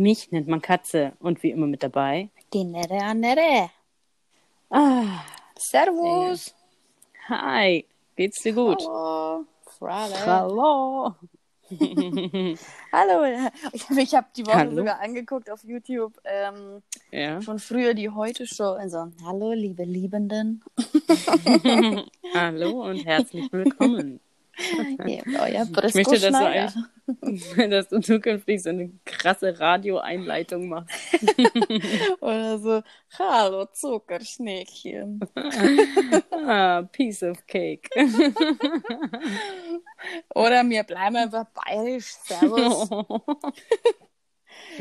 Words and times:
Mich 0.00 0.30
nennt 0.32 0.48
man 0.48 0.62
Katze 0.62 1.12
und 1.20 1.42
wie 1.42 1.50
immer 1.50 1.66
mit 1.66 1.82
dabei. 1.82 2.30
Die 2.54 2.64
Nere 2.64 3.02
Anere. 3.02 3.68
Ah, 4.70 5.24
Servus. 5.58 6.54
hi, 7.28 7.84
geht's 8.16 8.42
dir 8.42 8.54
gut? 8.54 8.80
Hallo. 8.80 9.44
Hallo. 10.24 11.14
Hallo. 12.92 13.48
Ich, 13.74 13.90
ich 13.90 14.14
habe 14.14 14.26
die 14.34 14.46
Woche 14.46 14.54
Hallo. 14.56 14.74
sogar 14.74 15.00
angeguckt 15.00 15.50
auf 15.50 15.62
YouTube. 15.64 16.18
Ähm, 16.24 16.80
Ja. 17.10 17.42
schon 17.42 17.58
früher 17.58 17.92
die 17.92 18.08
Heute-Show. 18.08 18.72
Also, 18.72 19.12
hallo, 19.22 19.52
liebe 19.52 19.84
Liebenden. 19.84 20.64
Hallo 22.34 22.88
und 22.88 23.04
herzlich 23.04 23.52
willkommen. 23.52 24.18
Ja, 25.06 25.22
euer 25.42 25.48
Ich 25.48 25.70
möchte, 25.70 25.72
du, 25.72 25.80
Brisco-Schneider. 26.00 26.46
eigentlich, 26.48 26.84
dass 27.70 27.88
du 27.88 28.00
zukünftig 28.00 28.62
so 28.62 28.70
eine 28.70 28.90
krasse 29.04 29.58
Radioeinleitung 29.58 30.68
machst. 30.68 30.94
Oder 32.20 32.58
so, 32.58 32.82
hallo, 33.18 33.66
Zuckerschneckchen. 33.72 35.20
Ah, 36.30 36.82
piece 36.82 37.22
of 37.22 37.46
cake. 37.46 37.88
Oder 40.34 40.68
wir 40.68 40.82
bleiben 40.84 41.16
einfach 41.16 41.46
bayerisch. 41.54 42.14
Servus. 42.24 42.88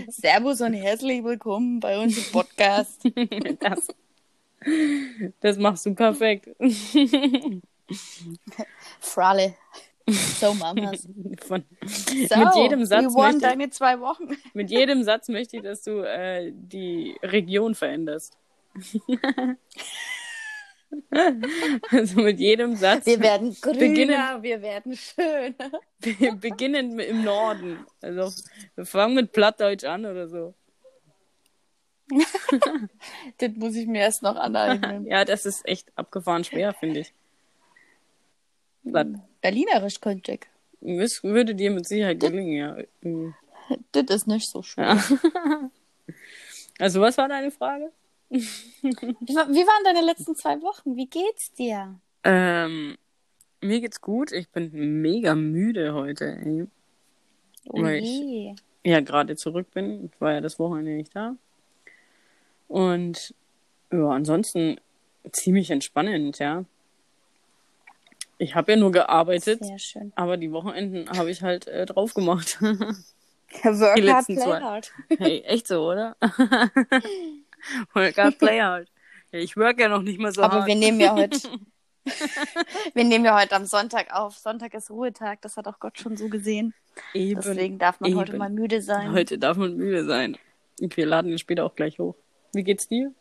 Servus 0.07 0.61
und 0.61 0.73
herzlich 0.73 1.23
willkommen 1.23 1.79
bei 1.79 1.99
uns 1.99 2.17
im 2.17 2.31
Podcast. 2.31 3.01
Das, 3.59 3.87
das 5.39 5.57
machst 5.57 5.85
du 5.85 5.95
perfekt. 5.95 6.49
Fralle. 8.99 9.55
So, 10.11 10.53
Mamas. 10.53 11.07
Von, 11.47 11.63
So, 11.85 12.37
mit, 12.39 12.55
jedem 12.55 12.85
Satz 12.85 13.05
won 13.13 13.23
möchte, 13.23 13.39
deine 13.39 13.69
zwei 13.69 13.99
Wochen. 13.99 14.29
mit 14.53 14.69
jedem 14.71 15.03
Satz 15.03 15.27
möchte 15.29 15.57
ich, 15.57 15.63
dass 15.63 15.83
du 15.83 16.01
äh, 16.01 16.51
die 16.53 17.15
Region 17.23 17.75
veränderst. 17.75 18.37
also 21.91 22.21
mit 22.21 22.39
jedem 22.39 22.75
Satz. 22.75 23.05
Wir 23.05 23.19
werden 23.19 23.55
grüner, 23.61 23.79
Beginnen- 23.79 24.43
wir 24.43 24.61
werden 24.61 24.95
schöner. 24.95 25.71
Wir 25.99 26.33
beginnen 26.33 26.99
im 26.99 27.23
Norden. 27.23 27.85
Also 28.01 28.31
wir 28.75 28.85
fangen 28.85 29.15
mit 29.15 29.31
Plattdeutsch 29.31 29.83
an 29.83 30.05
oder 30.05 30.27
so. 30.27 30.53
Das 33.37 33.51
muss 33.55 33.75
ich 33.75 33.85
mir 33.85 34.01
erst 34.01 34.23
noch 34.23 34.35
aneignen. 34.35 35.05
Ja, 35.05 35.25
das 35.25 35.45
ist 35.45 35.63
echt 35.67 35.91
abgefahren 35.95 36.43
schwer, 36.43 36.73
finde 36.73 37.01
ich. 37.01 37.13
Das 38.83 39.07
Berlinerisch 39.41 39.99
könnte 40.01 40.33
ich. 40.33 40.41
das 40.81 41.23
würde 41.23 41.55
dir 41.55 41.71
mit 41.71 41.87
Sicherheit 41.87 42.19
gelingen, 42.19 42.53
ja. 42.53 42.77
Das 43.91 44.03
ist 44.09 44.27
nicht 44.27 44.49
so 44.49 44.61
schwer. 44.63 44.95
Ja. 44.95 45.69
Also 46.79 47.01
was 47.01 47.17
war 47.17 47.27
deine 47.27 47.51
Frage? 47.51 47.91
Wie, 48.29 48.39
wa- 48.41 49.47
wie 49.49 49.67
waren 49.67 49.83
deine 49.83 50.01
letzten 50.01 50.33
zwei 50.33 50.61
Wochen? 50.61 50.95
Wie 50.95 51.07
geht's 51.07 51.51
dir? 51.51 51.99
Ähm, 52.23 52.97
mir 53.59 53.81
geht's 53.81 53.99
gut. 53.99 54.31
Ich 54.31 54.47
bin 54.49 55.01
mega 55.01 55.35
müde 55.35 55.93
heute. 55.93 56.37
Ey. 56.41 56.67
Oh 57.67 57.81
Weil 57.83 58.01
je. 58.01 58.55
Ja, 58.85 59.01
gerade 59.01 59.35
zurück 59.35 59.69
bin. 59.71 60.05
Ich 60.05 60.21
war 60.21 60.31
ja 60.31 60.39
das 60.41 60.57
Wochenende 60.57 60.91
nicht 60.91 61.13
da. 61.13 61.35
Und 62.69 63.33
ja, 63.91 64.09
ansonsten 64.09 64.79
ziemlich 65.33 65.69
entspannend, 65.71 66.39
ja. 66.39 66.63
Ich 68.41 68.55
habe 68.55 68.71
ja 68.71 68.77
nur 68.77 68.93
gearbeitet, 68.93 69.63
Sehr 69.63 69.77
schön. 69.79 70.13
aber 70.15 70.37
die 70.37 70.51
Wochenenden 70.53 71.09
habe 71.09 71.29
ich 71.29 71.41
halt 71.43 71.67
äh, 71.67 71.85
drauf 71.85 72.13
gemacht. 72.13 72.57
Work 72.61 73.95
Die 73.95 74.01
letzten 74.01 74.35
play 74.35 74.43
zwei. 74.45 74.61
hard. 74.61 74.91
hey, 75.17 75.41
echt 75.41 75.67
so, 75.67 75.91
oder? 75.91 76.15
Work 77.93 78.17
hard, 78.17 78.37
play 78.39 78.61
hard. 78.61 78.87
Ich 79.31 79.57
work 79.57 79.79
ja 79.79 79.89
noch 79.89 80.01
nicht 80.01 80.19
mal 80.19 80.31
so 80.31 80.41
Aber 80.41 80.59
hart. 80.59 80.67
wir 80.67 80.75
nehmen 80.75 80.99
ja 81.01 81.13
heute. 81.13 81.37
wir 82.93 83.03
nehmen 83.03 83.25
ja 83.25 83.37
heute 83.39 83.55
am 83.55 83.65
Sonntag 83.65 84.13
auf. 84.13 84.37
Sonntag 84.37 84.73
ist 84.73 84.89
Ruhetag, 84.89 85.41
das 85.41 85.57
hat 85.57 85.67
auch 85.67 85.79
Gott 85.79 85.99
schon 85.99 86.15
so 86.15 86.29
gesehen. 86.29 86.73
Eben. 87.13 87.41
Deswegen 87.41 87.77
darf 87.77 87.99
man 87.99 88.15
heute 88.15 88.31
eben. 88.31 88.39
mal 88.39 88.49
müde 88.49 88.81
sein. 88.81 89.11
Heute 89.11 89.37
darf 89.37 89.57
man 89.57 89.75
müde 89.75 90.05
sein. 90.05 90.37
Und 90.79 90.95
wir 90.95 91.05
laden 91.05 91.29
ihn 91.31 91.37
später 91.39 91.65
auch 91.65 91.75
gleich 91.75 91.99
hoch. 91.99 92.15
Wie 92.53 92.63
geht's 92.63 92.87
dir? 92.87 93.13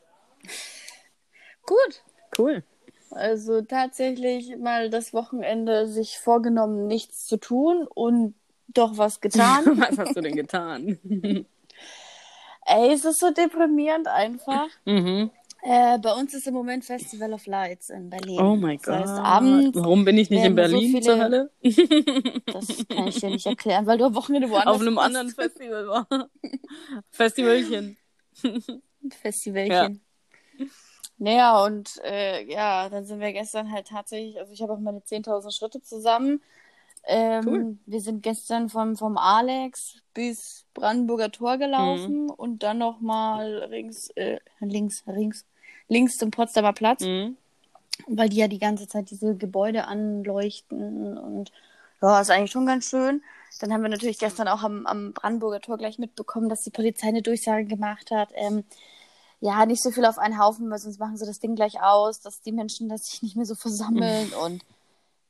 Gut. 1.67 2.05
Cool. 2.39 2.62
Also 3.11 3.63
tatsächlich 3.63 4.57
mal 4.59 4.91
das 4.91 5.13
Wochenende 5.13 5.87
sich 5.89 6.19
vorgenommen, 6.19 6.87
nichts 6.87 7.27
zu 7.27 7.37
tun 7.39 7.87
und 7.95 8.35
doch 8.69 8.99
was 8.99 9.21
getan. 9.21 9.65
Was 9.81 9.97
hast 9.99 10.17
du 10.17 10.21
denn 10.21 10.37
getan? 10.37 10.99
Ey, 12.67 12.93
es 12.93 13.05
ist 13.05 13.19
so 13.21 13.31
deprimierend 13.31 14.09
einfach. 14.09 14.69
mhm. 14.85 15.31
Äh, 15.63 15.99
bei 15.99 16.13
uns 16.13 16.35
ist 16.35 16.47
im 16.47 16.55
Moment 16.55 16.85
Festival 16.85 17.33
of 17.33 17.45
Lights 17.47 17.91
in 17.91 18.09
Berlin. 18.11 18.39
Oh 18.41 18.55
mein 18.55 18.77
das 18.77 18.85
Gott. 18.87 18.95
heißt, 19.01 19.11
abends, 19.19 19.77
Warum 19.81 20.05
bin 20.05 20.17
ich 20.17 20.31
nicht 20.31 20.45
in 20.45 20.55
werden 20.57 20.71
so 20.71 20.77
Berlin 20.77 20.91
viele- 20.93 21.03
zur 21.03 21.19
Hölle? 21.19 21.51
das 22.47 22.87
kann 22.89 23.09
ich 23.09 23.19
dir 23.19 23.31
nicht 23.31 23.47
erklären, 23.47 23.85
weil 23.87 23.99
du 23.99 24.05
am 24.05 24.15
Wochenende 24.15 24.49
woanders 24.51 24.77
Auf 24.77 24.81
einem 24.83 24.95
warst. 24.95 25.07
anderen 25.17 25.31
Festival 25.31 25.89
war. 25.89 26.07
Festivalchen. 27.11 27.97
Festivalchen. 29.21 30.01
Naja, 31.19 31.65
und 31.65 32.01
äh, 32.05 32.45
ja, 32.51 32.89
dann 32.89 33.05
sind 33.05 33.21
wir 33.21 33.33
gestern 33.33 33.73
halt 33.73 33.89
tatsächlich, 33.89 34.39
also 34.39 34.53
ich 34.53 34.62
habe 34.62 34.73
auch 34.73 34.79
meine 34.79 35.03
10.000 35.03 35.53
Schritte 35.53 35.83
zusammen. 35.83 36.43
Ähm, 37.05 37.45
Cool. 37.47 37.79
Wir 37.87 38.01
sind 38.01 38.23
gestern 38.23 38.69
vom, 38.69 38.97
vom 38.97 39.17
Alex 39.19 39.97
bis 40.15 40.67
Brandenburger 40.75 41.31
Tor 41.33 41.59
gelaufen 41.59 42.25
Mhm. 42.27 42.31
und 42.31 42.62
dann 42.62 42.79
nochmal 42.79 43.59
rings, 43.71 44.11
äh, 44.11 44.39
links, 44.61 45.05
links, 45.06 45.47
links 45.89 46.19
zum 46.19 46.31
Potsdamer 46.31 46.73
Platz, 46.73 47.03
Mhm. 47.03 47.37
weil 48.09 48.29
die 48.29 48.37
ja 48.37 48.49
die 48.49 48.59
ganze 48.59 48.89
Zeit 48.89 49.11
diese 49.11 49.37
Gebäude 49.37 49.87
anleuchten 49.87 51.19
und 51.19 51.53
ja, 52.03 52.21
ist 52.21 52.31
eigentlich 52.31 52.53
schon 52.53 52.67
ganz 52.67 52.89
schön. 52.91 53.23
Dann 53.61 53.73
haben 53.73 53.83
wir 53.83 53.89
natürlich 53.89 54.19
gestern 54.19 54.49
auch 54.49 54.62
am, 54.62 54.87
am 54.87 55.12
Brandenburger 55.15 55.61
Tor 55.61 55.79
gleich 55.79 55.99
mitbekommen, 55.99 56.49
dass 56.49 56.62
die 56.62 56.71
Polizei 56.71 57.09
eine 57.09 57.23
Durchsage 57.23 57.65
gemacht 57.67 58.11
hat. 58.12 58.31
Ähm, 58.35 58.65
ja, 59.41 59.66
nicht 59.66 59.82
so 59.82 59.91
viel 59.91 60.04
auf 60.04 60.19
einen 60.19 60.38
Haufen, 60.38 60.71
weil 60.71 60.78
sonst 60.78 60.99
machen 60.99 61.16
sie 61.16 61.26
das 61.26 61.38
Ding 61.41 61.54
gleich 61.54 61.81
aus, 61.81 62.21
dass 62.21 62.41
die 62.41 62.53
Menschen 62.53 62.88
das 62.88 63.06
sich 63.06 63.22
nicht 63.22 63.37
mehr 63.37 63.47
so 63.47 63.54
versammeln 63.54 64.32
und 64.44 64.65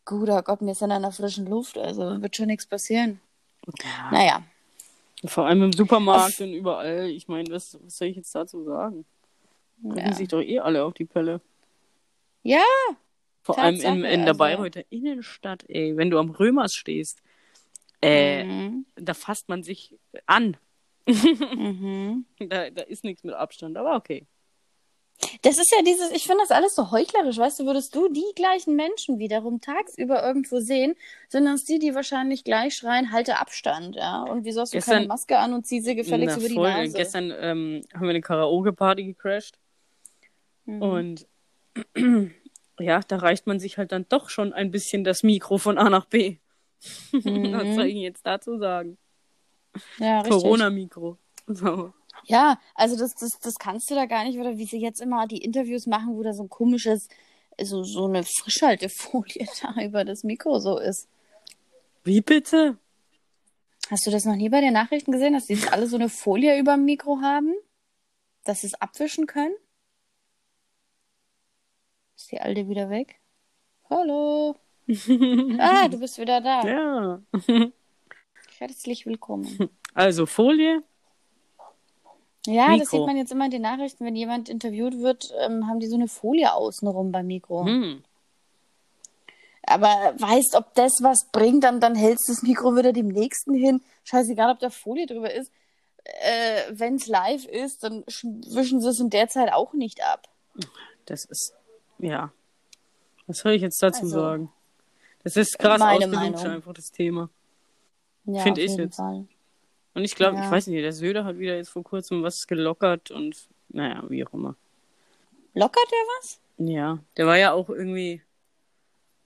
guter 0.05 0.43
Gott, 0.43 0.61
wir 0.63 0.75
sind 0.75 0.91
an 0.91 1.03
der 1.03 1.13
frischen 1.13 1.47
Luft, 1.47 1.77
also 1.77 2.23
wird 2.23 2.35
schon 2.35 2.47
nichts 2.47 2.67
passieren. 2.67 3.21
Ja. 3.67 4.11
Naja, 4.11 4.43
Vor 5.27 5.47
allem 5.47 5.65
im 5.65 5.73
Supermarkt 5.73 6.41
und 6.41 6.55
überall. 6.55 7.07
Ich 7.11 7.29
meine, 7.29 7.51
was, 7.51 7.79
was 7.85 7.99
soll 7.99 8.09
ich 8.09 8.17
jetzt 8.17 8.35
dazu 8.35 8.65
sagen? 8.65 9.05
Gucken 9.83 9.99
ja. 9.99 10.13
sich 10.13 10.29
doch 10.29 10.41
eh 10.41 10.59
alle 10.61 10.85
auf 10.85 10.95
die 10.95 11.05
Pelle. 11.05 11.41
ja, 12.43 12.65
Vor 13.43 13.59
allem 13.59 13.75
in, 13.75 13.81
Tatsache, 13.83 13.97
in 13.97 14.21
der 14.21 14.29
also- 14.29 14.39
Bayreuther 14.39 14.85
Innenstadt, 14.91 15.65
ey. 15.69 15.97
Wenn 15.97 16.11
du 16.11 16.19
am 16.19 16.31
Römers 16.31 16.75
stehst, 16.75 17.21
äh, 18.01 18.45
mhm. 18.45 18.87
da 18.97 19.13
fasst 19.13 19.49
man 19.49 19.63
sich 19.63 19.95
an. 20.27 20.57
Mhm. 21.09 22.25
Da, 22.39 22.71
da 22.71 22.83
ist 22.83 23.05
nichts 23.05 23.25
mit 23.25 23.35
Abstand, 23.35 23.77
aber 23.77 23.97
okay. 23.97 24.27
Das 25.43 25.59
ist 25.59 25.73
ja 25.77 25.83
dieses, 25.83 26.13
ich 26.13 26.25
finde 26.25 26.43
das 26.43 26.53
alles 26.53 26.77
so 26.77 26.93
heuchlerisch, 26.93 27.39
weißt 27.39 27.59
du, 27.59 27.67
würdest 27.67 27.93
du 27.95 28.09
die 28.09 28.23
gleichen 28.37 28.77
Menschen 28.77 29.19
wiederum 29.19 29.61
tagsüber 29.61 30.23
irgendwo 30.25 30.61
sehen, 30.61 30.95
sind 31.29 31.45
das 31.47 31.65
die, 31.65 31.81
die 31.81 31.93
wahrscheinlich 31.95 32.45
gleich 32.45 32.75
schreien, 32.77 33.11
halte 33.11 33.39
Abstand, 33.39 33.97
ja. 33.97 34.23
Und 34.23 34.45
wieso 34.45 34.61
hast 34.61 34.73
du 34.73 34.79
Gestern- 34.79 34.95
keine 34.95 35.07
Maske 35.09 35.39
an 35.39 35.55
und 35.55 35.67
zieh 35.67 35.81
sie 35.81 35.97
gefälligst 35.97 36.37
Na, 36.37 36.41
über 36.41 36.49
die 36.49 36.55
voll. 36.55 36.71
Nase? 36.71 36.97
Gestern 36.97 37.33
ähm, 37.37 37.83
haben 37.95 38.03
wir 38.03 38.11
eine 38.11 38.21
Karaoke-Party 38.21 39.05
gecrashed. 39.07 39.59
Mhm. 40.67 40.83
Und 40.83 41.27
ja, 42.79 43.01
da 43.01 43.17
reicht 43.17 43.47
man 43.49 43.59
sich 43.59 43.77
halt 43.77 43.91
dann 43.91 44.07
doch 44.09 44.29
schon 44.31 44.53
ein 44.53 44.71
bisschen 44.71 45.03
das 45.03 45.25
Mikro 45.25 45.59
von 45.59 45.79
A 45.79 45.91
nach 45.91 46.05
B. 46.07 46.37
Mhm. 47.11 47.53
Was 47.55 47.75
soll 47.75 47.87
ich 47.87 47.95
Ihnen 47.95 48.03
jetzt 48.03 48.25
dazu 48.25 48.57
sagen? 48.59 48.99
Ja. 49.99 50.23
Corona-Mikro. 50.23 51.19
So. 51.47 51.93
Ja, 52.25 52.59
also 52.75 52.97
das, 52.97 53.15
das, 53.15 53.39
das 53.41 53.55
kannst 53.59 53.91
du 53.91 53.95
da 53.95 54.07
gar 54.07 54.25
nicht, 54.25 54.39
oder 54.39 54.57
wie 54.59 54.67
sie 54.67 54.81
jetzt 54.81 55.01
immer 55.01 55.27
die 55.27 55.39
Interviews 55.39 55.87
machen, 55.87 56.17
wo 56.17 56.23
da 56.23 56.33
so 56.33 56.45
ein 56.45 56.49
komisches, 56.49 57.09
so, 57.61 57.85
so 57.85 58.07
eine 58.07 58.25
Frischhaltefolie 58.25 59.47
da 59.63 59.83
über 59.83 60.05
das 60.05 60.25
Mikro 60.25 60.59
so 60.59 60.79
ist. 60.79 61.09
Wie 62.05 62.21
bitte? 62.21 62.79
Hast 63.91 64.07
du 64.07 64.11
das 64.11 64.25
noch 64.25 64.37
nie 64.37 64.51
bei 64.51 64.61
den 64.61 64.75
Nachrichten 64.75 65.13
gesehen, 65.13 65.33
dass 65.33 65.47
die 65.47 65.55
jetzt 65.55 65.73
alle 65.73 65.87
so 65.87 65.97
eine 65.97 66.09
Folie 66.09 66.59
über 66.59 66.75
dem 66.75 66.85
Mikro 66.85 67.21
haben? 67.23 67.55
Dass 68.45 68.61
sie 68.61 68.67
es 68.67 68.75
abwischen 68.75 69.27
können? 69.27 69.55
Ist 72.17 72.33
die 72.33 72.41
Alte 72.41 72.69
wieder 72.69 72.91
weg? 72.91 73.21
Hallo. 73.89 74.57
Ah, 75.59 75.87
du 75.89 75.99
bist 75.99 76.19
wieder 76.19 76.41
da. 76.41 76.63
Ja. 76.67 77.23
Herzlich 78.59 79.07
willkommen. 79.07 79.71
Also 79.95 80.27
Folie. 80.27 80.83
Ja, 82.47 82.69
das 82.69 82.79
Mikro. 82.79 82.99
sieht 82.99 83.07
man 83.07 83.17
jetzt 83.17 83.33
immer 83.33 83.47
in 83.47 83.51
den 83.51 83.63
Nachrichten, 83.63 84.05
wenn 84.05 84.15
jemand 84.15 84.49
interviewt 84.49 85.01
wird, 85.01 85.33
ähm, 85.41 85.67
haben 85.67 85.81
die 85.81 85.89
so 85.89 85.97
eine 85.97 86.07
Folie 86.07 86.53
außenrum 86.53 87.11
beim 87.11 87.27
Mikro. 87.27 87.65
Hm. 87.67 88.05
Aber 89.65 89.89
weißt, 90.19 90.55
ob 90.55 90.73
das 90.75 90.93
was 91.03 91.27
bringt, 91.33 91.65
dann, 91.65 91.81
dann 91.81 91.97
hältst 91.97 92.29
du 92.29 92.33
das 92.33 92.43
Mikro 92.43 92.77
wieder 92.77 92.93
dem 92.93 93.09
nächsten 93.09 93.55
hin. 93.55 93.83
Scheißegal, 94.05 94.53
ob 94.53 94.61
da 94.61 94.71
Folie 94.71 95.07
drüber 95.07 95.33
ist. 95.33 95.51
äh, 96.05 96.63
wenn 96.71 96.95
es 96.95 97.09
live 97.09 97.45
ist, 97.47 97.83
dann 97.83 98.05
sch- 98.05 98.55
wischen 98.55 98.81
sie 98.81 98.89
es 98.91 99.01
in 99.01 99.11
der 99.11 99.27
Zeit 99.29 99.53
auch 99.53 99.73
nicht 99.73 100.01
ab. 100.05 100.29
Das 101.07 101.25
ist, 101.25 101.55
ja. 101.99 102.31
Was 103.27 103.39
soll 103.39 103.53
ich 103.53 103.63
jetzt 103.63 103.83
dazu 103.83 104.03
Also, 104.03 104.21
sagen? 104.21 104.53
Das 105.25 105.35
ist 105.37 105.59
krass 105.59 105.81
Meinung. 105.81 106.15
einfach, 106.15 106.73
das 106.73 106.93
Thema. 106.93 107.31
Ja, 108.29 108.43
Find 108.43 108.59
auf 108.59 108.65
ich 108.65 108.77
jetzt. 108.77 108.97
Fall. 108.97 109.27
Und 109.95 110.05
ich 110.05 110.15
glaube, 110.15 110.37
ich 110.37 110.45
Ja. 110.45 110.51
weiß 110.51 110.67
nicht, 110.69 110.83
der 110.83 110.93
Söder 110.93 111.25
hat 111.25 111.39
wieder 111.39 111.57
jetzt 111.57 111.71
vor 111.71 111.83
kurzem 111.83 112.23
was 112.23 112.47
gelockert 112.47 113.11
und, 113.11 113.49
naja, 113.69 114.05
wie 114.09 114.25
auch 114.25 114.33
immer. 114.33 114.57
Lockert 115.55 115.91
der 115.91 115.99
was? 116.21 116.41
Ja, 116.59 116.99
der 117.17 117.27
war 117.27 117.39
ja 117.39 117.53
auch 117.53 117.69
irgendwie. 117.71 118.23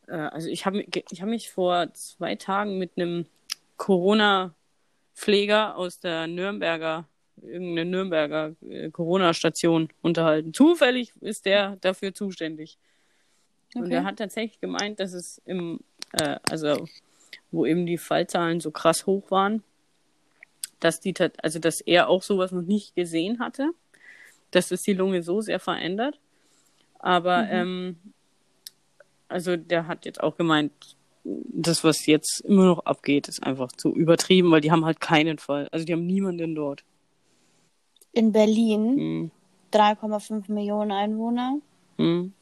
Äh, 0.06 0.12
also 0.12 0.48
ich 0.48 0.66
habe 0.66 0.84
ich 1.10 1.22
hab 1.22 1.28
mich 1.28 1.50
vor 1.50 1.92
zwei 1.94 2.36
Tagen 2.36 2.78
mit 2.78 2.92
einem 2.96 3.26
Corona-Pfleger 3.76 5.76
aus 5.76 6.00
der 6.00 6.26
Nürnberger, 6.26 7.08
irgendeine 7.40 7.90
Nürnberger 7.90 8.54
äh, 8.68 8.90
Corona-Station 8.90 9.88
unterhalten. 10.00 10.54
Zufällig 10.54 11.12
ist 11.20 11.44
der 11.46 11.76
dafür 11.76 12.14
zuständig. 12.14 12.78
Und 13.74 13.84
Okay. 13.84 13.94
er 13.94 14.04
hat 14.04 14.16
tatsächlich 14.18 14.60
gemeint, 14.60 15.00
dass 15.00 15.12
es 15.12 15.38
im, 15.44 15.80
äh, 16.12 16.36
also 16.50 16.86
wo 17.50 17.66
eben 17.66 17.86
die 17.86 17.98
Fallzahlen 17.98 18.60
so 18.60 18.70
krass 18.70 19.06
hoch 19.06 19.30
waren, 19.30 19.62
dass 20.80 21.00
die, 21.00 21.14
also 21.42 21.58
dass 21.58 21.80
er 21.80 22.08
auch 22.08 22.22
sowas 22.22 22.52
noch 22.52 22.62
nicht 22.62 22.94
gesehen 22.96 23.38
hatte, 23.38 23.70
dass 24.50 24.70
es 24.70 24.82
die 24.82 24.94
Lunge 24.94 25.22
so 25.22 25.40
sehr 25.40 25.60
verändert. 25.60 26.18
Aber 26.98 27.48
ähm, 27.48 27.96
also 29.28 29.56
der 29.56 29.86
hat 29.86 30.04
jetzt 30.04 30.22
auch 30.22 30.36
gemeint, 30.36 30.72
das, 31.24 31.84
was 31.84 32.06
jetzt 32.06 32.40
immer 32.40 32.64
noch 32.64 32.84
abgeht, 32.84 33.28
ist 33.28 33.42
einfach 33.42 33.70
zu 33.72 33.94
übertrieben, 33.94 34.50
weil 34.50 34.60
die 34.60 34.72
haben 34.72 34.84
halt 34.84 35.00
keinen 35.00 35.38
Fall. 35.38 35.68
Also 35.70 35.84
die 35.84 35.92
haben 35.92 36.06
niemanden 36.06 36.54
dort. 36.54 36.82
In 38.12 38.32
Berlin, 38.32 38.98
Hm. 38.98 39.30
3,5 39.72 40.50
Millionen 40.52 40.90
Einwohner, 40.92 41.58
Hm. 41.96 42.32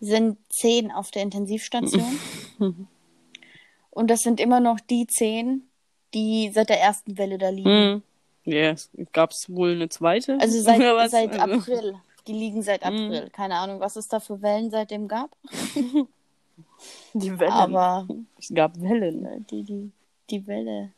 sind 0.00 0.38
10 0.48 0.90
auf 0.90 1.10
der 1.10 1.22
Intensivstation. 1.22 2.18
Und 3.90 4.08
das 4.10 4.20
sind 4.20 4.40
immer 4.40 4.60
noch 4.60 4.78
die 4.80 5.06
10, 5.06 5.62
die 6.14 6.50
seit 6.54 6.68
der 6.68 6.80
ersten 6.80 7.18
Welle 7.18 7.38
da 7.38 7.48
liegen. 7.50 7.68
Hm. 7.70 8.02
Ja, 8.44 8.74
gab 9.12 9.32
es 9.32 9.48
wohl 9.48 9.72
eine 9.72 9.88
zweite. 9.88 10.38
Also 10.40 10.60
seit, 10.60 10.80
seit 11.10 11.38
Also- 11.38 11.54
April. 11.56 11.94
Die 12.26 12.32
liegen 12.34 12.62
seit 12.62 12.82
April. 12.84 13.30
Keine 13.32 13.56
Ahnung, 13.56 13.80
was 13.80 13.96
es 13.96 14.06
da 14.06 14.20
für 14.20 14.40
Wellen 14.42 14.70
seitdem 14.70 15.08
gab. 15.08 15.30
Die 17.14 17.38
Wellen. 17.38 17.52
Aber 17.52 18.06
es 18.38 18.52
gab 18.54 18.78
Wellen. 18.80 19.46
die, 19.50 19.62
die, 19.62 19.90
die 20.30 20.46
Welle. 20.46 20.92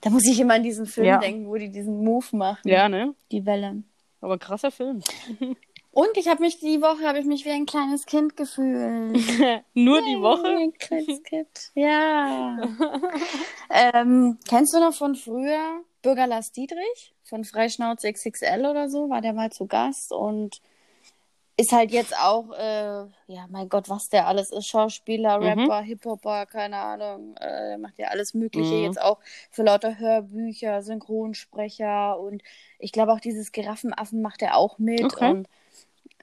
Da 0.00 0.10
muss 0.10 0.26
ich 0.26 0.40
immer 0.40 0.54
an 0.54 0.62
diesen 0.62 0.86
Film 0.86 1.06
Ja. 1.06 1.18
denken, 1.18 1.46
wo 1.46 1.54
die 1.56 1.70
diesen 1.70 2.02
Move 2.02 2.26
machen. 2.36 2.66
Ja, 2.68 2.88
ne? 2.88 3.14
Die 3.30 3.44
Welle. 3.46 3.82
Aber 4.20 4.38
krasser 4.38 4.70
Film. 4.70 5.02
Und 5.92 6.16
ich 6.16 6.26
habe 6.26 6.40
mich 6.40 6.58
die 6.58 6.80
Woche 6.80 7.06
habe 7.06 7.18
ich 7.18 7.26
mich 7.26 7.44
wie 7.44 7.50
ein 7.50 7.66
kleines 7.66 8.06
Kind 8.06 8.34
gefühlt. 8.36 9.12
Nur 9.74 10.00
die 10.00 10.16
Wie 10.16 10.22
Woche. 10.22 10.48
ein 10.48 10.72
kleines 10.72 11.22
Kind. 11.22 11.70
Ja. 11.74 12.56
ähm, 13.70 14.38
kennst 14.48 14.72
du 14.72 14.80
noch 14.80 14.94
von 14.94 15.14
früher 15.14 15.82
Bürger 16.00 16.26
Lars 16.26 16.50
Dietrich 16.52 17.14
von 17.24 17.44
Freischnauze 17.44 18.10
XXL 18.10 18.64
oder 18.66 18.88
so? 18.88 19.10
War 19.10 19.20
der 19.20 19.34
mal 19.34 19.52
zu 19.52 19.66
Gast 19.66 20.12
und 20.12 20.62
ist 21.58 21.72
halt 21.72 21.90
jetzt 21.90 22.16
auch, 22.16 22.50
äh, 22.52 23.04
ja, 23.26 23.46
mein 23.50 23.68
Gott, 23.68 23.90
was 23.90 24.08
der 24.08 24.26
alles 24.26 24.50
ist. 24.50 24.66
Schauspieler, 24.68 25.38
Mhm. 25.38 25.44
Rapper, 25.60 25.82
Hip-Hopper, 25.82 26.46
keine 26.46 26.78
Ahnung. 26.78 27.36
Äh, 27.36 27.76
macht 27.76 27.98
ja 27.98 28.08
alles 28.08 28.32
Mögliche. 28.32 28.72
Mhm. 28.76 28.84
Jetzt 28.84 29.00
auch 29.00 29.18
für 29.50 29.62
lauter 29.62 29.98
Hörbücher, 29.98 30.80
Synchronsprecher 30.82 32.18
und 32.18 32.42
ich 32.78 32.92
glaube 32.92 33.12
auch 33.12 33.20
dieses 33.20 33.52
Giraffenaffen 33.52 34.22
macht 34.22 34.40
er 34.40 34.56
auch 34.56 34.78
mit. 34.78 35.04
Okay. 35.04 35.30
Und 35.30 35.48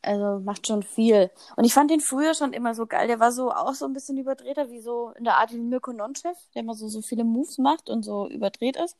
also 0.01 0.39
macht 0.43 0.67
schon 0.67 0.83
viel. 0.83 1.29
Und 1.55 1.65
ich 1.65 1.73
fand 1.73 1.91
den 1.91 1.99
früher 1.99 2.33
schon 2.33 2.53
immer 2.53 2.73
so 2.73 2.85
geil. 2.85 3.07
Der 3.07 3.19
war 3.19 3.31
so 3.31 3.51
auch 3.51 3.73
so 3.73 3.85
ein 3.85 3.93
bisschen 3.93 4.17
überdrehter, 4.17 4.69
wie 4.69 4.79
so 4.81 5.11
in 5.17 5.23
der 5.25 5.37
Art 5.37 5.51
wie 5.51 5.57
Mirko 5.57 5.91
Nonchef, 5.91 6.37
der 6.53 6.61
immer 6.61 6.75
so, 6.75 6.87
so 6.87 7.01
viele 7.01 7.23
Moves 7.23 7.57
macht 7.57 7.89
und 7.89 8.03
so 8.03 8.27
überdreht 8.29 8.77
ist. 8.77 8.95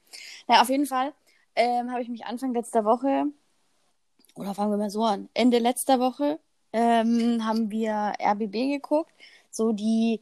Naja, 0.48 0.62
auf 0.62 0.70
jeden 0.70 0.86
Fall 0.86 1.14
ähm, 1.56 1.92
habe 1.92 2.02
ich 2.02 2.10
mich 2.10 2.26
Anfang 2.26 2.54
letzter 2.54 2.86
Woche, 2.86 3.26
oder 4.36 4.54
fangen 4.54 4.72
wir 4.72 4.78
mal 4.78 4.90
so 4.90 5.04
an, 5.04 5.30
Ende 5.34 5.60
letzter 5.60 6.00
Woche 6.00 6.40
ähm, 6.74 7.46
haben 7.46 7.72
wir 7.72 8.14
RBB 8.22 8.74
geguckt. 8.74 9.12
So 9.52 9.72
die 9.72 10.22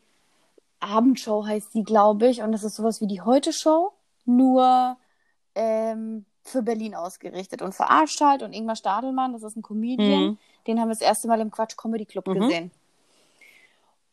Abendshow 0.80 1.45
heißt 1.45 1.74
die, 1.74 1.83
glaube 1.83 2.27
ich. 2.27 2.42
Und 2.42 2.51
das 2.51 2.63
ist 2.63 2.75
sowas 2.75 3.01
wie 3.01 3.07
die 3.07 3.21
Heute-Show, 3.21 3.92
nur 4.25 4.98
ähm, 5.56 6.25
für 6.44 6.62
Berlin 6.62 6.95
ausgerichtet 6.95 7.62
und 7.62 7.74
verarscht 7.74 8.21
halt. 8.21 8.44
Und 8.44 8.54
Ingmar 8.54 8.75
Stadelmann, 8.75 9.33
das 9.33 9.44
ist 9.44 9.57
ein 9.57 9.62
Comedian, 9.62 10.24
Mhm. 10.24 10.38
Den 10.67 10.79
haben 10.79 10.87
wir 10.89 10.93
das 10.93 11.01
erste 11.01 11.27
Mal 11.27 11.39
im 11.41 11.51
Quatsch 11.51 11.75
Comedy 11.77 12.05
Club 12.05 12.27
Mhm. 12.27 12.39
gesehen. 12.39 12.71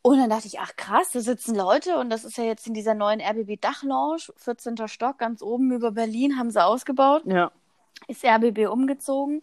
Und 0.01 0.19
dann 0.19 0.29
dachte 0.29 0.47
ich, 0.47 0.59
ach 0.59 0.75
krass, 0.75 1.09
da 1.13 1.19
sitzen 1.19 1.55
Leute 1.55 1.97
und 1.97 2.11
das 2.11 2.23
ist 2.25 2.37
ja 2.37 2.43
jetzt 2.43 2.67
in 2.67 2.75
dieser 2.75 2.93
neuen 2.93 3.19
RBB 3.21 3.59
Dachlounge, 3.59 4.17
14. 4.37 4.87
Stock, 4.87 5.17
ganz 5.17 5.41
oben 5.41 5.71
über 5.71 5.91
Berlin, 5.91 6.37
haben 6.37 6.51
sie 6.51 6.63
ausgebaut 6.63 7.23
Ja. 7.25 7.51
ist 8.07 8.23
RBB 8.23 8.67
umgezogen. 8.67 9.41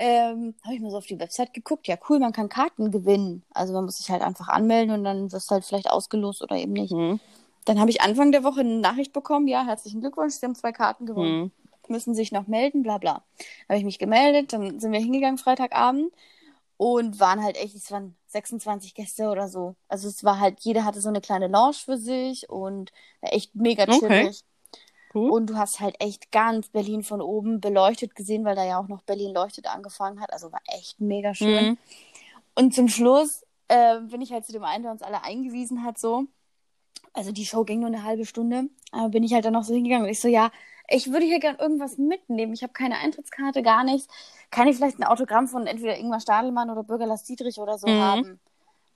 Ähm, 0.00 0.54
habe 0.64 0.74
ich 0.76 0.80
mal 0.80 0.90
so 0.92 0.96
auf 0.98 1.06
die 1.06 1.18
Website 1.18 1.52
geguckt. 1.52 1.88
Ja, 1.88 1.96
cool, 2.08 2.20
man 2.20 2.32
kann 2.32 2.48
Karten 2.48 2.90
gewinnen. 2.90 3.42
Also 3.52 3.72
man 3.74 3.84
muss 3.84 3.98
sich 3.98 4.08
halt 4.10 4.22
einfach 4.22 4.48
anmelden 4.48 4.94
und 4.94 5.04
dann 5.04 5.30
wirst 5.32 5.50
du 5.50 5.54
halt 5.54 5.64
vielleicht 5.64 5.90
ausgelost 5.90 6.40
oder 6.40 6.56
eben 6.56 6.72
nicht. 6.72 6.92
Mhm. 6.92 7.18
Dann 7.66 7.78
habe 7.80 7.90
ich 7.90 8.00
Anfang 8.00 8.32
der 8.32 8.44
Woche 8.44 8.60
eine 8.60 8.76
Nachricht 8.78 9.12
bekommen, 9.12 9.46
ja, 9.48 9.66
herzlichen 9.66 10.00
Glückwunsch, 10.00 10.34
Sie 10.34 10.46
haben 10.46 10.54
zwei 10.54 10.72
Karten 10.72 11.04
gewonnen. 11.04 11.40
Mhm. 11.40 11.50
Müssen 11.88 12.14
sich 12.14 12.32
noch 12.32 12.46
melden, 12.46 12.82
bla 12.82 12.96
bla. 12.98 13.24
Habe 13.68 13.78
ich 13.78 13.84
mich 13.84 13.98
gemeldet, 13.98 14.52
dann 14.54 14.78
sind 14.78 14.92
wir 14.92 15.00
hingegangen 15.00 15.36
Freitagabend 15.36 16.12
und 16.78 17.18
waren 17.18 17.42
halt 17.42 17.58
echt, 17.58 17.74
es 17.74 17.90
waren 17.90 18.16
26 18.28 18.94
Gäste 18.94 19.28
oder 19.28 19.48
so. 19.48 19.74
Also 19.88 20.08
es 20.08 20.24
war 20.24 20.38
halt, 20.38 20.60
jeder 20.60 20.84
hatte 20.84 21.00
so 21.00 21.08
eine 21.08 21.20
kleine 21.20 21.48
Lounge 21.48 21.74
für 21.74 21.98
sich 21.98 22.48
und 22.48 22.92
echt 23.20 23.54
mega 23.54 23.84
chillig. 23.84 24.00
Okay. 24.00 24.32
Cool. 25.12 25.30
Und 25.30 25.46
du 25.50 25.56
hast 25.56 25.80
halt 25.80 25.96
echt 26.00 26.30
ganz 26.30 26.68
Berlin 26.68 27.02
von 27.02 27.20
oben 27.20 27.60
beleuchtet 27.60 28.14
gesehen, 28.14 28.44
weil 28.44 28.54
da 28.54 28.64
ja 28.64 28.78
auch 28.78 28.88
noch 28.88 29.02
Berlin 29.02 29.34
leuchtet 29.34 29.66
angefangen 29.66 30.20
hat. 30.20 30.32
Also 30.32 30.52
war 30.52 30.60
echt 30.66 31.00
mega 31.00 31.34
schön. 31.34 31.70
Mhm. 31.70 31.78
Und 32.54 32.74
zum 32.74 32.88
Schluss 32.88 33.44
äh, 33.68 34.00
bin 34.00 34.20
ich 34.20 34.32
halt 34.32 34.44
zu 34.44 34.52
dem 34.52 34.64
einen, 34.64 34.82
der 34.84 34.92
uns 34.92 35.02
alle 35.02 35.24
eingewiesen 35.24 35.82
hat, 35.82 35.98
so. 35.98 36.26
Also 37.14 37.32
die 37.32 37.46
Show 37.46 37.64
ging 37.64 37.80
nur 37.80 37.88
eine 37.88 38.04
halbe 38.04 38.26
Stunde. 38.26 38.68
Aber 38.92 39.08
bin 39.08 39.24
ich 39.24 39.32
halt 39.32 39.44
dann 39.44 39.54
noch 39.54 39.64
so 39.64 39.74
hingegangen 39.74 40.04
und 40.04 40.12
ich 40.12 40.20
so, 40.20 40.28
ja, 40.28 40.52
ich 40.88 41.12
würde 41.12 41.26
hier 41.26 41.38
gern 41.40 41.56
irgendwas 41.56 41.98
mitnehmen. 41.98 42.52
Ich 42.52 42.62
habe 42.62 42.72
keine 42.72 42.96
Eintrittskarte, 42.98 43.62
gar 43.62 43.84
nichts. 43.84 44.08
Kann 44.50 44.68
ich 44.68 44.76
vielleicht 44.76 44.98
ein 44.98 45.04
Autogramm 45.04 45.46
von 45.48 45.66
entweder 45.66 45.96
Ingmar 45.98 46.20
Stadelmann 46.20 46.70
oder 46.70 46.82
Bürger 46.82 47.06
Lars 47.06 47.24
Dietrich 47.24 47.58
oder 47.58 47.78
so 47.78 47.86
Mhm. 47.88 48.00
haben? 48.00 48.40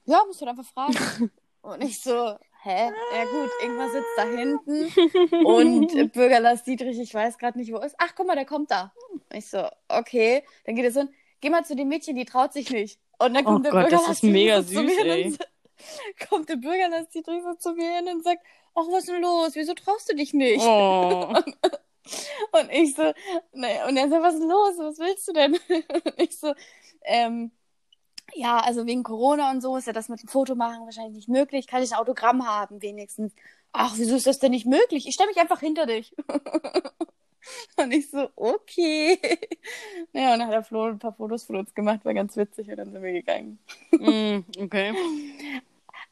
Ja, 0.04 0.22
musst 0.26 0.40
du 0.40 0.46
einfach 0.46 0.64
fragen. 0.64 0.96
und 1.62 1.82
ich 1.84 2.00
so, 2.00 2.34
hä? 2.62 2.90
Ja 3.14 3.24
gut, 3.24 3.50
Ingmar 3.62 3.90
sitzt 3.90 4.16
da 4.16 4.24
hinten 4.24 4.92
und 5.46 6.12
Bürger 6.12 6.40
Lars 6.40 6.64
Dietrich, 6.64 6.98
ich 6.98 7.14
weiß 7.14 7.38
gerade 7.38 7.58
nicht, 7.58 7.72
wo 7.72 7.76
er 7.76 7.86
ist. 7.86 7.96
Ach, 7.98 8.12
guck 8.16 8.26
mal, 8.26 8.34
der 8.36 8.46
kommt 8.46 8.70
da. 8.70 8.92
Und 9.12 9.36
ich 9.36 9.48
so, 9.48 9.68
okay. 9.88 10.42
Dann 10.64 10.74
geht 10.74 10.92
so, 10.92 11.00
hin, 11.00 11.10
geh 11.40 11.50
mal 11.50 11.64
zu 11.64 11.76
dem 11.76 11.88
Mädchen, 11.88 12.16
die 12.16 12.24
traut 12.24 12.52
sich 12.52 12.70
nicht. 12.70 12.98
Und 13.18 13.34
dann 13.34 13.44
Oh 13.44 13.50
kommt 13.50 13.66
der 13.66 13.72
Gott, 13.72 13.82
Bürger 13.82 13.96
das 13.98 14.06
Lars 14.06 14.16
ist 14.16 14.22
mega 14.24 14.60
Dietrich 14.60 14.76
so 14.76 14.82
zu 14.82 14.88
süß, 14.88 15.04
mir 15.04 15.12
ey. 15.12 15.36
kommt 16.28 16.48
der 16.48 16.56
Bürger 16.56 16.88
Lars 16.88 17.08
Dietrich 17.10 17.42
so 17.42 17.54
zu 17.54 17.74
mir 17.74 17.96
hin 17.96 18.08
und 18.08 18.24
sagt, 18.24 18.40
ach, 18.74 18.86
was 18.90 19.04
ist 19.04 19.08
denn 19.08 19.22
los? 19.22 19.54
Wieso 19.54 19.74
traust 19.74 20.10
du 20.10 20.16
dich 20.16 20.32
nicht? 20.34 20.64
Oh. 20.64 21.34
Und 22.52 22.70
ich 22.70 22.94
so, 22.94 23.12
ne, 23.52 23.86
und 23.86 23.96
er 23.96 24.08
sagt, 24.08 24.22
was 24.22 24.34
ist 24.34 24.42
los? 24.42 24.74
Was 24.78 24.98
willst 24.98 25.28
du 25.28 25.32
denn? 25.32 25.54
Und 25.68 26.14
ich 26.16 26.36
so, 26.36 26.52
ähm, 27.04 27.52
ja, 28.34 28.58
also 28.58 28.86
wegen 28.86 29.02
Corona 29.02 29.50
und 29.50 29.60
so 29.60 29.76
ist 29.76 29.86
ja 29.86 29.92
das 29.92 30.08
mit 30.08 30.22
dem 30.22 30.28
Foto 30.28 30.54
machen 30.54 30.84
wahrscheinlich 30.84 31.14
nicht 31.14 31.28
möglich. 31.28 31.66
Kann 31.66 31.82
ich 31.82 31.92
ein 31.92 31.98
Autogramm 31.98 32.46
haben 32.46 32.80
wenigstens? 32.82 33.32
Ach, 33.72 33.94
wieso 33.96 34.16
ist 34.16 34.26
das 34.26 34.38
denn 34.38 34.52
nicht 34.52 34.66
möglich? 34.66 35.06
Ich 35.06 35.14
stelle 35.14 35.28
mich 35.28 35.38
einfach 35.38 35.60
hinter 35.60 35.86
dich. 35.86 36.14
und 37.76 37.92
ich 37.92 38.10
so, 38.10 38.28
okay. 38.36 39.18
Naja, 40.12 40.32
und 40.32 40.38
dann 40.38 40.48
hat 40.48 40.54
der 40.54 40.64
Flo 40.64 40.84
ein 40.84 40.98
paar 40.98 41.14
Fotos 41.14 41.44
von 41.44 41.56
uns 41.56 41.74
gemacht, 41.74 42.04
war 42.04 42.14
ganz 42.14 42.36
witzig 42.36 42.68
und 42.68 42.76
dann 42.76 42.92
sind 42.92 43.02
wir 43.02 43.12
gegangen. 43.12 43.58
Mhm, 43.92 44.44
okay. 44.58 44.94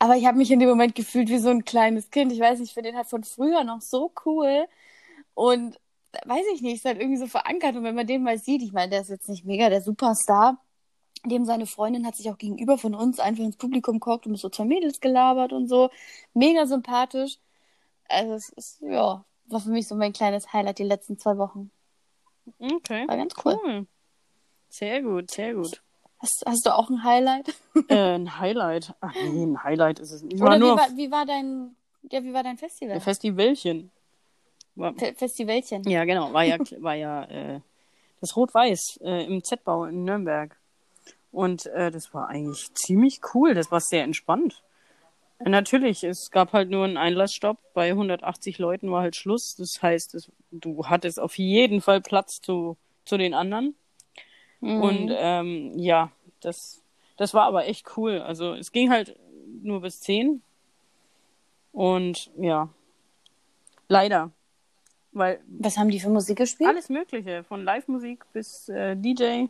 Aber 0.03 0.17
ich 0.17 0.25
habe 0.25 0.39
mich 0.39 0.51
in 0.51 0.61
dem 0.61 0.69
Moment 0.71 0.95
gefühlt 0.95 1.29
wie 1.29 1.39
so 1.39 1.51
ein 1.51 1.67
kleines 1.67 2.11
Kind. 2.11 2.33
Ich 2.33 2.41
weiß 2.41 2.59
nicht, 2.59 2.71
ich 2.71 2.75
finde 2.75 2.89
den 2.89 2.97
halt 2.97 3.09
von 3.09 3.23
früher 3.23 3.65
noch 3.65 3.83
so 3.83 4.13
cool. 4.25 4.67
Und 5.35 5.79
weiß 6.25 6.45
ich 6.55 6.63
nicht, 6.63 6.77
ist 6.77 6.87
halt 6.87 6.99
irgendwie 6.99 7.19
so 7.19 7.27
verankert. 7.27 7.77
Und 7.77 7.85
wenn 7.85 7.95
man 7.95 8.07
den 8.07 8.23
mal 8.23 8.39
sieht, 8.39 8.63
ich 8.63 8.73
meine, 8.73 8.91
der 8.91 9.03
ist 9.03 9.11
jetzt 9.11 9.29
nicht 9.29 9.45
mega 9.45 9.69
der 9.69 9.83
Superstar. 9.83 10.59
Dem 11.27 11.45
seine 11.45 11.67
Freundin 11.67 12.07
hat 12.07 12.17
sich 12.17 12.31
auch 12.31 12.39
gegenüber 12.39 12.79
von 12.79 12.95
uns 12.95 13.21
einfach 13.21 13.45
ins 13.45 13.59
Publikum 13.59 14.01
geguckt 14.01 14.25
und 14.25 14.33
mit 14.33 14.41
so 14.41 14.49
zwei 14.49 14.65
Mädels 14.65 15.01
gelabert 15.01 15.53
und 15.53 15.69
so. 15.69 15.91
Mega 16.33 16.67
sympathisch. 16.67 17.37
Also 18.09 18.33
es 18.33 18.49
ist, 18.49 18.81
ja, 18.81 19.23
war 19.49 19.61
für 19.61 19.69
mich 19.69 19.87
so 19.87 19.95
mein 19.97 20.15
kleines 20.15 20.51
Highlight 20.55 20.79
die 20.79 20.85
letzten 20.85 21.19
zwei 21.19 21.37
Wochen. 21.37 21.71
Okay. 22.59 23.07
War 23.07 23.19
ganz 23.19 23.35
cool. 23.45 23.59
Cool. 23.63 23.87
Sehr 24.71 25.03
gut, 25.03 25.31
sehr 25.31 25.53
gut. 25.53 25.83
Hast, 26.21 26.45
hast 26.47 26.67
du 26.67 26.75
auch 26.75 26.91
ein 26.91 27.03
Highlight? 27.03 27.55
Äh, 27.89 27.95
ein 28.15 28.39
Highlight. 28.39 28.95
Ach 29.01 29.15
nee, 29.15 29.45
ein 29.45 29.63
Highlight 29.63 29.99
ist 30.01 30.13
es 30.13 30.23
nicht. 30.23 30.35
Ich 30.35 30.41
Oder 30.41 30.51
war 30.51 30.57
wie 30.57 30.61
nur 30.61 30.77
war, 30.77 30.97
wie 30.97 31.11
war 31.11 31.27
dein, 31.27 31.75
ja, 32.11 32.23
wie 32.23 32.33
war 32.33 32.43
dein 32.43 32.59
Festival? 32.59 32.93
der 32.95 33.01
Festivalchen. 33.01 33.91
War, 34.75 34.95
Fe- 34.95 35.15
Festivalchen. 35.17 35.83
ja, 35.89 36.05
genau. 36.05 36.33
War 36.33 36.45
ja, 36.45 36.59
war 36.81 36.95
ja 36.95 37.25
äh, 37.25 37.61
das 38.21 38.37
Rot-Weiß 38.37 39.01
äh, 39.03 39.25
im 39.25 39.43
Z-Bau 39.43 39.85
in 39.87 40.05
Nürnberg. 40.05 40.57
Und 41.33 41.67
äh, 41.67 41.91
das 41.91 42.13
war 42.13 42.29
eigentlich 42.29 42.73
ziemlich 42.75 43.21
cool. 43.35 43.55
Das 43.55 43.71
war 43.71 43.81
sehr 43.81 44.05
entspannt. 44.05 44.63
Äh, 45.39 45.49
natürlich, 45.49 46.05
es 46.05 46.31
gab 46.31 46.53
halt 46.53 46.71
nur 46.71 46.85
einen 46.85 46.97
Einlassstopp. 46.97 47.59
Bei 47.73 47.91
180 47.91 48.59
Leuten 48.59 48.91
war 48.91 49.03
halt 49.03 49.17
Schluss. 49.17 49.55
Das 49.57 49.81
heißt, 49.81 50.15
es, 50.17 50.31
du 50.51 50.87
hattest 50.87 51.19
auf 51.19 51.39
jeden 51.39 51.81
Fall 51.81 52.01
Platz 52.01 52.41
zu, 52.43 52.77
zu 53.05 53.17
den 53.17 53.33
anderen. 53.33 53.75
Mhm. 54.61 54.83
Und 54.83 55.11
ähm, 55.15 55.79
ja, 55.79 56.11
das, 56.41 56.83
das 57.17 57.35
war 57.35 57.45
aber 57.45 57.67
echt 57.67 57.97
cool. 57.97 58.21
Also 58.21 58.55
es 58.55 58.73
ging 58.73 58.91
halt 58.91 59.17
nur 59.63 59.81
bis 59.81 60.01
10. 60.01 60.43
Und 61.73 62.31
ja, 62.37 62.69
leider. 63.89 64.31
Weil 65.13 65.41
Was 65.47 65.77
haben 65.77 65.91
die 65.91 66.01
für 66.01 66.09
Musik 66.09 66.39
gespielt? 66.39 66.69
alles 66.69 66.89
Mögliche, 66.89 67.43
von 67.45 67.65
Live-Musik 67.65 68.25
bis 68.33 68.69
äh, 68.69 68.97
DJ, 68.97 69.47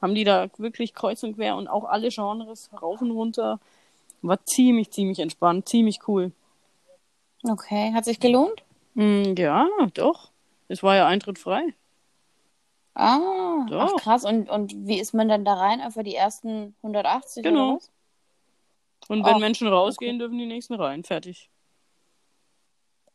haben 0.00 0.14
die 0.14 0.24
da 0.24 0.48
wirklich 0.56 0.94
kreuz 0.94 1.22
und 1.22 1.34
quer 1.34 1.56
und 1.56 1.68
auch 1.68 1.84
alle 1.84 2.08
Genres 2.10 2.70
rauf 2.80 3.00
und 3.02 3.10
runter. 3.10 3.58
War 4.22 4.44
ziemlich, 4.44 4.90
ziemlich 4.90 5.18
entspannt, 5.18 5.68
ziemlich 5.68 6.06
cool. 6.06 6.32
Okay, 7.42 7.92
hat 7.92 8.04
sich 8.04 8.20
gelohnt? 8.20 8.62
Mm, 8.94 9.34
ja, 9.36 9.66
doch. 9.94 10.30
Es 10.68 10.82
war 10.82 10.94
ja 10.94 11.06
Eintritt 11.06 11.38
frei. 11.38 11.74
Ah, 13.00 13.66
Doch. 13.68 13.94
ach 13.96 14.02
krass. 14.02 14.24
Und, 14.24 14.50
und 14.50 14.74
wie 14.86 15.00
ist 15.00 15.14
man 15.14 15.28
dann 15.28 15.44
da 15.44 15.54
rein? 15.54 15.80
Einfach 15.80 16.02
die 16.02 16.14
ersten 16.14 16.74
180 16.82 17.42
Genau. 17.42 17.78
Und 19.08 19.24
wenn 19.24 19.36
Ach, 19.36 19.40
Menschen 19.40 19.68
rausgehen, 19.68 20.18
dürfen 20.18 20.38
die 20.38 20.46
nächsten 20.46 20.74
rein. 20.74 21.02
Fertig. 21.02 21.48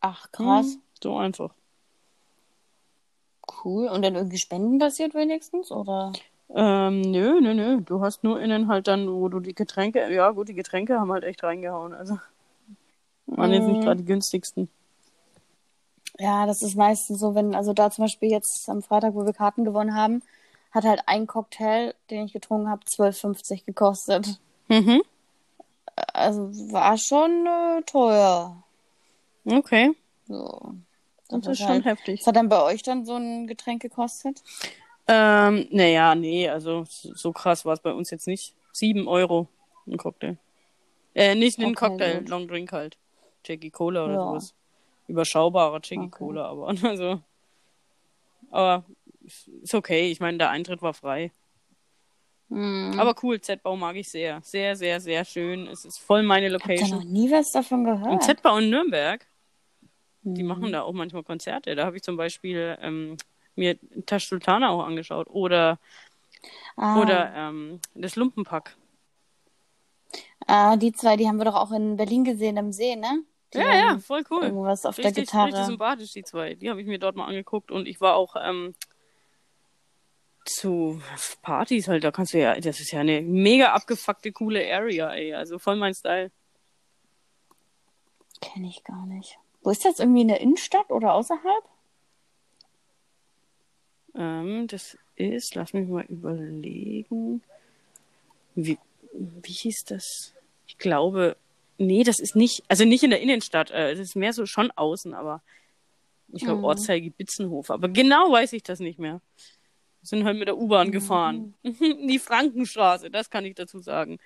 Ach 0.02 0.32
krass, 0.32 0.76
Mm, 0.78 0.82
so 1.02 1.18
einfach. 1.18 1.54
cool. 3.64 3.88
Und 3.88 4.02
dann 4.04 4.16
irgendwie 4.16 4.38
Spenden 4.38 4.80
passiert 4.80 5.14
wenigstens? 5.14 5.72
Oder? 5.72 6.14
Ähm, 6.50 7.02
nö, 7.02 7.40
nö, 7.42 7.54
nö. 7.54 7.82
Du 7.82 8.02
hast 8.02 8.24
nur 8.24 8.40
innen 8.42 8.68
halt 8.68 8.88
dann, 8.88 9.08
wo 9.12 9.30
du 9.30 9.40
die 9.40 9.54
Getränke, 9.56 10.12
ja 10.14 10.32
gut, 10.32 10.48
die 10.50 10.54
Getränke 10.54 11.00
haben 11.00 11.12
halt 11.12 11.24
echt 11.24 11.44
reingehauen. 11.44 11.94
Also 11.94 12.20
waren 13.28 13.52
jetzt 13.54 13.68
nicht 13.68 13.82
Mm. 13.82 13.84
gerade 13.84 13.98
die 13.98 14.06
günstigsten. 14.06 14.70
Ja, 16.20 16.46
das 16.46 16.62
ist 16.64 16.76
meistens 16.76 17.20
so, 17.20 17.36
wenn, 17.36 17.56
also 17.56 17.74
da 17.74 17.92
zum 17.92 18.06
Beispiel 18.06 18.30
jetzt 18.32 18.70
am 18.70 18.82
Freitag, 18.82 19.14
wo 19.16 19.26
wir 19.26 19.34
Karten 19.34 19.66
gewonnen 19.66 19.96
haben, 19.96 20.22
hat 20.72 20.86
halt 20.86 21.02
ein 21.08 21.28
Cocktail, 21.28 21.94
den 22.10 22.26
ich 22.26 22.34
getrunken 22.34 22.70
habe, 22.70 22.84
12,50 22.86 23.66
gekostet. 23.66 24.40
Mhm. 24.70 25.02
Also 26.14 26.50
war 26.74 26.98
schon 26.98 27.46
äh, 27.46 27.82
teuer. 27.84 28.64
Okay. 29.46 29.92
So. 30.28 30.74
Das 31.30 31.46
war 31.46 31.52
ist 31.54 31.60
schon 31.60 31.68
halt- 31.70 31.86
heftig. 31.86 32.20
Was 32.22 32.28
hat 32.28 32.36
dann 32.36 32.50
bei 32.50 32.62
euch 32.62 32.82
dann 32.84 33.06
so 33.06 33.16
ein 33.16 33.48
Getränk 33.48 33.82
gekostet? 33.82 34.42
Ähm, 35.08 35.68
naja, 35.72 36.16
nee, 36.16 36.50
also 36.50 36.84
so 36.88 37.32
krass 37.32 37.64
war 37.66 37.74
es 37.74 37.80
bei 37.80 37.92
uns 37.94 38.10
jetzt 38.10 38.28
nicht. 38.28 38.56
Sieben 38.72 39.08
Euro 39.08 39.48
ein 39.88 39.98
Cocktail. 39.98 40.38
Äh, 41.14 41.36
nicht 41.36 41.60
ein 41.60 41.66
Okay, 41.66 41.74
Cocktail, 41.76 42.20
gut. 42.20 42.30
Long 42.30 42.48
Drink 42.48 42.72
halt. 42.72 42.98
Jackie 43.46 43.70
Cola 43.70 44.06
oder 44.06 44.14
Ja. 44.14 44.20
sowas. 44.30 44.54
Überschaubarer 45.08 45.80
Jackie 45.84 46.00
Okay. 46.06 46.38
Aber 46.40 46.68
also. 46.84 47.22
Aber 48.52 48.84
ist 49.62 49.74
okay. 49.76 50.10
Ich 50.12 50.20
meine, 50.20 50.38
der 50.38 50.50
Eintritt 50.50 50.82
war 50.82 50.94
frei. 50.94 51.32
Hm. 52.50 52.94
Aber 53.00 53.16
cool, 53.24 53.42
Z-Bau 53.42 53.76
mag 53.76 53.96
ich 53.96 54.10
sehr. 54.10 54.40
Sehr, 54.44 54.76
sehr, 54.76 55.00
sehr 55.00 55.26
schön. 55.26 55.68
Es 55.68 55.84
ist 55.84 55.98
voll 55.98 56.22
meine 56.24 56.48
Ich 56.48 56.54
hab 56.54 56.62
da 56.62 56.74
noch 56.74 56.80
Location. 56.80 57.12
nie 57.12 57.32
was 57.32 57.52
davon 57.52 57.86
Und 57.88 58.02
gehört. 58.04 58.24
Z-Bau 58.24 58.58
in 58.58 58.70
Nürnberg, 58.70 59.26
die 60.22 60.44
Mhm. 60.44 60.48
machen 60.48 60.72
da 60.72 60.84
auch 60.84 60.94
manchmal 60.94 61.24
Konzerte. 61.24 61.76
Da 61.76 61.86
habe 61.86 61.98
ich 61.98 62.04
zum 62.04 62.18
Beispiel 62.18 62.78
ähm, 62.82 63.18
mir 63.56 63.78
Tash 64.06 64.28
Sultana 64.30 64.70
auch 64.70 64.84
angeschaut. 64.86 65.28
Oder, 65.28 65.80
ah, 66.78 67.02
oder 67.02 67.34
ähm, 67.36 67.80
das 67.96 68.16
Lumpenpack. 68.16 68.76
ah, 70.46 70.78
die 70.78 70.92
zwei, 70.92 71.18
die 71.18 71.28
haben 71.28 71.38
wir 71.38 71.46
doch 71.46 71.56
auch 71.56 71.72
in 71.72 71.98
Berlin 71.98 72.24
gesehen 72.24 72.60
am 72.60 72.72
See, 72.72 72.96
ne? 72.96 73.24
Ja, 73.56 73.76
ja, 73.76 74.00
voll 74.00 74.24
cool. 74.30 74.44
Irgendwas 74.44 74.86
auf 74.86 74.96
der 74.96 75.06
Richtig, 75.06 75.24
richtig 75.24 75.46
Gitarre. 75.46 75.66
sympathisch, 75.66 76.12
die 76.12 76.24
zwei. 76.24 76.56
Die 76.56 76.70
habe 76.70 76.82
ich 76.82 76.88
mir 76.88 77.00
dort 77.00 77.16
mal 77.16 77.26
angeguckt 77.26 77.72
und 77.72 77.88
ich 77.88 78.02
war 78.02 78.16
auch 78.16 78.36
ähm, 78.42 78.76
zu 80.46 81.02
Partys 81.42 81.88
halt, 81.88 82.04
da 82.04 82.12
kannst 82.12 82.34
du 82.34 82.40
ja, 82.40 82.60
das 82.60 82.80
ist 82.80 82.92
ja 82.92 83.00
eine 83.00 83.22
mega 83.22 83.74
abgefuckte, 83.74 84.32
coole 84.32 84.72
Area, 84.72 85.12
ey. 85.14 85.34
Also 85.34 85.58
voll 85.60 85.76
mein 85.76 85.96
Style. 85.96 86.32
Kenne 88.42 88.68
ich 88.68 88.84
gar 88.84 89.06
nicht. 89.08 89.38
Wo 89.64 89.72
ist 89.72 89.86
das? 89.86 90.00
Irgendwie 90.00 90.22
in 90.22 90.28
der 90.28 90.42
Innenstadt 90.42 90.92
oder 90.92 91.14
außerhalb? 91.16 91.64
Ähm, 94.14 94.68
das 94.68 94.98
ist, 95.16 95.56
lass 95.56 95.74
mich 95.74 95.88
mal 95.88 96.06
überlegen. 96.06 97.42
Wie, 98.54 98.78
wie 99.14 99.52
hieß 99.52 99.86
das? 99.86 100.34
Ich 100.68 100.78
glaube, 100.78 101.38
nee, 101.78 102.04
das 102.04 102.20
ist 102.20 102.36
nicht, 102.36 102.64
also 102.68 102.86
nicht 102.86 103.04
in 103.04 103.10
der 103.12 103.22
Innenstadt, 103.22 103.72
äh, 103.72 103.92
das 103.92 104.00
ist 104.00 104.16
mehr 104.16 104.34
so 104.34 104.46
schon 104.46 104.72
außen, 104.72 105.14
aber 105.14 105.42
ich 106.30 106.44
glaube 106.44 106.60
Mhm. 106.60 106.66
Ortsteil 106.66 107.10
Bitzenhof. 107.12 107.70
Aber 107.72 107.88
genau 107.88 108.32
weiß 108.32 108.54
ich 108.54 108.64
das 108.64 108.80
nicht 108.80 109.00
mehr. 109.00 109.22
Wir 110.02 110.08
sind 110.08 110.24
halt 110.26 110.38
mit 110.38 110.48
der 110.48 110.58
U-Bahn 110.58 110.92
gefahren. 110.92 111.54
Die 111.64 112.20
Frankenstraße, 112.20 113.10
das 113.10 113.30
kann 113.30 113.46
ich 113.46 113.56
dazu 113.56 113.80
sagen. 113.80 114.20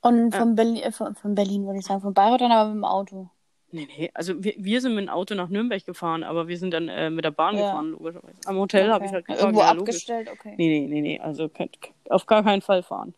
Und 0.00 0.34
von 0.34 0.54
Berlin, 0.56 0.76
äh, 0.82 0.92
von, 0.92 1.14
von 1.14 1.34
Berlin 1.34 1.64
würde 1.66 1.78
ich 1.78 1.86
sagen, 1.86 2.00
von 2.00 2.12
Bayreuth 2.14 2.40
dann 2.40 2.52
aber 2.52 2.68
mit 2.70 2.76
dem 2.78 2.84
Auto. 2.84 3.30
Nee, 3.74 3.86
nee, 3.96 4.10
also 4.12 4.42
wir, 4.44 4.54
wir 4.58 4.80
sind 4.82 4.94
mit 4.94 5.06
dem 5.06 5.08
Auto 5.08 5.34
nach 5.34 5.48
Nürnberg 5.48 5.82
gefahren, 5.86 6.24
aber 6.24 6.46
wir 6.46 6.58
sind 6.58 6.72
dann 6.74 6.88
äh, 6.88 7.08
mit 7.08 7.24
der 7.24 7.30
Bahn 7.30 7.56
Ja. 7.56 7.62
gefahren, 7.62 7.92
logischerweise. 7.92 8.36
Am 8.44 8.56
Hotel 8.58 8.90
habe 8.90 8.96
Okay. 8.96 9.06
ich 9.06 9.12
halt 9.14 9.24
gefragt, 9.26 9.42
Irgendwo 9.42 9.60
ja, 9.60 9.68
abgestellt, 9.68 10.28
okay. 10.30 10.54
Nee, 10.58 10.80
nee, 10.80 10.86
nee, 10.88 11.00
nee, 11.00 11.20
also 11.20 11.48
könnt, 11.48 11.78
auf 12.10 12.26
gar 12.26 12.42
keinen 12.42 12.60
Fall 12.62 12.82
fahren. 12.82 13.14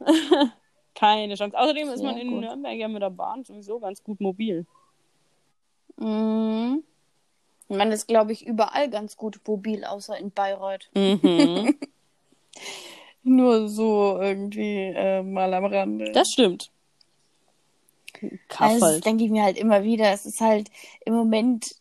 Keine 0.94 1.34
Chance. 1.34 1.58
Außerdem 1.58 1.88
ist 1.88 1.98
Sehr 2.00 2.06
man 2.10 2.18
in 2.18 2.30
gut. 2.30 2.40
Nürnberg 2.40 2.74
ja 2.76 2.88
mit 2.88 3.02
der 3.02 3.10
Bahn 3.10 3.44
sowieso 3.44 3.78
ganz 3.80 4.02
gut 4.02 4.20
mobil. 4.20 4.66
Mhm. 5.96 6.84
Man 7.68 7.92
ist, 7.92 8.06
glaube 8.06 8.32
ich, 8.32 8.46
überall 8.46 8.90
ganz 8.90 9.16
gut 9.16 9.40
mobil, 9.46 9.84
außer 9.84 10.16
in 10.18 10.30
Bayreuth. 10.30 10.90
Mhm. 10.94 11.74
Nur 13.22 13.68
so 13.68 14.18
irgendwie 14.20 14.92
äh, 14.94 15.22
mal 15.22 15.52
am 15.54 15.64
Rande. 15.64 16.12
das 16.12 16.30
stimmt. 16.30 16.70
Kaff 18.48 18.68
Also, 18.70 18.80
das 18.80 18.92
halt. 18.94 19.06
denke 19.06 19.24
ich 19.24 19.30
mir 19.30 19.42
halt 19.42 19.56
immer 19.56 19.82
wieder. 19.82 20.12
Es 20.12 20.26
ist 20.26 20.40
halt 20.40 20.70
im 21.04 21.14
Moment, 21.14 21.74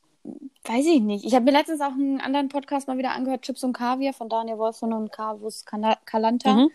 weiß 0.63 0.85
ich 0.85 1.01
nicht. 1.01 1.25
Ich 1.25 1.35
habe 1.35 1.45
mir 1.45 1.51
letztens 1.51 1.81
auch 1.81 1.91
einen 1.91 2.21
anderen 2.21 2.49
Podcast 2.49 2.87
mal 2.87 2.97
wieder 2.97 3.11
angehört, 3.11 3.41
Chips 3.43 3.63
und 3.63 3.73
Kaviar 3.73 4.13
von 4.13 4.29
Daniel 4.29 4.57
Wolfson 4.57 4.93
und 4.93 5.11
Carvus 5.11 5.65
Kalanta. 5.65 6.53
Mhm. 6.53 6.71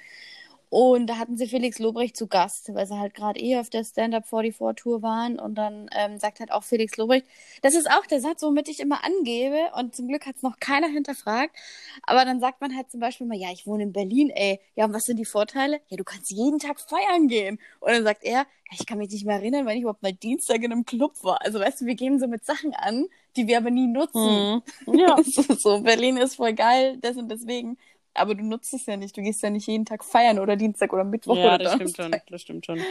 Und 0.71 1.07
da 1.07 1.17
hatten 1.17 1.37
sie 1.37 1.47
Felix 1.47 1.79
Lobrecht 1.79 2.17
zu 2.17 2.27
Gast, 2.27 2.75
weil 2.75 2.87
sie 2.87 2.99
halt 2.99 3.15
gerade 3.15 3.41
eh 3.41 3.59
auf 3.59 3.71
der 3.71 3.85
Stand-Up 3.85 4.27
44 4.29 4.83
Tour 4.83 5.03
waren. 5.03 5.39
Und 5.39 5.55
dann 5.55 5.89
ähm, 5.97 6.19
sagt 6.19 6.41
halt 6.41 6.53
auch 6.53 6.63
Felix 6.63 6.97
Lobrecht, 6.97 7.27
das 7.63 7.75
ist 7.75 7.91
auch 7.91 8.05
der 8.07 8.21
Satz, 8.21 8.43
womit 8.43 8.69
ich 8.69 8.81
immer 8.81 9.03
angebe. 9.05 9.71
Und 9.77 9.97
zum 9.97 10.09
Glück 10.09 10.27
hat 10.27 10.37
es 10.37 10.43
noch 10.43 10.59
keiner 10.61 10.89
hinterfragt. 10.89 11.57
Aber 12.03 12.25
dann 12.25 12.41
sagt 12.41 12.61
man 12.61 12.77
halt 12.77 12.91
zum 12.91 13.01
Beispiel 13.01 13.27
mal, 13.27 13.39
ja, 13.39 13.49
ich 13.53 13.67
wohne 13.67 13.85
in 13.85 13.93
Berlin, 13.93 14.31
ey. 14.31 14.61
Ja, 14.77 14.85
und 14.85 14.93
was 14.93 15.05
sind 15.05 15.17
die 15.19 15.25
Vorteile? 15.25 15.81
Ja, 15.89 15.97
du 15.97 16.05
kannst 16.05 16.31
jeden 16.31 16.59
Tag 16.59 16.81
feiern 16.81 17.29
gehen. 17.29 17.59
Und 17.81 17.93
dann 17.93 18.05
sagt 18.05 18.25
er, 18.25 18.47
ja, 18.71 18.79
ich 18.79 18.87
kann 18.87 18.99
mich 18.99 19.11
nicht 19.11 19.25
mehr 19.25 19.37
erinnern, 19.37 19.67
wenn 19.67 19.77
ich 19.77 19.83
überhaupt 19.83 20.03
mal 20.03 20.13
Dienstag 20.13 20.63
in 20.63 20.73
einem 20.73 20.85
Club 20.85 21.13
war. 21.23 21.41
Also 21.43 21.59
weißt 21.59 21.81
du, 21.81 21.87
wir 21.87 21.95
geben 21.95 22.19
so 22.19 22.27
mit 22.27 22.45
Sachen 22.45 22.75
an, 22.75 23.07
die 23.37 23.47
wir 23.47 23.59
aber 23.59 23.71
nie 23.71 23.87
nutzen. 23.87 24.63
Mhm. 24.87 24.95
Ja. 24.99 25.17
So, 25.23 25.43
so, 25.55 25.81
Berlin 25.81 26.17
ist 26.17 26.37
voll 26.37 26.53
geil, 26.53 26.99
das 27.01 27.17
und 27.17 27.31
deswegen. 27.31 27.79
Aber 28.15 28.35
du 28.35 28.45
nutzt 28.45 28.75
es 28.75 28.87
ja 28.87 28.97
nicht. 28.97 29.17
Du 29.17 29.23
gehst 29.23 29.43
ja 29.43 29.51
nicht 29.51 29.67
jeden 29.67 29.85
Tag 29.85 30.05
feiern 30.05 30.39
oder 30.39 30.57
Dienstag 30.57 30.93
oder 30.93 31.05
Mittwoch 31.05 31.37
ja, 31.37 31.55
oder 31.55 31.59
das 31.59 31.75
stimmt 31.75 31.97
schon. 31.97 32.17
Das 32.29 32.43
stimmt 32.43 32.67
schon. 32.67 32.85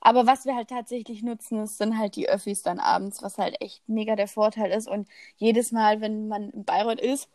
Aber 0.00 0.26
was 0.26 0.44
wir 0.44 0.54
halt 0.54 0.68
tatsächlich 0.68 1.22
nutzen, 1.22 1.62
ist, 1.62 1.78
sind 1.78 1.98
halt 1.98 2.14
die 2.16 2.28
Öffis 2.28 2.62
dann 2.62 2.78
abends, 2.78 3.22
was 3.22 3.38
halt 3.38 3.56
echt 3.60 3.88
mega 3.88 4.16
der 4.16 4.28
Vorteil 4.28 4.70
ist. 4.70 4.86
Und 4.86 5.08
jedes 5.36 5.72
Mal, 5.72 6.02
wenn 6.02 6.28
man 6.28 6.50
in 6.50 6.64
Bayreuth 6.64 7.00
ist, 7.00 7.28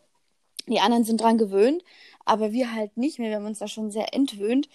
die 0.68 0.78
anderen 0.78 1.04
sind 1.04 1.20
dran 1.20 1.36
gewöhnt, 1.36 1.82
aber 2.24 2.52
wir 2.52 2.72
halt 2.72 2.96
nicht 2.96 3.18
mehr. 3.18 3.30
Wir 3.30 3.36
haben 3.36 3.46
uns 3.46 3.58
da 3.58 3.66
schon 3.66 3.90
sehr 3.90 4.14
entwöhnt, 4.14 4.68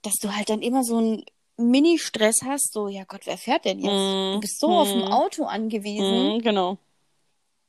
dass 0.00 0.14
du 0.14 0.34
halt 0.34 0.48
dann 0.48 0.62
immer 0.62 0.82
so 0.82 0.96
einen 0.96 1.24
Mini-Stress 1.58 2.40
hast. 2.44 2.72
So, 2.72 2.88
ja 2.88 3.04
Gott, 3.04 3.26
wer 3.26 3.36
fährt 3.36 3.66
denn 3.66 3.80
jetzt? 3.80 3.92
Mhm. 3.92 4.32
Du 4.34 4.40
bist 4.40 4.58
so 4.58 4.68
auf 4.68 4.88
ein 4.88 5.00
Mhm. 5.00 5.12
Auto 5.12 5.44
angewiesen. 5.44 6.34
Mhm, 6.34 6.38
genau. 6.40 6.78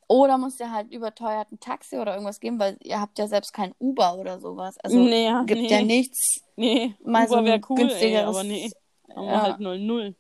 Oder 0.08 0.38
musst 0.38 0.60
dir 0.60 0.72
halt 0.72 0.92
überteuert 0.92 1.52
ein 1.52 1.60
Taxi 1.60 1.98
oder 1.98 2.14
irgendwas 2.14 2.40
geben, 2.40 2.60
weil 2.60 2.78
ihr 2.82 3.00
habt 3.00 3.18
ja 3.20 3.28
selbst 3.28 3.54
kein 3.54 3.74
Uber 3.80 4.16
oder 4.18 4.40
sowas. 4.40 4.78
Also 4.80 4.98
nee, 4.98 5.26
ja, 5.26 5.44
gibt 5.44 5.62
nee. 5.62 5.70
ja 5.72 5.82
nichts. 5.82 6.42
Nee, 6.56 6.96
Mal 7.04 7.28
so 7.28 7.34
Uber 7.36 7.40
ein 7.40 7.46
wäre 7.46 7.62
cool, 7.70 7.80
ey, 7.80 7.86
günstigeres- 7.88 8.26
aber 8.28 8.44
nee. 8.44 8.70
Haben 9.16 9.26
wir 9.26 9.34
Ja. 9.34 9.42
halt 9.42 9.60
0-0. 9.60 10.16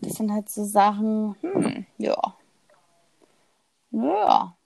Das 0.00 0.12
sind 0.14 0.32
halt 0.32 0.48
so 0.48 0.64
Sachen, 0.64 1.36
hm, 1.40 1.86
ja. 1.98 2.16
Ja. 3.90 4.56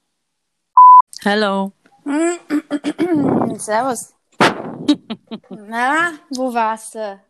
Hello. 1.23 1.73
Servus. 3.57 4.15
Na, 5.51 6.13
wo 6.31 6.53
warst 6.55 6.95
du? 6.95 7.21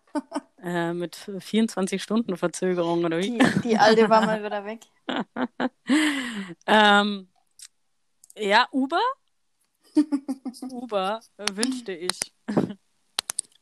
Äh, 0.63 0.93
mit 0.93 1.17
24 1.17 2.03
Stunden 2.03 2.37
Verzögerung 2.37 3.05
oder 3.05 3.19
wie? 3.19 3.39
Die, 3.39 3.61
die 3.63 3.79
alte 3.79 4.09
war 4.11 4.25
mal 4.27 4.43
wieder 4.43 4.65
weg. 4.65 4.81
ähm, 6.67 7.29
ja, 8.37 8.69
Uber? 8.73 9.01
Uber 10.71 11.21
äh, 11.39 11.47
wünschte 11.53 11.93
ich. 11.93 12.19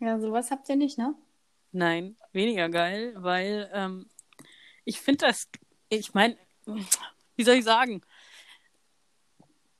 Ja, 0.01 0.19
sowas 0.19 0.51
habt 0.51 0.69
ihr 0.69 0.77
nicht, 0.77 0.99
ne? 0.99 1.15
Nein, 1.73 2.17
weniger 2.33 2.69
geil, 2.69 3.15
weil 3.17 3.71
ähm, 3.73 4.09
ich 4.85 5.01
finde 5.01 5.27
das, 5.27 5.49
ich 5.89 6.15
meine, 6.15 6.37
wie 7.37 7.45
soll 7.45 7.57
ich 7.57 7.65
sagen? 7.65 8.03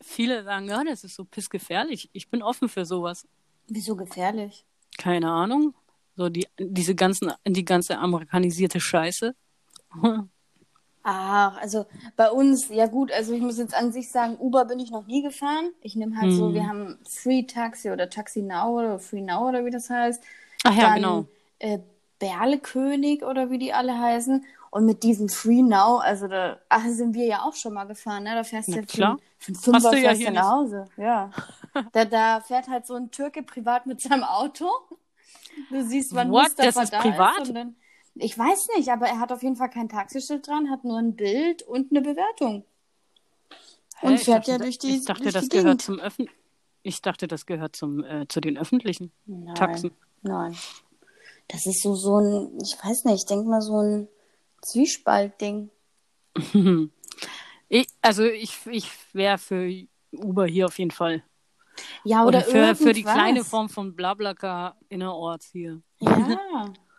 Viele 0.01 0.45
sagen, 0.45 0.69
ja, 0.69 0.83
das 0.85 1.05
ist 1.05 1.15
so 1.15 1.25
pissgefährlich. 1.25 2.11
Ich 2.13 2.29
bin 2.29 2.43
offen 2.43 2.69
für 2.69 2.85
sowas. 2.85 3.27
Wieso 3.69 3.97
gefährlich? 3.97 4.65
Keine 4.99 5.31
Ahnung. 5.31 5.75
So 6.17 6.29
die, 6.29 6.47
diese 6.59 6.95
ganzen, 6.95 7.33
die 7.47 7.65
ganze 7.65 7.99
amerikanisierte 7.99 8.81
Scheiße. 8.81 9.35
Ach, 11.07 11.59
also 11.61 11.87
bei 12.17 12.31
uns, 12.31 12.69
ja 12.71 12.87
gut, 12.87 13.13
also 13.13 13.35
ich 13.35 13.43
muss 13.43 13.59
jetzt 13.59 13.75
an 13.75 13.93
sich 13.93 14.11
sagen, 14.11 14.39
Uber 14.41 14.65
bin 14.65 14.79
ich 14.81 14.91
noch 14.91 15.07
nie 15.07 15.23
gefahren. 15.23 15.71
Ich 15.83 15.97
nehme 15.97 16.17
halt 16.19 16.33
so, 16.33 16.49
Hm. 16.49 16.55
wir 16.55 16.67
haben 16.67 16.99
Free 17.07 17.43
Taxi 17.45 17.91
oder 17.91 18.09
Taxi 18.09 18.41
Now 18.43 18.79
oder 18.81 18.99
Free 18.99 19.21
Now 19.21 19.49
oder 19.49 19.65
wie 19.67 19.71
das 19.71 19.91
heißt. 19.91 20.23
Ach 20.65 20.75
ja, 20.75 20.91
Dann 20.91 20.95
genau. 20.95 21.27
äh, 21.59 21.79
Berlekönig 22.19 23.23
oder 23.25 23.51
wie 23.51 23.59
die 23.59 23.73
alle 23.75 23.99
heißen. 23.99 24.45
Und 24.71 24.87
mit 24.87 25.03
diesem 25.03 25.29
Free 25.29 25.63
Now, 25.63 25.99
also 25.99 26.27
da 26.29 26.59
ach, 26.71 26.85
sind 26.89 27.15
wir 27.15 27.27
ja 27.27 27.43
auch 27.43 27.55
schon 27.55 27.75
mal 27.75 27.85
gefahren, 27.85 28.25
ne? 28.25 28.35
Da 28.35 28.45
fährst 28.45 28.69
Na 28.69 28.77
du 28.77 28.81
ja 28.81 28.87
klar. 28.87 29.19
einen 29.47 29.57
Hast 29.57 29.65
Fünfer 29.65 29.97
ja 29.99 30.15
fährst 30.15 30.23
du 30.27 30.31
nach 30.33 30.51
Hause. 30.53 30.89
Ja. 30.97 31.31
da, 31.93 32.05
da 32.07 32.41
fährt 32.41 32.69
halt 32.69 32.87
so 32.87 32.95
ein 32.95 33.11
Türke 33.11 33.43
privat 33.43 33.87
mit 33.87 34.01
seinem 34.01 34.25
Auto. 34.25 34.69
Du 35.71 35.83
siehst, 35.85 36.15
wann 36.15 36.31
What? 36.31 36.43
Mustafa 36.45 36.65
Das 36.67 36.85
ist 36.85 36.93
da 36.93 37.01
privat? 37.03 37.39
ist. 37.43 37.84
Ich 38.17 38.39
weiß 38.39 38.69
nicht, 38.77 38.89
aber 38.91 39.07
er 39.07 39.19
hat 39.19 39.33
auf 39.33 39.43
jeden 39.43 39.57
Fall 39.57 39.71
kein 39.71 39.89
Taxischild 39.89 40.47
dran, 40.47 40.71
hat 40.71 40.85
nur 40.85 40.99
ein 40.99 41.17
Bild 41.17 41.63
und 41.63 41.91
eine 41.91 42.01
Bewertung. 42.01 42.65
Hä, 43.99 44.07
Und 44.07 44.15
ich 44.15 44.25
fährt 44.25 44.41
dachte, 44.49 44.51
ja 44.53 44.59
durch 44.59 44.79
die 44.79 44.97
Ich 44.97 45.05
dachte, 45.05 45.33
das 45.33 45.49
gehört 45.49 45.65
Gegend. 45.65 45.83
zum 45.83 45.99
Öffn 46.01 46.29
Ich 46.83 47.03
dachte, 47.03 47.27
das 47.27 47.47
gehört 47.47 47.75
zum, 47.77 48.05
äh, 48.05 48.27
zu 48.29 48.41
den 48.41 48.57
öffentlichen 48.57 49.11
Nein, 49.27 49.55
Taxen. 49.55 49.91
nein. 50.23 50.57
Das 51.49 51.67
ist 51.67 51.83
so, 51.83 51.95
so 51.95 52.19
ein, 52.19 52.59
ich 52.63 52.77
weiß 52.83 53.05
nicht, 53.05 53.17
ich 53.17 53.27
denke 53.27 53.49
mal 53.49 53.61
so 53.61 53.79
ein 53.81 54.09
Zwiespaltding. 54.63 55.71
Ich, 57.71 57.89
also 58.03 58.25
ich, 58.25 58.59
ich 58.67 58.89
wäre 59.15 59.39
für 59.39 59.69
Uber 60.13 60.47
hier 60.47 60.67
auf 60.67 60.79
jeden 60.79 60.91
Fall. 60.91 61.25
Ja, 62.05 62.25
Oder, 62.25 62.47
oder, 62.47 62.75
für, 62.77 62.77
für 62.77 62.93
die 62.93 63.03
kleine 63.03 63.43
Form 63.43 63.69
von 63.69 63.97
Blablacar 63.97 64.77
innerorts 64.91 65.47
hier. 65.51 65.81
Ja. 65.99 66.73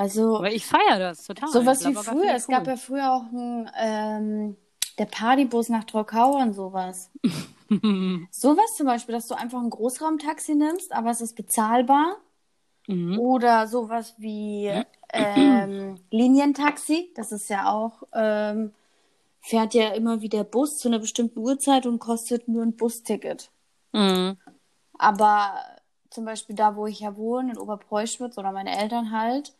Also, 0.00 0.38
Aber 0.38 0.50
ich 0.50 0.64
feiere 0.64 0.98
das 0.98 1.24
total. 1.26 1.50
sowas 1.50 1.84
wie 1.84 1.92
Blablacar 1.92 2.14
früher. 2.14 2.30
ich 2.30 2.36
Es 2.36 2.46
gab 2.48 2.66
ja 2.66 2.76
früher 2.76 3.12
auch 3.12 3.24
ein, 3.32 3.70
ähm, 3.78 4.56
der 4.98 5.04
Partybus 5.04 5.68
nach 5.68 5.84
Trockau 5.84 6.36
und 6.38 6.54
sowas. 6.54 7.10
cool. 7.70 8.26
Sowas 8.30 8.76
zum 8.78 8.86
Beispiel, 8.86 9.14
dass 9.14 9.28
du 9.28 9.34
einfach 9.34 9.60
ein 9.60 9.68
Großraumtaxi 9.68 10.54
nimmst, 10.54 10.92
aber 10.92 11.10
es 11.10 11.20
ist 11.20 11.36
bezahlbar. 11.36 12.16
mhm. 12.86 13.18
Oder 13.18 13.68
sowas 13.68 14.14
wie 14.16 14.72
ähm, 15.12 16.00
Linientaxi. 16.10 17.12
Das 17.14 17.30
ist 17.30 17.50
ja 17.50 17.70
auch, 17.70 18.02
ähm, 18.14 18.72
fährt 19.42 19.74
ja 19.74 19.90
immer 19.90 20.22
wieder 20.22 20.44
Bus 20.44 20.78
zu 20.78 20.88
einer 20.88 20.98
bestimmten 20.98 21.40
Uhrzeit 21.40 21.86
und 21.86 21.98
kostet 21.98 22.48
nur 22.48 22.62
ein 22.62 22.74
Busticket. 22.76 23.50
Mhm. 23.92 24.38
Aber 24.98 25.54
zum 26.10 26.24
Beispiel 26.24 26.56
da, 26.56 26.76
wo 26.76 26.86
ich 26.86 27.00
ja 27.00 27.16
wohne, 27.16 27.52
in 27.52 27.58
Oberpreußwitz 27.58 28.36
oder 28.38 28.52
meine 28.52 28.76
Eltern 28.76 29.12
halt, 29.12 29.54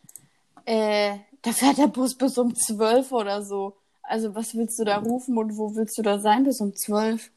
äh, 0.65 1.17
da 1.41 1.51
fährt 1.51 1.77
der 1.77 1.87
Bus 1.87 2.15
bis 2.17 2.37
um 2.37 2.53
12 2.55 3.11
oder 3.11 3.43
so. 3.43 3.77
Also 4.03 4.35
was 4.35 4.55
willst 4.55 4.79
du 4.79 4.83
da 4.83 4.97
rufen 4.97 5.37
und 5.37 5.57
wo 5.57 5.75
willst 5.75 5.97
du 5.97 6.01
da 6.01 6.19
sein 6.19 6.43
bis 6.43 6.59
um 6.61 6.75
12? 6.75 7.31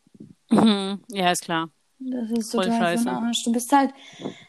Mhm. 0.51 1.03
Ja, 1.09 1.31
ist 1.31 1.43
klar. 1.43 1.71
Das 1.99 2.31
ist 2.31 2.51
Voll 2.51 2.65
total 2.65 2.81
scheiße. 2.97 3.11
Arsch. 3.11 3.45
Du 3.45 3.53
bist 3.53 3.73
halt, 3.73 3.93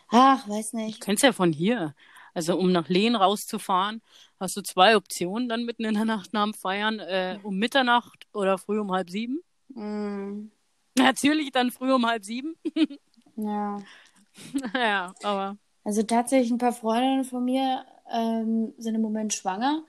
ach, 0.09 0.47
weiß 0.47 0.73
nicht. 0.73 1.01
Du 1.01 1.05
kennst 1.05 1.23
ja 1.23 1.31
von 1.31 1.51
hier. 1.53 1.93
Also 2.33 2.57
um 2.57 2.71
nach 2.71 2.89
Lehen 2.89 3.15
rauszufahren, 3.15 4.01
hast 4.39 4.57
du 4.57 4.61
zwei 4.61 4.97
Optionen 4.97 5.47
dann 5.47 5.63
mitten 5.63 5.85
in 5.85 5.93
der 5.93 6.03
Nacht 6.03 6.33
nach 6.33 6.43
dem 6.43 6.53
Feiern. 6.53 6.99
Äh, 6.99 7.39
um 7.43 7.57
Mitternacht 7.57 8.27
oder 8.33 8.57
früh 8.57 8.79
um 8.79 8.91
halb 8.91 9.09
sieben. 9.09 9.39
Mm, 9.69 10.49
Natürlich 10.97 11.51
dann 11.51 11.71
früh 11.71 11.93
um 11.93 12.05
halb 12.05 12.25
sieben. 12.25 12.55
ja. 13.37 13.77
ja, 14.73 15.13
aber 15.23 15.57
Also 15.85 16.03
tatsächlich 16.03 16.51
ein 16.51 16.57
paar 16.57 16.73
Freundinnen 16.73 17.23
von 17.23 17.45
mir 17.45 17.85
ähm, 18.11 18.73
sind 18.77 18.95
im 18.95 19.01
Moment 19.01 19.33
schwanger 19.33 19.83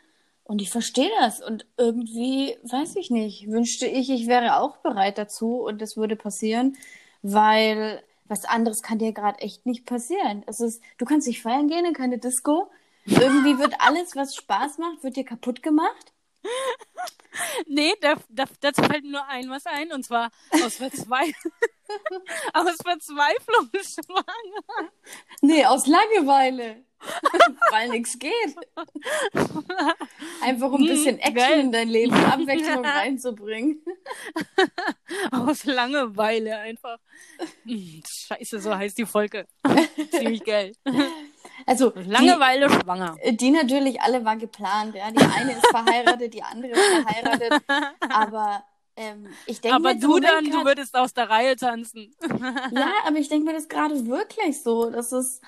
und 0.45 0.63
ich 0.63 0.71
verstehe 0.71 1.11
das 1.21 1.43
und 1.43 1.67
irgendwie, 1.77 2.57
weiß 2.63 2.97
ich 2.97 3.11
nicht, 3.11 3.51
wünschte 3.51 3.87
ich, 3.87 4.11
ich 4.11 4.27
wäre 4.29 4.61
auch 4.61 4.77
bereit 4.79 5.19
dazu 5.19 5.61
und 5.61 5.83
das 5.83 5.97
würde 5.97 6.17
passieren, 6.17 6.77
weil 7.23 8.03
was 8.29 8.45
anderes 8.45 8.83
kann 8.83 8.99
dir 8.99 9.13
gerade 9.13 9.41
echt 9.41 9.67
nicht 9.67 9.87
passieren. 9.87 10.45
Es 10.47 10.61
ist, 10.61 10.83
du 10.99 11.05
kannst 11.05 11.27
nicht 11.27 11.43
feiern 11.43 11.69
gehen 11.69 11.85
in 11.85 11.95
keine 11.95 12.19
Disco. 12.19 12.71
Irgendwie 13.05 13.59
wird 13.59 13.75
alles, 13.81 14.17
was 14.17 14.35
Spaß 14.35 14.79
macht, 14.79 15.03
wird 15.03 15.17
dir 15.17 15.25
kaputt 15.25 15.63
gemacht. 15.63 16.13
Nee, 17.67 17.93
da, 18.01 18.15
da, 18.31 18.45
dazu 18.63 18.83
fällt 18.83 19.05
mir 19.05 19.11
nur 19.11 19.27
ein 19.29 19.51
was 19.51 19.67
ein, 19.67 19.93
und 19.93 20.03
zwar 20.05 20.31
aus, 20.65 20.77
Verzweif 20.77 21.35
aus 22.55 22.77
Verzweiflung 22.83 23.69
schwanger. 23.75 24.91
Nee, 25.43 25.67
aus 25.67 25.87
Langeweile. 25.87 26.86
Weil 27.71 27.89
nichts 27.91 28.19
geht. 28.19 28.33
Einfach 30.43 30.71
um 30.73 30.83
ein 30.83 30.87
bisschen 30.89 31.17
Hm, 31.17 31.21
Action 31.21 31.35
geil. 31.35 31.61
in 31.61 31.73
dein 31.73 31.89
Leben, 31.89 32.15
Abwechslung 32.33 32.85
reinzubringen. 32.85 33.83
Aus 35.31 35.65
Langeweile 35.65 36.59
einfach. 36.59 36.99
Hm, 37.65 38.03
Scheiße, 38.07 38.61
so 38.61 38.75
heißt 38.77 38.99
die 38.99 39.07
Folge. 39.07 39.47
Ziemlich 40.11 40.45
geil. 40.45 40.73
Also, 41.67 41.93
Langeweile 41.95 42.69
schwanger. 42.71 43.17
Die, 43.25 43.37
die 43.37 43.51
natürlich 43.51 44.01
alle 44.01 44.25
war 44.25 44.37
geplant, 44.37 44.95
ja. 44.95 45.11
Die 45.11 45.25
eine 45.25 45.53
ist 45.53 45.67
verheiratet, 45.69 46.35
die 46.35 46.43
andere 46.43 46.73
ist 46.73 46.85
verheiratet. 47.05 47.63
Aber 48.09 48.65
ähm, 48.97 49.27
ich 49.47 49.61
denke 49.61 49.77
Aber 49.77 49.95
du 49.95 50.19
dann, 50.21 50.45
du 50.45 50.51
grad- 50.51 50.65
würdest 50.65 50.95
aus 50.97 51.13
der 51.13 51.29
Reihe 51.29 51.55
tanzen. 51.57 52.15
Ja, 52.73 52.91
aber 53.07 53.17
ich 53.19 53.29
denke 53.29 53.45
mir 53.47 53.53
das 53.53 53.69
gerade 53.69 54.07
wirklich 54.07 54.63
so. 54.63 54.91
Das 54.91 55.13
ist, 55.13 55.43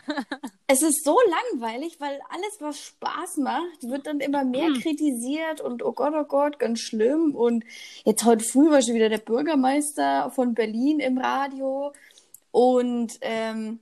es 0.66 0.82
ist 0.82 1.02
so 1.04 1.16
langweilig, 1.52 1.98
weil 1.98 2.20
alles, 2.28 2.56
was 2.60 2.78
Spaß 2.78 3.38
macht, 3.38 3.82
wird 3.82 4.06
dann 4.06 4.20
immer 4.20 4.44
mehr 4.44 4.66
Hm. 4.68 4.74
kritisiert 4.80 5.60
und 5.60 5.82
oh 5.82 5.92
Gott, 5.92 6.12
oh 6.14 6.24
Gott, 6.24 6.58
ganz 6.58 6.80
schlimm. 6.80 7.34
Und 7.34 7.64
jetzt 8.04 8.24
heute 8.24 8.44
früh 8.44 8.70
war 8.70 8.82
schon 8.82 8.94
wieder 8.94 9.08
der 9.08 9.18
Bürgermeister 9.18 10.30
von 10.30 10.54
Berlin 10.54 11.00
im 11.00 11.16
Radio. 11.18 11.92
Und 12.50 13.18
ähm, 13.22 13.80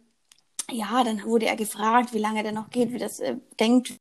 ja, 0.71 1.03
dann 1.05 1.23
wurde 1.25 1.47
er 1.47 1.57
gefragt, 1.57 2.13
wie 2.13 2.19
lange 2.19 2.43
der 2.43 2.53
noch 2.53 2.71
geht, 2.71 2.93
wie 2.93 2.99
das 2.99 3.21
äh, 3.21 3.37
denkt, 3.61 3.95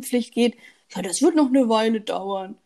Pflicht 0.00 0.32
geht. 0.34 0.56
Ja, 0.94 1.02
das 1.02 1.20
wird 1.22 1.34
noch 1.34 1.48
eine 1.48 1.68
Weile 1.68 2.00
dauern. 2.00 2.56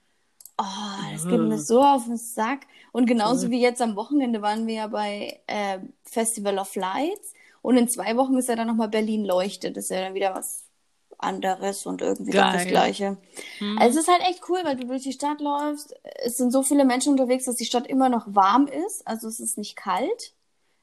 Oh, 0.56 1.12
das 1.12 1.26
geht 1.26 1.40
mir 1.40 1.58
so 1.58 1.82
auf 1.82 2.04
den 2.04 2.16
Sack. 2.16 2.60
Und 2.92 3.06
genauso 3.06 3.50
wie 3.50 3.60
jetzt 3.60 3.82
am 3.82 3.96
Wochenende 3.96 4.40
waren 4.40 4.66
wir 4.66 4.74
ja 4.74 4.86
bei 4.86 5.40
äh, 5.48 5.78
Festival 6.04 6.58
of 6.58 6.76
Lights. 6.76 7.34
Und 7.60 7.76
in 7.76 7.88
zwei 7.88 8.16
Wochen 8.16 8.36
ist 8.36 8.48
ja 8.48 8.56
dann 8.56 8.68
nochmal 8.68 8.88
Berlin 8.88 9.24
leuchtet. 9.24 9.76
Das 9.76 9.84
ist 9.84 9.90
ja 9.90 10.00
dann 10.02 10.14
wieder 10.14 10.34
was 10.34 10.64
anderes 11.18 11.86
und 11.86 12.02
irgendwie 12.02 12.32
doch 12.32 12.52
das. 12.52 12.66
Gleiche. 12.66 13.16
Hm. 13.58 13.78
Also 13.78 13.98
es 13.98 14.06
ist 14.06 14.12
halt 14.12 14.22
echt 14.28 14.42
cool, 14.48 14.60
weil 14.62 14.76
du 14.76 14.86
durch 14.86 15.02
die 15.02 15.12
Stadt 15.12 15.40
läufst. 15.40 15.94
Es 16.22 16.36
sind 16.36 16.52
so 16.52 16.62
viele 16.62 16.84
Menschen 16.84 17.12
unterwegs, 17.12 17.46
dass 17.46 17.56
die 17.56 17.64
Stadt 17.64 17.86
immer 17.86 18.08
noch 18.08 18.26
warm 18.28 18.66
ist. 18.66 19.06
Also 19.06 19.28
es 19.28 19.40
ist 19.40 19.58
nicht 19.58 19.76
kalt. 19.76 20.34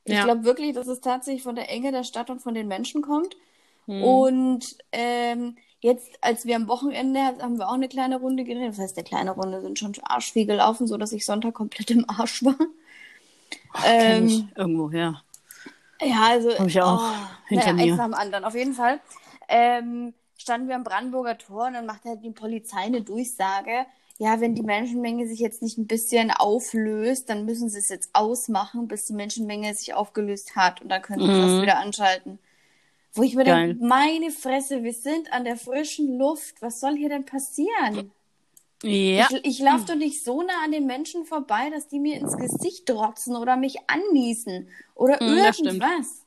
Ich 0.03 0.13
Ja. 0.15 0.23
glaube 0.23 0.43
wirklich, 0.43 0.73
dass 0.73 0.87
es 0.87 0.99
tatsächlich 1.01 1.43
von 1.43 1.55
der 1.55 1.69
Enge 1.69 1.91
der 1.91 2.03
Stadt 2.03 2.29
und 2.29 2.41
von 2.41 2.55
den 2.55 2.67
Menschen 2.67 3.01
kommt. 3.01 3.35
Hm. 3.85 4.03
Und 4.03 4.77
ähm, 4.91 5.55
jetzt, 5.81 6.17
als 6.21 6.45
wir 6.45 6.55
am 6.55 6.67
Wochenende 6.69 7.19
haben 7.21 7.57
wir 7.59 7.69
auch 7.69 7.73
eine 7.73 7.89
kleine 7.89 8.19
Runde 8.19 8.43
gedreht. 8.45 8.69
Das 8.69 8.79
heißt, 8.79 8.97
eine 8.97 9.05
kleine 9.05 9.31
Runde 9.31 9.61
sind 9.61 9.79
schon 9.79 9.93
arsch 10.03 10.31
viel 10.33 10.45
gelaufen, 10.47 10.87
so 10.87 10.97
dass 10.97 11.11
ich 11.13 11.25
Sonntag 11.25 11.53
komplett 11.55 11.91
im 11.91 12.09
Arsch 12.09 12.43
war. 12.45 12.55
Kenn 13.97 14.23
Ähm, 14.23 14.25
ich 14.25 14.45
irgendwo, 14.55 14.89
ja. 14.91 15.23
ja, 16.01 16.27
also. 16.29 16.49
Hab 16.57 16.67
ich 16.67 16.81
auch 16.81 17.15
hinter 17.47 17.73
naja, 17.73 17.73
mir. 17.73 17.93
Eins 17.93 17.97
nach 17.97 18.05
dem 18.05 18.13
anderen. 18.13 18.45
Auf 18.45 18.55
jeden 18.55 18.73
Fall 18.73 18.99
ähm, 19.47 20.13
standen 20.37 20.67
wir 20.67 20.75
am 20.75 20.83
Brandenburger 20.83 21.37
Tor 21.37 21.67
und 21.67 21.73
dann 21.73 21.85
macht 21.85 22.05
halt 22.05 22.23
die 22.23 22.31
Polizei 22.31 22.79
eine 22.81 23.01
Durchsage. 23.01 23.85
Ja, 24.17 24.39
wenn 24.39 24.53
die 24.55 24.63
Menschenmenge 24.63 25.27
sich 25.27 25.39
jetzt 25.39 25.61
nicht 25.63 25.77
ein 25.79 25.87
bisschen 25.87 26.31
auflöst, 26.31 27.29
dann 27.29 27.45
müssen 27.45 27.69
sie 27.69 27.79
es 27.79 27.89
jetzt 27.89 28.11
ausmachen, 28.13 28.87
bis 28.87 29.05
die 29.07 29.13
Menschenmenge 29.13 29.73
sich 29.73 29.93
aufgelöst 29.95 30.55
hat. 30.55 30.81
Und 30.81 30.89
dann 30.89 31.01
können 31.01 31.27
sie 31.29 31.33
Mhm. 31.33 31.41
das 31.41 31.59
wieder 31.59 31.79
anschalten. 31.79 32.39
Wo 33.13 33.23
ich 33.23 33.35
mir 33.35 33.43
denke, 33.43 33.83
meine 33.85 34.31
Fresse, 34.31 34.83
wir 34.83 34.93
sind 34.93 35.31
an 35.33 35.43
der 35.43 35.57
frischen 35.57 36.17
Luft. 36.17 36.61
Was 36.61 36.79
soll 36.79 36.95
hier 36.95 37.09
denn 37.09 37.25
passieren? 37.25 38.11
Ja. 38.83 39.27
Ich, 39.29 39.45
ich 39.45 39.59
laufe 39.59 39.85
doch 39.85 39.95
nicht 39.95 40.23
so 40.23 40.41
nah 40.41 40.63
an 40.65 40.71
den 40.71 40.87
Menschen 40.87 41.25
vorbei, 41.25 41.69
dass 41.69 41.87
die 41.87 41.99
mir 41.99 42.17
ins 42.17 42.35
Gesicht 42.37 42.89
rotzen 42.89 43.35
oder 43.35 43.55
mich 43.57 43.77
anniesen 43.87 44.69
oder 44.95 45.21
Mhm, 45.21 45.37
das 45.37 45.55
stimmt. 45.57 45.73
irgendwas. 45.73 46.25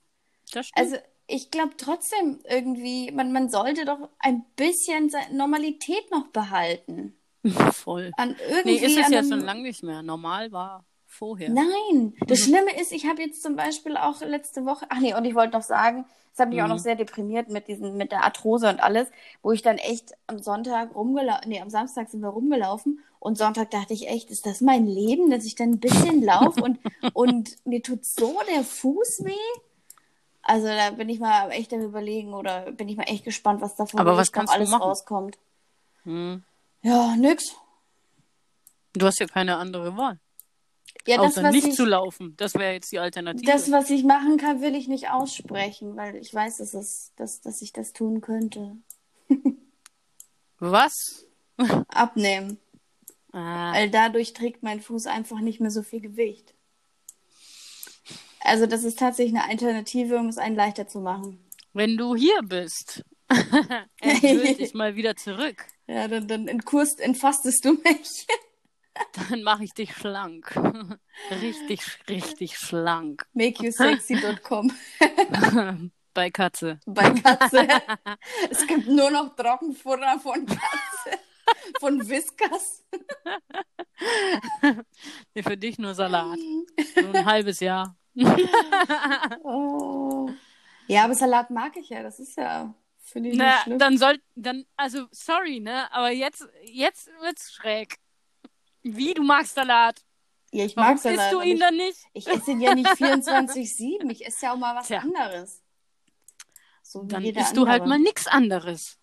Das 0.53 0.67
stimmt. 0.69 0.87
Also 0.87 0.97
ich 1.27 1.51
glaube 1.51 1.73
trotzdem 1.77 2.39
irgendwie, 2.49 3.11
man, 3.11 3.33
man 3.33 3.49
sollte 3.49 3.85
doch 3.85 4.09
ein 4.19 4.45
bisschen 4.57 5.11
Normalität 5.33 6.11
noch 6.11 6.29
behalten. 6.29 7.17
Voll. 7.73 8.13
An 8.17 8.37
irgendwie 8.49 8.79
Nee, 8.79 8.87
ist 8.87 8.99
es 8.99 9.11
ja 9.11 9.23
schon 9.25 9.41
lange 9.41 9.63
nicht 9.63 9.83
mehr. 9.83 10.03
Normal 10.03 10.53
war 10.53 10.85
vorher. 11.15 11.51
Nein, 11.51 12.15
das 12.27 12.41
Mhm. 12.41 12.45
Schlimme 12.45 12.81
ist, 12.81 12.93
ich 12.93 13.07
habe 13.07 13.23
jetzt 13.23 13.43
zum 13.43 13.57
Beispiel 13.57 13.97
auch 13.97 14.21
letzte 14.21 14.65
Woche, 14.67 14.87
ach 14.89 14.99
nee, 15.01 15.15
und 15.15 15.25
ich 15.25 15.35
wollte 15.35 15.57
noch 15.57 15.63
sagen, 15.63 16.05
es 16.33 16.39
hat 16.41 16.51
mich 16.51 16.61
auch 16.61 16.65
Mhm. 16.67 16.73
noch 16.73 16.79
sehr 16.79 16.97
deprimiert 16.97 17.49
mit 17.49 17.69
diesen, 17.69 17.97
mit 17.97 18.11
der 18.13 18.25
Arthrose 18.25 18.69
und 18.69 18.83
alles, 18.83 19.09
wo 19.43 19.53
ich 19.53 19.63
dann 19.63 19.79
echt 19.79 20.13
am 20.27 20.39
Sonntag 20.43 20.95
rumgelaufen, 20.95 21.49
nee, 21.49 21.61
am 21.61 21.71
Samstag 21.71 22.11
sind 22.11 22.21
wir 22.23 22.29
rumgelaufen 22.31 23.01
und 23.21 23.39
Sonntag 23.39 23.71
dachte 23.71 23.95
ich 23.95 24.09
echt, 24.09 24.31
ist 24.31 24.45
das 24.47 24.61
mein 24.61 24.87
Leben, 24.87 25.31
dass 25.31 25.45
ich 25.45 25.55
dann 25.55 25.71
ein 25.75 25.81
bisschen 25.81 26.23
laufe 26.23 26.61
und, 26.63 26.79
und 27.13 27.57
mir 27.67 27.83
tut 27.83 28.05
so 28.05 28.39
der 28.53 28.65
Fuß 28.65 29.21
weh? 29.25 29.61
Also 30.43 30.67
da 30.67 30.91
bin 30.91 31.09
ich 31.09 31.21
mal 31.21 31.51
echt 31.53 31.73
am 31.73 31.81
überlegen 31.81 32.35
oder 32.35 32.71
bin 32.73 32.89
ich 32.89 32.97
mal 32.97 33.05
echt 33.05 33.25
gespannt, 33.25 33.63
was 33.63 33.77
davon 33.77 34.01
Aber 34.01 34.17
was 34.17 34.31
kannst 34.33 34.53
du 34.53 34.57
alles 34.59 34.71
machen? 34.71 34.83
rauskommt. 34.83 35.39
Hm. 36.05 36.43
Ja, 36.83 37.17
nix. 37.17 37.55
Du 38.93 39.07
hast 39.07 39.19
ja 39.21 39.27
keine 39.27 39.57
andere 39.57 39.97
Wahl. 39.97 40.19
Ja, 41.07 41.19
das, 41.19 41.37
Außer 41.37 41.51
nicht 41.51 41.69
ich, 41.69 41.75
zu 41.75 41.85
laufen. 41.85 42.35
Das 42.39 42.55
wäre 42.55 42.73
jetzt 42.73 42.91
die 42.91 42.99
Alternative. 42.99 43.45
Das, 43.51 43.71
was 43.71 43.91
ich 43.91 44.05
machen 44.05 44.39
kann, 44.39 44.63
will 44.63 44.75
ich 44.75 44.89
nicht 44.89 45.11
aussprechen, 45.11 45.97
weil 45.97 46.17
ich 46.17 46.33
weiß, 46.33 46.57
dass, 46.59 46.73
es, 46.75 47.13
dass, 47.17 47.41
dass 47.43 47.61
ich 47.63 47.73
das 47.73 47.93
tun 47.93 48.21
könnte. 48.23 48.77
was? 50.59 51.27
Abnehmen. 51.89 52.59
Ah, 53.33 53.73
Weil 53.75 53.91
dadurch 53.91 54.33
trägt 54.33 54.63
mein 54.63 54.81
Fuß 54.81 55.07
einfach 55.07 55.41
nicht 55.41 55.61
mehr 55.61 55.71
so 55.71 55.83
viel 55.83 56.01
Gewicht. 56.01 56.55
Also 58.41 58.67
das 58.67 58.85
ist 58.85 58.99
tatsächlich 58.99 59.35
eine 59.39 59.49
Alternative, 59.49 60.17
um 60.19 60.29
es 60.29 60.39
einen 60.39 60.57
leichter 60.57 60.87
zu 60.87 61.01
machen. 61.01 61.39
wenn 61.73 61.97
du 61.97 62.15
hier 62.15 62.41
bist, 62.43 63.05
endgültig 64.01 64.75
mal 64.75 64.97
wieder 64.97 65.17
zurück, 65.17 65.65
Ja, 65.87 66.09
dann, 66.09 66.29
dann 66.29 66.47
entkurst, 66.49 67.01
entfastest 67.01 67.65
du 67.65 67.73
mich. 67.75 68.27
Dann 69.29 69.43
mache 69.43 69.65
ich 69.65 69.75
dich 69.75 69.95
schlank. 69.95 70.55
richtig, 71.31 71.83
richtig 72.09 72.57
schlank. 72.59 73.27
MakeYouSexy.com 73.35 74.73
Bei 76.15 76.31
Katze. 76.31 76.79
bei 76.87 77.11
Katze. 77.11 77.67
es 78.49 78.65
gibt 78.69 78.87
nur 78.87 79.11
noch 79.11 79.35
Trockenfutter 79.35 80.21
von 80.21 80.47
Katze. 80.47 81.19
Von 81.81 82.09
Whiskas. 82.09 82.85
Nee, 85.35 85.43
für 85.43 85.57
dich 85.57 85.79
nur 85.79 85.95
Salat. 85.95 86.39
So 86.95 87.09
ein 87.13 87.25
halbes 87.25 87.61
Jahr. 87.61 87.97
Oh. 89.43 90.31
Ja, 90.87 91.05
aber 91.05 91.15
Salat 91.15 91.51
mag 91.51 91.77
ich 91.77 91.89
ja. 91.89 92.03
Das 92.03 92.21
ist 92.21 92.37
ja, 92.37 92.75
finde 93.03 93.31
ich 93.31 93.37
nicht 93.39 93.45
Na, 93.45 93.63
schlimm. 93.63 93.79
dann 93.79 93.99
soll, 93.99 94.21
dann, 94.35 94.65
also, 94.77 95.07
sorry, 95.11 95.61
ne, 95.61 95.93
aber 95.93 96.11
jetzt, 96.11 96.47
jetzt 96.65 97.09
wird's 97.21 97.53
schräg. 97.53 97.97
Wie, 98.85 99.15
du 99.15 99.23
magst 99.23 99.55
Salat? 99.55 100.03
Ja, 100.53 100.65
ich 100.67 100.77
Warum 100.77 100.91
mag 100.91 100.99
Salat. 101.01 101.19
isst 101.19 101.33
du 101.33 101.41
ihn 101.41 101.55
ich, 101.55 101.61
dann 101.61 101.77
nicht? 101.77 101.99
ich 102.13 102.27
esse 102.29 102.53
ihn 102.53 102.61
ja 102.61 102.75
nicht 102.75 102.89
24-7. 102.91 104.11
Ich 104.11 104.25
esse 104.27 104.47
ja 104.47 104.53
auch 104.53 104.57
mal 104.59 104.77
was 104.77 104.87
Tja. 104.87 105.01
anderes. 105.01 105.63
So 106.83 107.03
wie 107.03 107.09
Dann 107.09 107.25
isst 107.25 107.57
du 107.57 107.67
halt 107.67 107.83
andere. 107.83 107.89
mal 107.89 107.99
nix 107.99 108.27
anderes. 108.27 108.99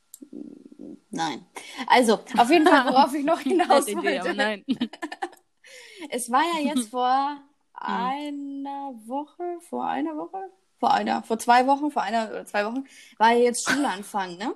Nein. 1.09 1.45
Also, 1.87 2.19
auf 2.37 2.49
jeden 2.49 2.65
Fall, 2.67 2.85
worauf 2.85 3.13
ich 3.13 3.25
noch 3.25 3.39
hinaus 3.41 3.85
Nette 3.87 3.99
Idee, 3.99 4.19
aber 4.19 4.27
wollte. 4.29 4.37
nein. 4.37 4.65
Es 6.09 6.31
war 6.31 6.41
ja 6.55 6.67
jetzt 6.73 6.89
vor 6.89 7.39
einer 7.73 8.93
Woche, 9.05 9.43
vor 9.69 9.85
einer 9.85 10.15
Woche? 10.17 10.49
Vor 10.79 10.91
einer, 10.93 11.21
vor 11.21 11.37
zwei 11.37 11.67
Wochen, 11.67 11.91
vor 11.91 12.01
einer 12.01 12.29
oder 12.31 12.45
zwei 12.45 12.65
Wochen, 12.65 12.85
war 13.17 13.31
ja 13.33 13.43
jetzt 13.43 13.69
Schulanfang, 13.69 14.35
ne? 14.37 14.55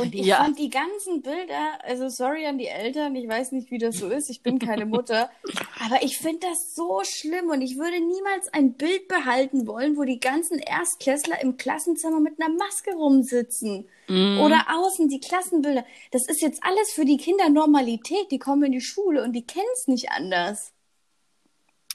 Und 0.00 0.14
ich 0.14 0.26
Ja. 0.26 0.36
fand 0.38 0.58
die 0.58 0.70
ganzen 0.70 1.22
Bilder, 1.22 1.78
also 1.84 2.08
sorry 2.08 2.46
an 2.46 2.58
die 2.58 2.66
Eltern, 2.66 3.14
ich 3.14 3.28
weiß 3.28 3.52
nicht, 3.52 3.70
wie 3.70 3.78
das 3.78 3.96
so 3.98 4.08
ist, 4.08 4.28
ich 4.30 4.42
bin 4.42 4.58
keine 4.58 4.86
Mutter, 4.86 5.30
aber 5.84 6.02
ich 6.02 6.18
finde 6.18 6.46
das 6.48 6.74
so 6.74 7.02
schlimm 7.04 7.50
und 7.50 7.60
ich 7.62 7.78
würde 7.78 8.00
niemals 8.00 8.48
ein 8.52 8.74
Bild 8.74 9.08
behalten 9.08 9.66
wollen, 9.66 9.96
wo 9.96 10.04
die 10.04 10.20
ganzen 10.20 10.58
Erstklässler 10.58 11.40
im 11.42 11.56
Klassenzimmer 11.56 12.20
mit 12.20 12.40
einer 12.40 12.52
Maske 12.52 12.92
rumsitzen. 12.94 13.88
Mhm. 14.08 14.40
Oder 14.40 14.66
außen 14.72 15.08
die 15.08 15.20
Klassenbilder. 15.20 15.84
Das 16.12 16.26
ist 16.28 16.40
jetzt 16.40 16.62
alles 16.62 16.92
für 16.92 17.04
die 17.04 17.16
Kinder 17.16 17.48
Normalität. 17.48 18.30
Die 18.30 18.38
kommen 18.38 18.62
in 18.64 18.72
die 18.72 18.80
Schule 18.80 19.22
und 19.24 19.32
die 19.32 19.44
kennen 19.46 19.66
es 19.74 19.88
nicht 19.88 20.10
anders. 20.10 20.72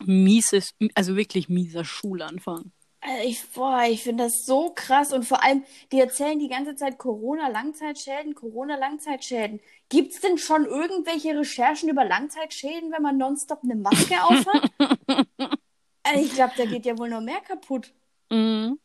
Mieses, 0.05 0.73
also 0.95 1.15
wirklich 1.15 1.47
mieser 1.47 1.85
Schulanfang. 1.85 2.71
Also 3.03 3.23
Ich, 3.27 3.49
boah, 3.49 3.83
ich 3.89 4.03
finde 4.03 4.25
das 4.25 4.45
so 4.45 4.71
krass. 4.75 5.11
Und 5.11 5.23
vor 5.23 5.43
allem, 5.43 5.65
die 5.91 5.99
erzählen 5.99 6.37
die 6.39 6.49
ganze 6.49 6.75
Zeit 6.75 6.97
Corona-Langzeitschäden, 6.99 8.35
Corona-Langzeitschäden. 8.35 9.59
Gibt 9.89 10.13
es 10.13 10.21
denn 10.21 10.37
schon 10.37 10.65
irgendwelche 10.65 11.37
Recherchen 11.37 11.89
über 11.89 12.05
Langzeitschäden, 12.05 12.91
wenn 12.91 13.01
man 13.01 13.17
nonstop 13.17 13.59
eine 13.63 13.75
Maske 13.75 14.23
aufhat? 14.23 14.71
also 16.03 16.19
ich 16.25 16.33
glaube, 16.33 16.53
da 16.57 16.65
geht 16.65 16.85
ja 16.85 16.97
wohl 16.97 17.09
noch 17.09 17.21
mehr 17.21 17.41
kaputt. 17.41 17.91
Mhm. 18.29 18.79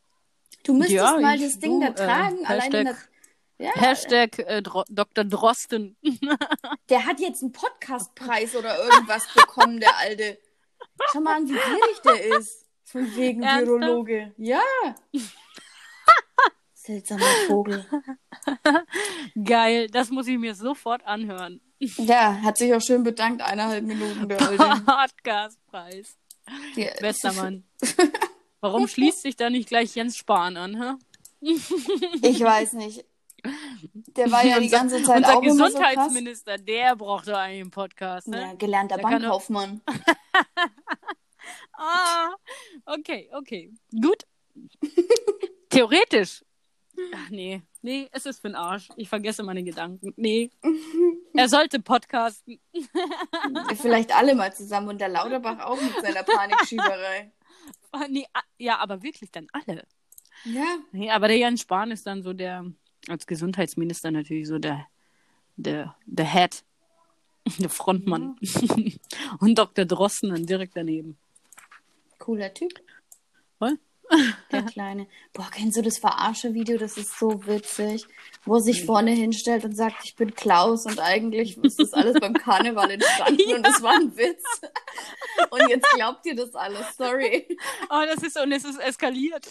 Du 0.64 0.72
müsstest 0.74 0.96
Ja, 0.96 1.18
mal 1.20 1.38
das 1.38 1.58
Ding 1.58 1.78
du, 1.80 1.86
da 1.86 1.92
tragen. 1.92 2.42
äh, 2.42 2.46
allein 2.46 2.72
in 2.72 2.84
der, 2.86 2.94
Hashtag- 2.94 3.08
ja, 3.58 3.70
Hashtag 3.74 4.38
äh, 4.40 4.62
Dr. 4.62 5.24
Drosten. 5.24 5.96
der 6.88 7.06
hat 7.06 7.20
jetzt 7.20 7.42
einen 7.42 7.52
Podcastpreis 7.52 8.56
oder 8.56 8.76
irgendwas 8.82 9.26
bekommen, 9.32 9.78
der 9.78 9.96
Alte. 9.98 10.38
Schau 11.12 11.20
mal 11.20 11.36
an, 11.36 11.48
wie 11.48 11.52
gierig 11.52 12.00
der 12.04 12.38
ist. 12.38 12.65
Von 12.86 13.16
wegen 13.16 13.42
Ernsthaft? 13.42 13.66
Virologe. 13.66 14.32
Ja. 14.38 14.60
Seltsamer 16.72 17.24
Vogel. 17.48 17.84
Geil, 19.44 19.88
das 19.90 20.10
muss 20.10 20.28
ich 20.28 20.38
mir 20.38 20.54
sofort 20.54 21.04
anhören. 21.04 21.60
Ja, 21.80 22.40
hat 22.42 22.58
sich 22.58 22.72
auch 22.72 22.80
schön 22.80 23.02
bedankt, 23.02 23.42
eineinhalb 23.42 23.84
Minuten, 23.84 24.28
der. 24.28 24.36
Podcastpreis. 24.36 26.16
Die- 26.76 26.88
Bester 27.00 27.32
Mann. 27.32 27.64
Warum 28.60 28.86
schließt 28.86 29.22
sich 29.22 29.34
da 29.36 29.50
nicht 29.50 29.68
gleich 29.68 29.96
Jens 29.96 30.16
Spahn 30.16 30.56
an? 30.56 30.80
Hä? 30.80 30.94
Ich 32.22 32.40
weiß 32.40 32.74
nicht. 32.74 33.04
Der 34.16 34.30
war 34.30 34.44
ja 34.44 34.58
die 34.60 34.68
ganze 34.68 35.02
Zeit 35.02 35.18
Unser 35.18 35.36
auch 35.36 35.42
immer 35.42 35.54
so. 35.54 35.64
Gesundheitsminister, 35.64 36.56
der 36.58 36.96
braucht 36.96 37.28
doch 37.28 37.34
eigentlich 37.36 37.62
einen 37.62 37.70
Podcast. 37.70 38.28
Ne? 38.28 38.40
Ja, 38.40 38.54
gelernter 38.54 38.96
Der 38.96 39.02
Bankkaufmann. 39.02 39.82
Ah, 41.76 42.30
okay, 42.86 43.28
okay. 43.32 43.72
Gut. 43.92 44.24
Theoretisch. 45.70 46.42
Ach 47.14 47.28
nee, 47.30 47.62
nee, 47.82 48.08
es 48.12 48.24
ist 48.24 48.40
für 48.40 48.48
den 48.48 48.54
Arsch. 48.54 48.88
Ich 48.96 49.08
vergesse 49.08 49.42
meine 49.42 49.62
Gedanken. 49.62 50.14
Nee. 50.16 50.50
Er 51.34 51.48
sollte 51.48 51.80
podcasten. 51.80 52.58
Vielleicht 53.76 54.16
alle 54.16 54.34
mal 54.34 54.54
zusammen 54.54 54.88
und 54.88 55.00
der 55.00 55.10
Lauterbach 55.10 55.60
auch 55.60 55.80
mit 55.80 55.92
seiner 56.00 56.22
Panikschieberei. 56.22 57.32
Nee, 58.10 58.26
ja, 58.58 58.78
aber 58.78 59.02
wirklich 59.02 59.30
dann 59.30 59.46
alle. 59.52 59.86
Ja, 60.44 60.78
Nee, 60.92 61.10
aber 61.10 61.28
der 61.28 61.38
Jens 61.38 61.62
Spahn 61.62 61.90
ist 61.90 62.06
dann 62.06 62.22
so 62.22 62.34
der, 62.34 62.64
als 63.08 63.26
Gesundheitsminister 63.26 64.10
natürlich 64.10 64.46
so 64.46 64.58
der, 64.58 64.86
der, 65.56 65.96
der 66.04 66.30
Head, 66.30 66.62
der 67.58 67.70
Frontmann. 67.70 68.36
Und 69.40 69.58
Dr. 69.58 69.86
Drosten 69.86 70.30
dann 70.30 70.44
direkt 70.44 70.76
daneben. 70.76 71.16
Cooler 72.18 72.52
Typ. 72.52 72.72
Voll. 73.58 73.78
Der 74.52 74.62
Kleine. 74.62 75.08
Boah, 75.32 75.48
kennst 75.50 75.76
du 75.76 75.82
das 75.82 75.98
Verarsche-Video? 75.98 76.78
Das 76.78 76.96
ist 76.96 77.18
so 77.18 77.44
witzig. 77.46 78.06
Wo 78.44 78.54
er 78.54 78.60
sich 78.60 78.84
vorne 78.84 79.10
hinstellt 79.10 79.64
und 79.64 79.76
sagt, 79.76 80.04
ich 80.04 80.14
bin 80.14 80.34
Klaus 80.34 80.86
und 80.86 81.00
eigentlich 81.00 81.58
ist 81.58 81.80
das 81.80 81.92
alles 81.92 82.20
beim 82.20 82.34
Karneval 82.34 82.92
entstanden 82.92 83.52
und 83.54 83.66
das 83.66 83.82
war 83.82 83.94
ein 83.94 84.16
Witz. 84.16 84.44
Und 85.50 85.68
jetzt 85.68 85.88
glaubt 85.90 86.24
ihr 86.24 86.34
das 86.34 86.54
alles. 86.54 86.96
Sorry. 86.96 87.46
Oh, 87.90 88.02
das 88.06 88.22
ist, 88.22 88.40
und 88.40 88.50
es 88.52 88.64
ist 88.64 88.80
eskaliert. 88.80 89.46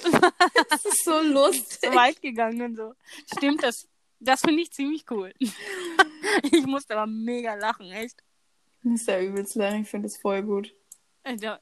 Das 0.70 0.84
ist 0.84 1.06
so 1.06 1.22
lustig. 1.22 1.90
so 1.90 1.96
weit 1.96 2.22
gegangen 2.22 2.62
und 2.62 2.76
so. 2.76 2.94
Stimmt, 3.36 3.64
das, 3.64 3.88
das 4.20 4.42
finde 4.42 4.64
ich 4.64 4.72
ziemlich 4.72 5.06
cool. 5.12 5.32
Ich 5.40 6.66
musste 6.66 6.98
aber 6.98 7.06
mega 7.06 7.54
lachen, 7.54 7.92
echt. 7.92 8.24
Das 8.84 9.02
ist 9.02 9.08
ja 9.08 9.22
übelst 9.22 9.56
lang. 9.56 9.84
Ich 9.84 9.90
finde 9.90 10.08
das 10.08 10.18
voll 10.18 10.42
gut. 10.42 10.74
Äh, 11.24 11.38
da, 11.38 11.60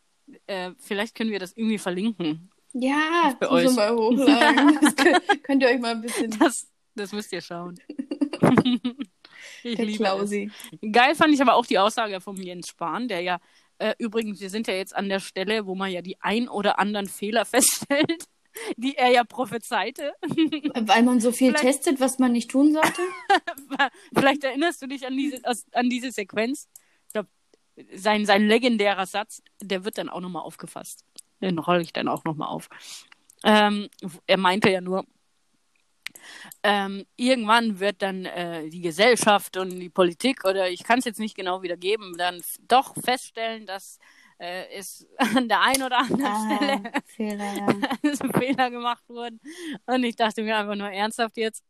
äh, 0.48 0.72
vielleicht 0.80 1.16
können 1.16 1.32
wir 1.32 1.40
das 1.40 1.54
irgendwie 1.56 1.78
verlinken. 1.78 2.50
Ja, 2.74 3.36
müssen 3.40 3.54
euch. 3.54 3.76
wir 3.76 3.96
hochladen. 3.96 4.80
Das 4.82 4.96
könnt, 4.96 5.44
könnt 5.44 5.62
ihr 5.64 5.70
euch 5.70 5.80
mal 5.80 5.92
ein 5.96 6.02
bisschen 6.02 6.32
Das, 6.40 6.68
das 6.96 7.12
müsst 7.12 7.32
ihr 7.32 7.42
schauen. 7.42 7.80
ich 9.64 9.76
der 9.76 9.86
liebe 9.86 9.98
Klausi. 10.04 10.50
es. 10.72 10.92
Geil 10.92 11.16
fand 11.16 11.34
ich 11.34 11.42
aber 11.42 11.56
auch 11.56 11.66
die 11.66 11.80
Aussage 11.80 12.20
vom 12.22 12.38
Jens 12.38 12.68
Spahn, 12.70 13.08
der 13.08 13.22
ja, 13.22 13.40
äh, 13.78 13.94
übrigens, 14.00 14.40
wir 14.42 14.50
sind 14.50 14.68
ja 14.68 14.74
jetzt 14.74 14.96
an 14.96 15.10
der 15.10 15.20
Stelle, 15.20 15.66
wo 15.66 15.76
man 15.76 15.92
ja 15.92 16.02
die 16.02 16.20
ein 16.22 16.48
oder 16.48 16.80
anderen 16.80 17.08
Fehler 17.08 17.46
feststellt, 17.46 18.26
die 18.78 18.96
er 18.96 19.10
ja 19.12 19.24
prophezeite. 19.24 20.14
Weil 20.22 21.04
man 21.04 21.20
so 21.20 21.32
viel 21.32 21.50
Vielleicht- 21.56 21.64
testet, 21.64 22.00
was 22.00 22.20
man 22.20 22.32
nicht 22.32 22.52
tun 22.52 22.74
sollte. 22.74 23.02
Vielleicht 24.14 24.44
erinnerst 24.44 24.82
du 24.82 24.88
dich 24.88 25.06
an 25.06 25.18
diese, 25.18 25.42
an 25.74 25.90
diese 25.90 26.12
Sequenz. 26.12 26.68
Sein, 27.96 28.26
sein 28.26 28.48
legendärer 28.48 29.06
Satz, 29.06 29.42
der 29.62 29.84
wird 29.86 29.98
dann 29.98 30.10
auch 30.10 30.20
nochmal 30.22 30.44
aufgefasst. 30.44 31.04
Den 31.42 31.58
rolle 31.60 31.82
ich 31.82 31.94
dann 31.94 32.08
auch 32.08 32.24
nochmal 32.24 32.50
auf. 32.50 32.70
Ähm, 33.44 33.90
er 34.28 34.38
meinte 34.38 34.70
ja 34.70 34.82
nur, 34.82 35.06
ähm, 36.64 37.06
irgendwann 37.16 37.80
wird 37.80 38.02
dann 38.02 38.26
äh, 38.26 38.70
die 38.70 38.82
Gesellschaft 38.82 39.58
und 39.58 39.80
die 39.80 39.90
Politik 39.90 40.46
oder 40.46 40.70
ich 40.70 40.84
kann 40.84 41.00
es 41.00 41.06
jetzt 41.06 41.20
nicht 41.20 41.36
genau 41.36 41.62
wiedergeben, 41.62 42.16
dann 42.18 42.42
doch 42.68 42.94
feststellen, 42.96 43.66
dass 43.66 44.00
äh, 44.40 44.66
es 44.74 45.08
an 45.18 45.50
der 45.50 45.62
einen 45.62 45.84
oder 45.84 46.00
anderen 46.00 46.26
Ah, 46.26 46.56
Stelle 46.56 46.92
Fehler, 47.06 47.54
ja. 47.54 47.76
Fehler 48.40 48.72
gemacht 48.72 49.04
wurden. 49.10 49.40
Und 49.86 50.04
ich 50.04 50.16
dachte 50.16 50.44
mir 50.44 50.58
einfach 50.58 50.76
nur 50.76 50.90
ernsthaft 50.90 51.38
jetzt. 51.38 51.64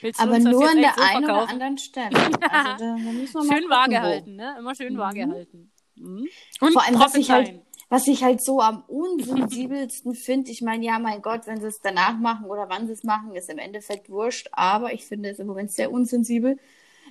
Willst 0.00 0.18
du 0.18 0.22
Aber 0.24 0.34
uns 0.34 0.44
das 0.44 0.52
nur 0.52 0.62
jetzt 0.62 0.74
an 0.74 0.80
der 0.82 0.94
so 0.96 1.02
einen 1.02 1.24
oder 1.24 1.48
anderen 1.48 1.78
Stelle. 1.78 2.10
Also 2.16 2.30
da, 2.38 2.76
da 2.78 2.96
müssen 2.96 3.34
wir 3.34 3.44
mal 3.44 3.56
Schön 3.60 3.70
vage 3.70 4.00
halten, 4.02 4.36
ne? 4.36 4.56
Immer 4.58 4.74
schön 4.74 4.94
Mhm. 4.94 4.98
vage 4.98 5.28
halten. 5.28 5.72
Mhm. 5.96 6.28
Und 6.60 6.72
Vor 6.72 6.82
allem, 6.84 6.98
was 7.00 7.14
ich 7.14 7.30
halt, 7.30 7.60
was 7.88 8.06
ich 8.08 8.22
halt 8.24 8.42
so 8.44 8.60
am 8.60 8.82
unsensibelsten 8.88 10.14
finde, 10.14 10.50
ich 10.50 10.60
meine, 10.62 10.84
ja, 10.84 10.98
mein 10.98 11.22
Gott, 11.22 11.46
wenn 11.46 11.60
sie 11.60 11.68
es 11.68 11.78
danach 11.82 12.18
machen 12.18 12.46
oder 12.46 12.68
wann 12.68 12.86
sie 12.86 12.92
es 12.92 13.04
machen, 13.04 13.34
ist 13.34 13.48
im 13.48 13.58
Endeffekt 13.58 14.10
wurscht, 14.10 14.48
aber 14.52 14.92
ich 14.92 15.06
finde 15.06 15.30
es 15.30 15.38
im 15.38 15.46
Moment 15.46 15.72
sehr 15.72 15.90
unsensibel, 15.92 16.58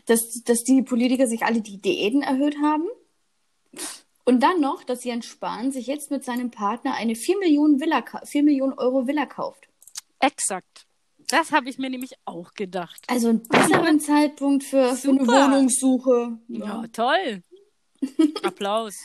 dass, 0.05 0.41
dass 0.43 0.63
die 0.63 0.81
Politiker 0.83 1.27
sich 1.27 1.43
alle 1.43 1.61
die 1.61 1.81
Diäten 1.81 2.21
erhöht 2.21 2.57
haben. 2.61 2.85
Und 4.27 4.41
dann 4.41 4.59
noch, 4.59 4.83
dass 4.83 5.03
Jens 5.03 5.25
Spahn 5.27 5.71
sich 5.71 5.85
jetzt 5.87 6.09
mit 6.09 6.23
seinem 6.25 6.49
Partner 6.51 6.95
eine 6.95 7.15
4 7.15 7.37
Millionen, 7.37 7.79
Villa, 7.79 8.01
ka- 8.01 8.25
4 8.25 8.43
Millionen 8.43 8.73
Euro 8.73 9.07
Villa 9.07 9.25
kauft. 9.25 9.67
Exakt. 10.19 10.87
Das 11.27 11.51
habe 11.51 11.69
ich 11.69 11.77
mir 11.77 11.89
nämlich 11.89 12.13
auch 12.25 12.53
gedacht. 12.53 13.03
Also 13.07 13.29
einen 13.29 13.43
besseren 13.47 13.99
Zeitpunkt 13.99 14.63
für, 14.63 14.95
für 14.95 15.09
eine. 15.09 15.25
Wohnungssuche. 15.27 16.37
Ja, 16.47 16.83
toll. 16.91 17.41
Applaus. 18.43 18.99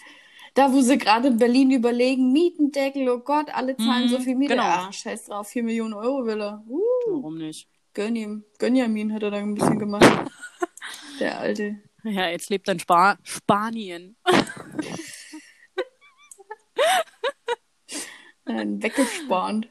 Da, 0.54 0.72
wo 0.72 0.80
sie 0.80 0.98
gerade 0.98 1.28
in 1.28 1.36
Berlin 1.36 1.70
überlegen, 1.70 2.32
Mietendeckel, 2.32 3.08
oh 3.08 3.20
Gott, 3.20 3.48
alle 3.54 3.76
zahlen 3.76 4.04
Mhm, 4.06 4.08
so 4.08 4.18
viel 4.18 4.34
Miete. 4.34 4.54
genau. 4.54 4.64
Ah, 4.66 4.92
scheiß 4.92 5.26
drauf, 5.26 5.48
4 5.48 5.62
Millionen 5.62 5.94
Euro 5.94 6.26
will 6.26 6.40
er. 6.40 6.64
Uh, 6.68 6.80
Warum 7.06 7.38
nicht? 7.38 7.68
gönn 7.94 8.16
ihm. 8.16 8.44
Gönjamin 8.58 9.12
hat 9.12 9.22
er 9.22 9.30
da 9.30 9.36
ein 9.38 9.54
bisschen 9.54 9.78
gemacht. 9.78 10.04
Der 11.20 11.38
Alte. 11.38 11.76
Ja, 12.02 12.28
jetzt 12.28 12.50
lebt 12.50 12.66
dann 12.66 12.78
Spa 12.80 13.18
Spanien. 13.22 14.16
Einen 18.44 18.82
weggespannt. 18.82 19.68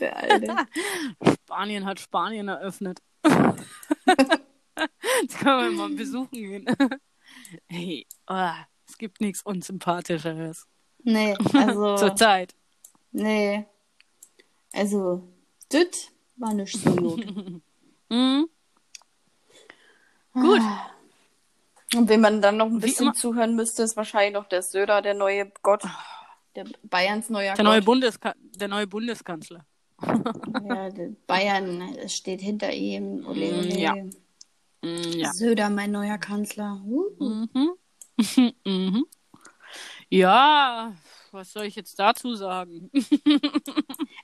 Der 0.00 0.16
Alte. 0.16 0.56
Spanien 1.44 1.84
hat 1.84 2.00
Spanien 2.00 2.48
eröffnet. 2.48 3.00
Jetzt 5.22 5.38
können 5.38 5.70
wir 5.76 5.88
mal 5.88 5.90
besuchen 5.90 6.30
gehen. 6.32 6.66
Hey, 7.68 8.06
oh, 8.28 8.50
es 8.88 8.98
gibt 8.98 9.20
nichts 9.20 9.42
Unsympathischeres. 9.42 10.66
Nee, 11.04 11.36
also. 11.52 11.96
Zurzeit. 11.96 12.54
nee. 13.12 13.66
Also, 14.72 15.28
das 15.68 16.10
war 16.36 16.52
nicht 16.54 16.76
so 16.76 16.90
gut. 16.96 17.24
Mhm. 18.08 18.48
Gut. 20.32 20.60
Und 21.94 22.08
wenn 22.08 22.20
man 22.20 22.42
dann 22.42 22.56
noch 22.56 22.66
ein 22.66 22.80
bisschen 22.80 23.14
zuhören 23.14 23.54
müsste, 23.54 23.84
ist 23.84 23.96
wahrscheinlich 23.96 24.34
noch 24.34 24.48
der 24.48 24.62
Söder, 24.62 25.02
der 25.02 25.14
neue 25.14 25.52
Gott. 25.62 25.84
Der 26.56 26.64
Bayerns 26.82 27.30
neuer 27.30 27.54
Der 27.54 27.64
Gott. 27.64 27.64
neue, 27.64 27.82
Bundeska 27.82 28.34
der 28.38 28.68
neue 28.68 28.86
Bundeskanzler. 28.88 29.64
Ja, 30.02 30.88
Bayern 31.26 31.96
steht 32.08 32.40
hinter 32.40 32.72
ihm. 32.72 33.26
Ole, 33.26 33.58
ole. 33.58 33.78
Ja. 33.78 33.94
Mm, 34.82 35.18
ja. 35.18 35.32
Söder, 35.32 35.70
mein 35.70 35.90
neuer 35.90 36.18
Kanzler. 36.18 36.82
Uh. 36.86 37.46
Mhm. 37.54 37.72
mhm. 38.64 39.04
Ja, 40.08 40.94
was 41.32 41.52
soll 41.52 41.64
ich 41.66 41.76
jetzt 41.76 41.98
dazu 41.98 42.34
sagen? 42.34 42.90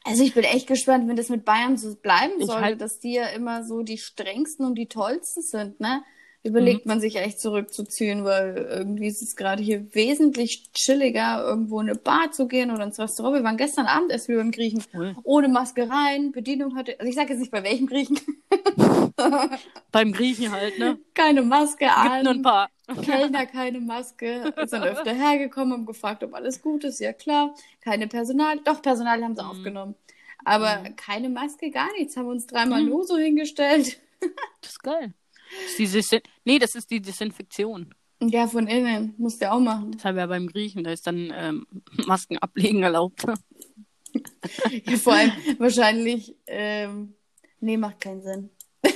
Also 0.05 0.23
ich 0.23 0.35
bin 0.35 0.45
echt 0.45 0.69
gespannt, 0.69 1.09
wenn 1.09 1.17
das 1.17 1.31
mit 1.31 1.45
Bayern 1.45 1.77
so 1.77 1.97
bleiben 1.97 2.35
Ich 2.39 2.47
sollte, 2.47 2.63
halt- 2.63 2.81
dass 2.81 3.01
die 3.01 3.15
ja 3.15 3.27
immer 3.27 3.65
so 3.65 3.83
die 3.83 3.99
strengsten 3.99 4.65
und 4.65 4.77
die 4.77 4.87
tollsten 4.87 5.43
sind, 5.43 5.81
ne? 5.81 6.05
Überlegt 6.47 6.87
Mhm. 6.87 6.91
man 6.93 7.01
sich 7.01 7.17
echt 7.17 7.41
zurückzuziehen, 7.41 8.25
weil 8.25 8.57
irgendwie 8.71 9.07
ist 9.09 9.21
es 9.23 9.37
gerade 9.37 9.63
hier 9.63 9.87
wesentlich 9.95 10.71
chilliger, 10.73 11.43
irgendwo 11.45 11.81
in 11.81 11.89
eine 11.91 11.99
Bar 11.99 12.31
zu 12.33 12.47
gehen 12.49 12.71
oder 12.71 12.85
ins 12.85 12.99
Restaurant. 12.99 13.37
Wir 13.37 13.45
waren 13.45 13.57
gestern 13.57 13.87
Abend 13.87 14.11
erst 14.13 14.29
wieder 14.29 14.39
beim 14.39 14.53
Griechen. 14.53 14.83
Cool. 14.95 15.15
Ohne 15.25 15.49
Maske 15.49 15.89
rein, 15.91 16.33
Bedienung 16.33 16.77
hatte, 16.77 16.95
also 16.99 17.09
ich 17.09 17.17
sage 17.17 17.31
jetzt 17.31 17.41
nicht 17.41 17.51
bei 17.53 17.63
welchem 17.65 17.87
Griechen, 17.87 18.19
Beim 19.93 20.13
Griechen 20.13 20.53
halt, 20.53 20.79
ne? 20.79 20.99
keine 21.15 21.43
Maske 21.43 21.87
Gibt 21.87 21.97
an. 21.97 22.25
nur 22.25 22.33
ein 22.35 22.43
paar. 22.43 22.69
Kellner 23.03 23.47
keine 23.47 23.81
Maske, 23.81 24.53
sind 24.67 24.83
öfter 24.85 25.13
hergekommen, 25.15 25.73
haben 25.73 25.87
gefragt, 25.87 26.23
ob 26.23 26.35
alles 26.35 26.63
gut 26.63 26.85
ist. 26.85 27.01
Ja 27.01 27.13
klar, 27.13 27.55
keine 27.81 28.07
Personal, 28.07 28.59
doch 28.65 28.81
Personal 28.83 29.23
haben 29.25 29.35
sie 29.35 29.43
Mhm. 29.43 29.49
aufgenommen. 29.51 29.95
Aber 30.45 30.85
keine 30.97 31.29
Maske, 31.29 31.71
gar 31.71 31.91
nichts, 31.99 32.17
haben 32.17 32.29
uns 32.29 32.47
dreimal 32.47 32.83
Mhm. 32.83 32.89
nur 32.91 33.05
so 33.05 33.17
hingestellt. 33.17 33.99
Das 34.61 34.71
ist 34.73 34.83
geil. 34.83 35.13
Das 35.65 35.71
ist 35.73 35.79
die 35.79 35.87
Desin 35.89 36.21
nee, 36.45 36.59
das 36.59 36.75
ist 36.75 36.91
die 36.91 37.01
Desinfektion. 37.01 37.95
Ja, 38.23 38.47
von 38.47 38.67
innen, 38.67 39.15
musst 39.19 39.43
du 39.43 39.51
auch 39.53 39.61
machen. 39.61 39.93
Das 39.93 40.05
haben 40.05 40.15
wir 40.17 40.23
ja 40.23 40.27
beim 40.27 40.47
Griechen, 40.47 40.85
da 40.85 40.91
ist 40.93 41.07
dann 41.07 41.33
ähm, 41.35 41.67
Masken 42.07 42.39
ablegen 42.39 42.83
erlaubt. 42.83 43.25
Ja, 44.85 44.97
vor 44.97 45.13
allem 45.15 45.33
wahrscheinlich, 45.59 46.35
ähm, 46.47 47.15
nee, 47.61 47.77
macht 47.77 48.01
keinen 48.01 48.23
Sinn. 48.23 48.51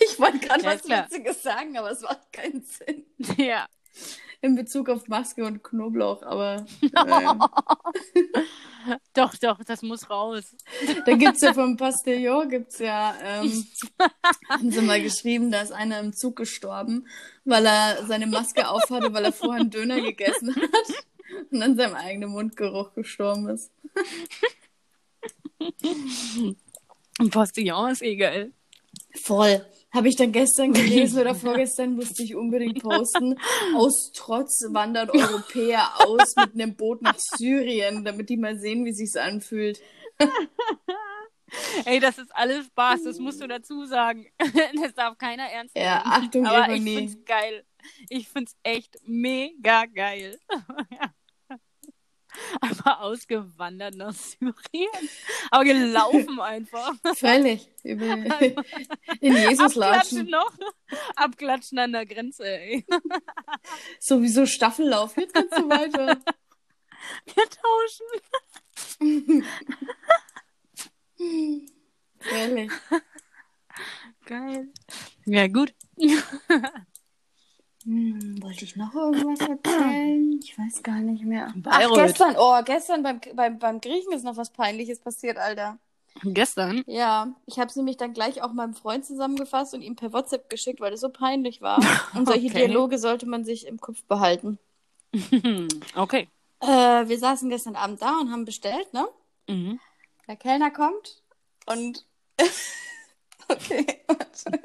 Ich 0.00 0.18
wollte 0.18 0.38
gerade 0.38 0.62
Ja, 0.64 0.74
was 0.74 0.82
klar. 0.82 1.04
Witziges 1.06 1.42
sagen, 1.42 1.76
aber 1.76 1.90
es 1.90 2.02
macht 2.02 2.32
keinen 2.32 2.62
Sinn. 2.62 3.04
ja. 3.36 3.66
In 4.42 4.56
Bezug 4.56 4.88
auf 4.88 5.08
Maske 5.08 5.44
und 5.44 5.62
Knoblauch, 5.62 6.22
aber 6.22 6.66
ähm, 6.82 7.42
Doch, 9.14 9.34
doch, 9.36 9.62
das 9.64 9.82
muss 9.82 10.08
raus. 10.10 10.56
Da 11.06 11.14
gibt's 11.14 11.42
ja 11.42 11.54
vom 11.54 11.76
Pastillon, 11.76 12.48
gibt's 12.48 12.78
ja, 12.78 13.14
ähm, 13.22 13.66
haben 14.48 14.70
sie 14.70 14.80
mal 14.80 15.00
geschrieben, 15.00 15.50
da 15.50 15.62
ist 15.62 15.72
einer 15.72 16.00
im 16.00 16.12
Zug 16.12 16.36
gestorben, 16.36 17.06
weil 17.44 17.66
er 17.66 18.04
seine 18.06 18.26
Maske 18.26 18.68
aufhatte, 18.68 19.12
weil 19.12 19.24
er 19.24 19.32
vorher 19.32 19.60
einen 19.60 19.70
Döner 19.70 20.00
gegessen 20.00 20.54
hat 20.54 21.04
und 21.50 21.62
an 21.62 21.76
seinem 21.76 21.94
eigenen 21.94 22.30
Mundgeruch 22.30 22.94
gestorben 22.94 23.48
ist. 23.50 23.70
Ein 27.18 27.30
Postillon 27.30 27.90
ist 27.90 28.02
eh 28.02 28.16
geil. 28.16 28.52
Voll. 29.14 29.64
Habe 29.92 30.08
ich 30.08 30.16
dann 30.16 30.32
gestern 30.32 30.72
gelesen 30.72 31.20
oder 31.20 31.34
vorgestern 31.34 31.94
musste 31.94 32.22
ich 32.22 32.34
unbedingt 32.34 32.82
posten. 32.82 33.38
Aus 33.76 34.10
Trotz 34.14 34.64
wandern 34.70 35.10
Europäer 35.10 36.00
aus 36.06 36.34
mit 36.36 36.54
einem 36.54 36.74
Boot 36.76 37.02
nach 37.02 37.18
Syrien, 37.18 38.04
damit 38.04 38.28
die 38.30 38.36
mal 38.36 38.58
sehen, 38.58 38.84
wie 38.84 38.92
sich's 38.92 39.16
anfühlt. 39.16 39.80
Ey, 41.84 42.00
das 42.00 42.16
ist 42.18 42.34
alles 42.34 42.66
Spaß, 42.66 43.02
das 43.04 43.18
musst 43.18 43.42
du 43.42 43.46
dazu 43.46 43.84
sagen. 43.84 44.26
Das 44.82 44.94
darf 44.94 45.18
keiner 45.18 45.44
ernst 45.44 45.74
nehmen. 45.74 45.86
Ja, 45.86 46.02
Achtung, 46.04 46.46
Aber 46.46 46.62
ich 46.72 46.76
Ironie. 46.76 46.96
find's 46.96 47.24
geil. 47.26 47.64
Ich 48.08 48.28
find's 48.28 48.56
echt 48.62 48.96
mega 49.04 49.84
geil. 49.86 50.38
Einfach 52.60 53.00
ausgewandert 53.00 53.94
nach 53.94 54.14
Syrien. 54.14 55.08
Aber 55.50 55.64
gelaufen 55.64 56.40
einfach. 56.40 56.94
Völlig. 57.14 57.68
Über, 57.82 58.04
in 59.20 59.36
Jesus 59.36 59.76
Abklatschen 59.76 59.78
latschen. 59.78 60.30
noch. 60.30 60.52
Abklatschen 61.16 61.78
an 61.78 61.92
der 61.92 62.06
Grenze, 62.06 62.44
ey. 62.44 62.86
Sowieso 63.98 64.46
Staffellauf. 64.46 65.16
Jetzt 65.16 65.34
geht's 65.34 65.56
so 65.56 65.68
weiter. 65.68 66.16
Wir 67.34 67.44
tauschen. 67.60 68.06
Ehrlich. 72.30 72.70
Geil. 74.26 74.68
Ja, 75.26 75.48
gut. 75.48 75.74
Hm, 77.84 78.40
wollte 78.42 78.64
ich 78.64 78.76
noch 78.76 78.94
irgendwas 78.94 79.40
erzählen? 79.40 80.38
Ich 80.42 80.56
weiß 80.56 80.82
gar 80.82 80.98
nicht 81.00 81.24
mehr. 81.24 81.52
Ach, 81.64 81.94
gestern, 81.94 82.36
oh, 82.38 82.60
gestern 82.64 83.02
beim, 83.02 83.20
beim, 83.34 83.58
beim 83.58 83.80
Griechen 83.80 84.12
ist 84.12 84.24
noch 84.24 84.36
was 84.36 84.50
Peinliches 84.50 85.00
passiert, 85.00 85.36
Alter. 85.38 85.78
Gestern. 86.24 86.84
Ja, 86.86 87.34
ich 87.46 87.58
habe 87.58 87.68
es 87.68 87.76
nämlich 87.76 87.96
dann 87.96 88.12
gleich 88.12 88.42
auch 88.42 88.52
meinem 88.52 88.74
Freund 88.74 89.04
zusammengefasst 89.04 89.74
und 89.74 89.82
ihm 89.82 89.96
per 89.96 90.12
WhatsApp 90.12 90.48
geschickt, 90.50 90.80
weil 90.80 90.90
das 90.90 91.00
so 91.00 91.08
peinlich 91.08 91.62
war. 91.62 91.78
Und 92.14 92.26
solche 92.26 92.48
Okay. 92.48 92.66
Dialoge 92.66 92.98
sollte 92.98 93.26
man 93.26 93.44
sich 93.44 93.66
im 93.66 93.80
Kopf 93.80 94.02
behalten. 94.04 94.58
Okay. 95.94 96.28
Äh, 96.60 96.66
wir 97.08 97.18
saßen 97.18 97.48
gestern 97.50 97.74
Abend 97.74 98.00
da 98.00 98.18
und 98.20 98.30
haben 98.30 98.44
bestellt, 98.44 98.92
ne? 98.94 99.08
Mhm. 99.48 99.80
Der 100.28 100.36
Kellner 100.36 100.70
kommt 100.70 101.20
und. 101.66 102.06
okay, 103.48 103.84
warte. 104.06 104.62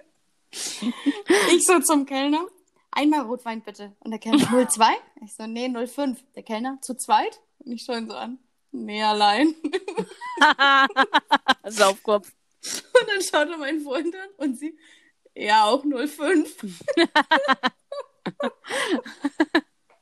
Ich 0.52 1.64
so 1.66 1.80
zum 1.80 2.06
Kellner. 2.06 2.46
Einmal 2.92 3.22
Rotwein 3.22 3.62
bitte. 3.62 3.96
Und 4.00 4.12
der 4.12 4.20
Kellner 4.20 4.68
02? 4.68 4.86
Ich 5.24 5.36
so, 5.36 5.46
nee, 5.48 5.70
05. 5.70 6.24
Der 6.36 6.44
Kellner 6.44 6.80
zu 6.82 6.96
zweit? 6.96 7.40
Und 7.60 7.72
ich 7.74 7.84
schaue 7.84 8.00
ihn 8.00 8.10
so 8.10 8.16
an. 8.16 8.40
Nee, 8.72 9.04
allein. 9.04 9.56
Saufkopf. 11.66 12.32
Und 12.62 13.08
dann 13.08 13.22
schaut 13.22 13.50
er 13.50 13.58
meinen 13.58 13.82
Freund 13.82 14.14
an 14.16 14.30
und 14.38 14.58
sie, 14.58 14.78
ja, 15.36 15.66
auch 15.66 15.84
05. 15.84 16.58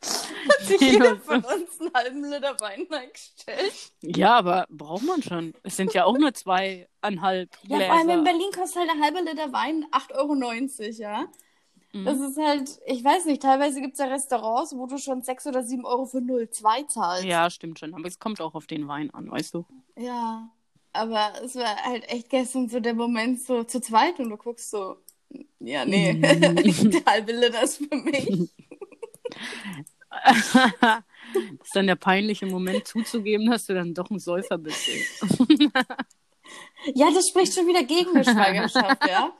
Hat 0.02 0.62
sich 0.62 0.80
jeder 0.82 1.18
von 1.18 1.44
uns 1.44 1.80
einen 1.80 1.94
halben 1.94 2.24
Liter 2.24 2.56
Wein 2.60 2.88
reingestellt. 2.90 3.74
Ja, 4.02 4.36
aber 4.38 4.66
braucht 4.70 5.04
man 5.04 5.22
schon. 5.24 5.54
Es 5.64 5.76
sind 5.78 5.94
ja 5.94 6.06
auch 6.06 6.18
nur 6.18 6.34
zweieinhalb 6.34 6.88
Ja, 7.64 7.78
Gläser. 7.78 7.86
vor 7.88 7.96
allem 8.00 8.10
in 8.10 8.24
Berlin 8.24 8.52
kostet 8.56 8.82
halt 8.82 8.90
ein 8.92 9.04
halber 9.04 9.22
Liter 9.22 9.52
Wein 9.52 9.86
8,90 9.92 10.14
Euro, 10.16 10.92
ja. 11.02 11.28
Mhm. 11.96 12.04
Das 12.04 12.20
ist 12.20 12.38
halt, 12.38 12.70
ich 12.86 13.02
weiß 13.04 13.24
nicht, 13.26 13.42
teilweise 13.42 13.80
gibt 13.80 13.94
es 13.94 14.00
ja 14.00 14.08
Restaurants, 14.08 14.76
wo 14.76 14.86
du 14.86 14.98
schon 14.98 15.22
6 15.22 15.48
oder 15.48 15.64
7 15.64 15.86
Euro 15.86 16.06
für 16.06 16.18
0,2 16.18 16.88
zahlst. 16.88 17.24
Ja, 17.24 17.50
stimmt 17.50 17.80
schon. 17.80 17.94
Aber 17.94 18.06
es 18.06 18.20
kommt 18.20 18.42
auch 18.42 18.54
auf 18.54 18.68
den 18.68 18.88
Wein 18.90 19.12
an, 19.14 19.32
weißt 19.32 19.54
du? 19.54 19.66
Ja, 19.96 20.50
aber 20.92 21.32
es 21.42 21.56
war 21.56 21.74
halt 21.84 22.04
echt 22.10 22.30
gestern 22.30 22.68
so 22.68 22.82
der 22.82 22.94
Moment 22.96 23.42
so 23.42 23.64
zu 23.64 23.80
zweit 23.80 24.20
und 24.20 24.30
du 24.30 24.36
guckst 24.36 24.72
so, 24.72 24.98
ja, 25.60 25.86
nee, 25.86 26.14
Mhm. 26.14 26.92
der 26.92 27.06
halbe 27.06 27.32
Liter 27.32 27.64
ist 27.64 27.78
für 27.78 27.96
mich. 27.96 28.50
das 30.10 30.54
ist 31.64 31.76
dann 31.76 31.88
der 31.88 31.96
peinliche 31.96 32.46
Moment 32.46 32.86
zuzugeben, 32.88 33.50
dass 33.50 33.68
du 33.68 33.74
dann 33.74 33.94
doch 33.94 34.10
ein 34.10 34.20
Säufer 34.20 34.58
bist. 34.58 34.90
Ja, 36.94 37.10
das 37.12 37.28
spricht 37.30 37.54
schon 37.54 37.68
wieder 37.68 37.84
gegen 37.84 38.10
eine 38.12 38.24
Schwangerschaft, 38.24 39.06
ja. 39.08 39.34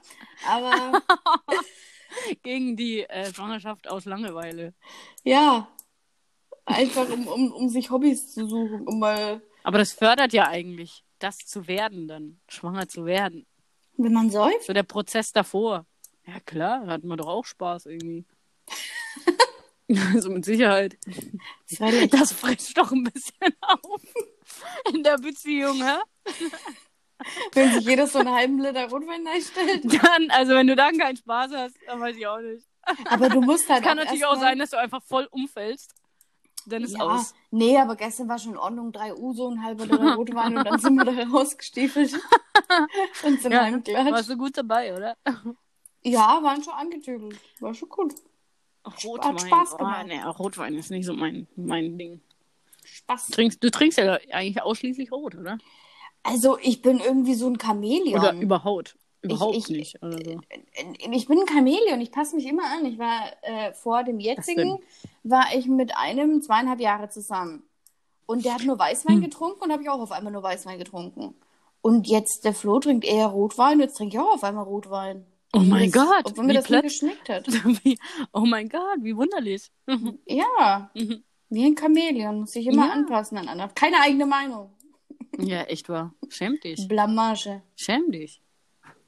Aber 0.48 1.02
Gegen 2.42 2.76
die 2.76 3.02
äh, 3.02 3.32
Schwangerschaft 3.32 3.88
aus 3.88 4.04
Langeweile. 4.04 4.74
ja, 5.24 5.68
einfach 6.64 7.08
um, 7.08 7.26
um, 7.28 7.52
um 7.52 7.68
sich 7.68 7.90
Hobbys 7.90 8.32
zu 8.32 8.46
suchen, 8.48 8.86
um 8.86 8.98
mal, 8.98 9.40
Aber 9.62 9.78
das 9.78 9.92
fördert 9.92 10.32
ja 10.32 10.48
eigentlich, 10.48 11.04
das 11.18 11.38
zu 11.38 11.68
werden 11.68 12.08
dann, 12.08 12.40
schwanger 12.48 12.88
zu 12.88 13.04
werden. 13.06 13.46
wenn 13.96 14.12
man 14.12 14.30
säuft. 14.30 14.64
So 14.64 14.72
der 14.72 14.82
Prozess 14.82 15.32
davor. 15.32 15.86
Ja 16.26 16.40
klar, 16.40 16.86
hat 16.86 17.04
man 17.04 17.18
doch 17.18 17.28
auch 17.28 17.44
Spaß 17.44 17.86
irgendwie. 17.86 18.24
also 20.14 20.30
mit 20.30 20.44
Sicherheit. 20.44 20.98
Freilich. 21.66 22.10
Das 22.10 22.32
frisst 22.32 22.76
doch 22.76 22.90
ein 22.90 23.04
bisschen 23.04 23.54
auf 23.60 24.02
in 24.92 25.02
der 25.04 25.18
Beziehung, 25.18 25.82
hä? 25.84 26.32
Wenn 27.52 27.72
sich 27.72 27.86
jeder 27.86 28.06
so 28.06 28.18
einen 28.18 28.30
halben 28.30 28.58
Liter 28.58 28.88
Rotwein 28.90 29.26
einstellt. 29.26 29.84
Dann, 30.04 30.30
also 30.30 30.54
wenn 30.54 30.66
du 30.66 30.76
dann 30.76 30.98
keinen 30.98 31.16
Spaß 31.16 31.52
hast, 31.54 31.76
dann 31.86 32.00
weiß 32.00 32.16
ich 32.16 32.26
auch 32.26 32.40
nicht. 32.40 32.66
Aber 33.06 33.28
du 33.28 33.40
musst 33.40 33.68
halt 33.68 33.82
Kann 33.82 33.96
natürlich 33.96 34.24
auch 34.24 34.32
erst 34.32 34.42
mal- 34.42 34.48
sein, 34.50 34.58
dass 34.58 34.70
du 34.70 34.78
einfach 34.78 35.02
voll 35.02 35.26
umfällst. 35.30 35.94
Dann 36.66 36.82
ist 36.82 36.96
Ja, 36.96 37.04
aus. 37.04 37.32
nee, 37.50 37.78
aber 37.78 37.96
gestern 37.96 38.28
war 38.28 38.38
schon 38.38 38.52
in 38.52 38.58
Ordnung. 38.58 38.92
Drei 38.92 39.14
Uso, 39.14 39.48
ein 39.48 39.62
halber 39.64 39.86
Liter 39.86 40.14
Rotwein 40.16 40.58
und 40.58 40.64
dann 40.64 40.78
sind 40.80 40.94
wir 40.96 41.04
da 41.04 41.12
rausgestiefelt. 41.28 42.12
und 43.24 43.40
sind 43.40 43.52
Ja, 43.52 43.62
heimgeklatscht. 43.62 44.12
warst 44.12 44.30
du 44.30 44.36
gut 44.36 44.56
dabei, 44.58 44.94
oder? 44.94 45.16
Ja, 46.02 46.40
waren 46.42 46.62
schon 46.62 46.74
angetüdelt. 46.74 47.38
War 47.60 47.72
schon 47.74 47.88
gut. 47.88 48.14
Rotwein. 49.04 49.38
Spaß 49.38 49.74
oh, 49.74 49.76
gemacht. 49.78 50.06
nee, 50.06 50.20
Rotwein 50.22 50.74
ist 50.74 50.90
nicht 50.90 51.06
so 51.06 51.14
mein, 51.14 51.46
mein 51.56 51.96
Ding. 51.98 52.20
Spaß. 52.84 53.28
Trinkst, 53.28 53.62
du 53.62 53.70
trinkst 53.70 53.98
ja 53.98 54.18
eigentlich 54.32 54.62
ausschließlich 54.62 55.10
rot, 55.10 55.34
oder? 55.34 55.58
Also, 56.26 56.58
ich 56.60 56.82
bin 56.82 56.98
irgendwie 57.00 57.34
so 57.34 57.46
ein 57.48 57.58
Chamäleon. 57.60 58.18
Oder 58.20 58.32
überhaupt? 58.34 58.96
Überhaupt 59.22 59.56
ich- 59.56 59.68
nicht. 59.68 60.02
Oder 60.02 60.18
so. 60.24 60.40
ich 61.10 61.26
bin 61.26 61.40
ein 61.40 61.46
Chamäleon, 61.48 62.00
ich 62.00 62.12
passe 62.12 62.36
mich 62.36 62.46
immer 62.46 62.64
an. 62.64 62.84
Ich 62.86 62.98
war 62.98 63.20
äh, 63.42 63.72
vor 63.72 64.04
dem 64.04 64.20
jetzigen, 64.20 64.78
war 65.24 65.46
ich 65.54 65.66
mit 65.66 65.96
einem 65.96 66.42
zweieinhalb 66.42 66.80
Jahre 66.80 67.08
zusammen. 67.08 67.62
Und 68.26 68.44
der 68.44 68.54
hat 68.54 68.64
nur 68.64 68.78
Weißwein 68.78 69.16
Hm. 69.16 69.22
getrunken 69.24 69.62
und 69.64 69.72
habe 69.72 69.82
ich 69.82 69.88
auch 69.88 70.00
auf 70.00 70.12
einmal 70.12 70.32
nur 70.32 70.42
Weißwein 70.42 70.78
getrunken. 70.78 71.34
Und 71.80 72.08
jetzt, 72.08 72.44
der 72.44 72.54
Flo 72.54 72.80
trinkt 72.80 73.04
eher 73.04 73.26
Rotwein, 73.26 73.78
jetzt 73.80 73.96
trinke 73.96 74.16
ich 74.16 74.20
auch 74.20 74.34
auf 74.34 74.44
einmal 74.44 74.64
Rotwein. 74.64 75.24
Oh 75.54 75.60
mein 75.60 75.90
das, 75.92 76.04
Gott, 76.04 76.24
Obwohl 76.26 76.44
mir 76.44 76.54
das 76.54 76.64
nie 76.68 76.80
plötzlich- 76.80 77.00
geschmeckt 77.00 77.28
hat. 77.28 77.46
Wie, 77.84 77.98
oh 78.32 78.40
mein 78.40 78.68
Gott, 78.68 78.98
wie 79.00 79.16
wunderlich. 79.16 79.70
Ja, 80.26 80.90
wie 81.48 81.64
ein 81.64 81.76
Chamäleon, 81.76 82.40
muss 82.40 82.50
sich 82.52 82.66
immer 82.66 82.86
Ja. 82.86 82.92
anpassen 82.92 83.38
an 83.38 83.46
andere. 83.48 83.70
Keine 83.76 84.00
eigene 84.00 84.26
Meinung. 84.26 84.70
Ja, 85.38 85.62
echt 85.64 85.88
wahr. 85.88 86.14
Schäm 86.28 86.58
dich. 86.60 86.86
Blamage. 86.88 87.62
Schäm 87.76 88.10
dich. 88.10 88.40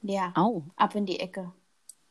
Ja, 0.01 0.31
Au. 0.35 0.63
ab 0.75 0.95
in 0.95 1.05
die 1.05 1.19
Ecke. 1.19 1.51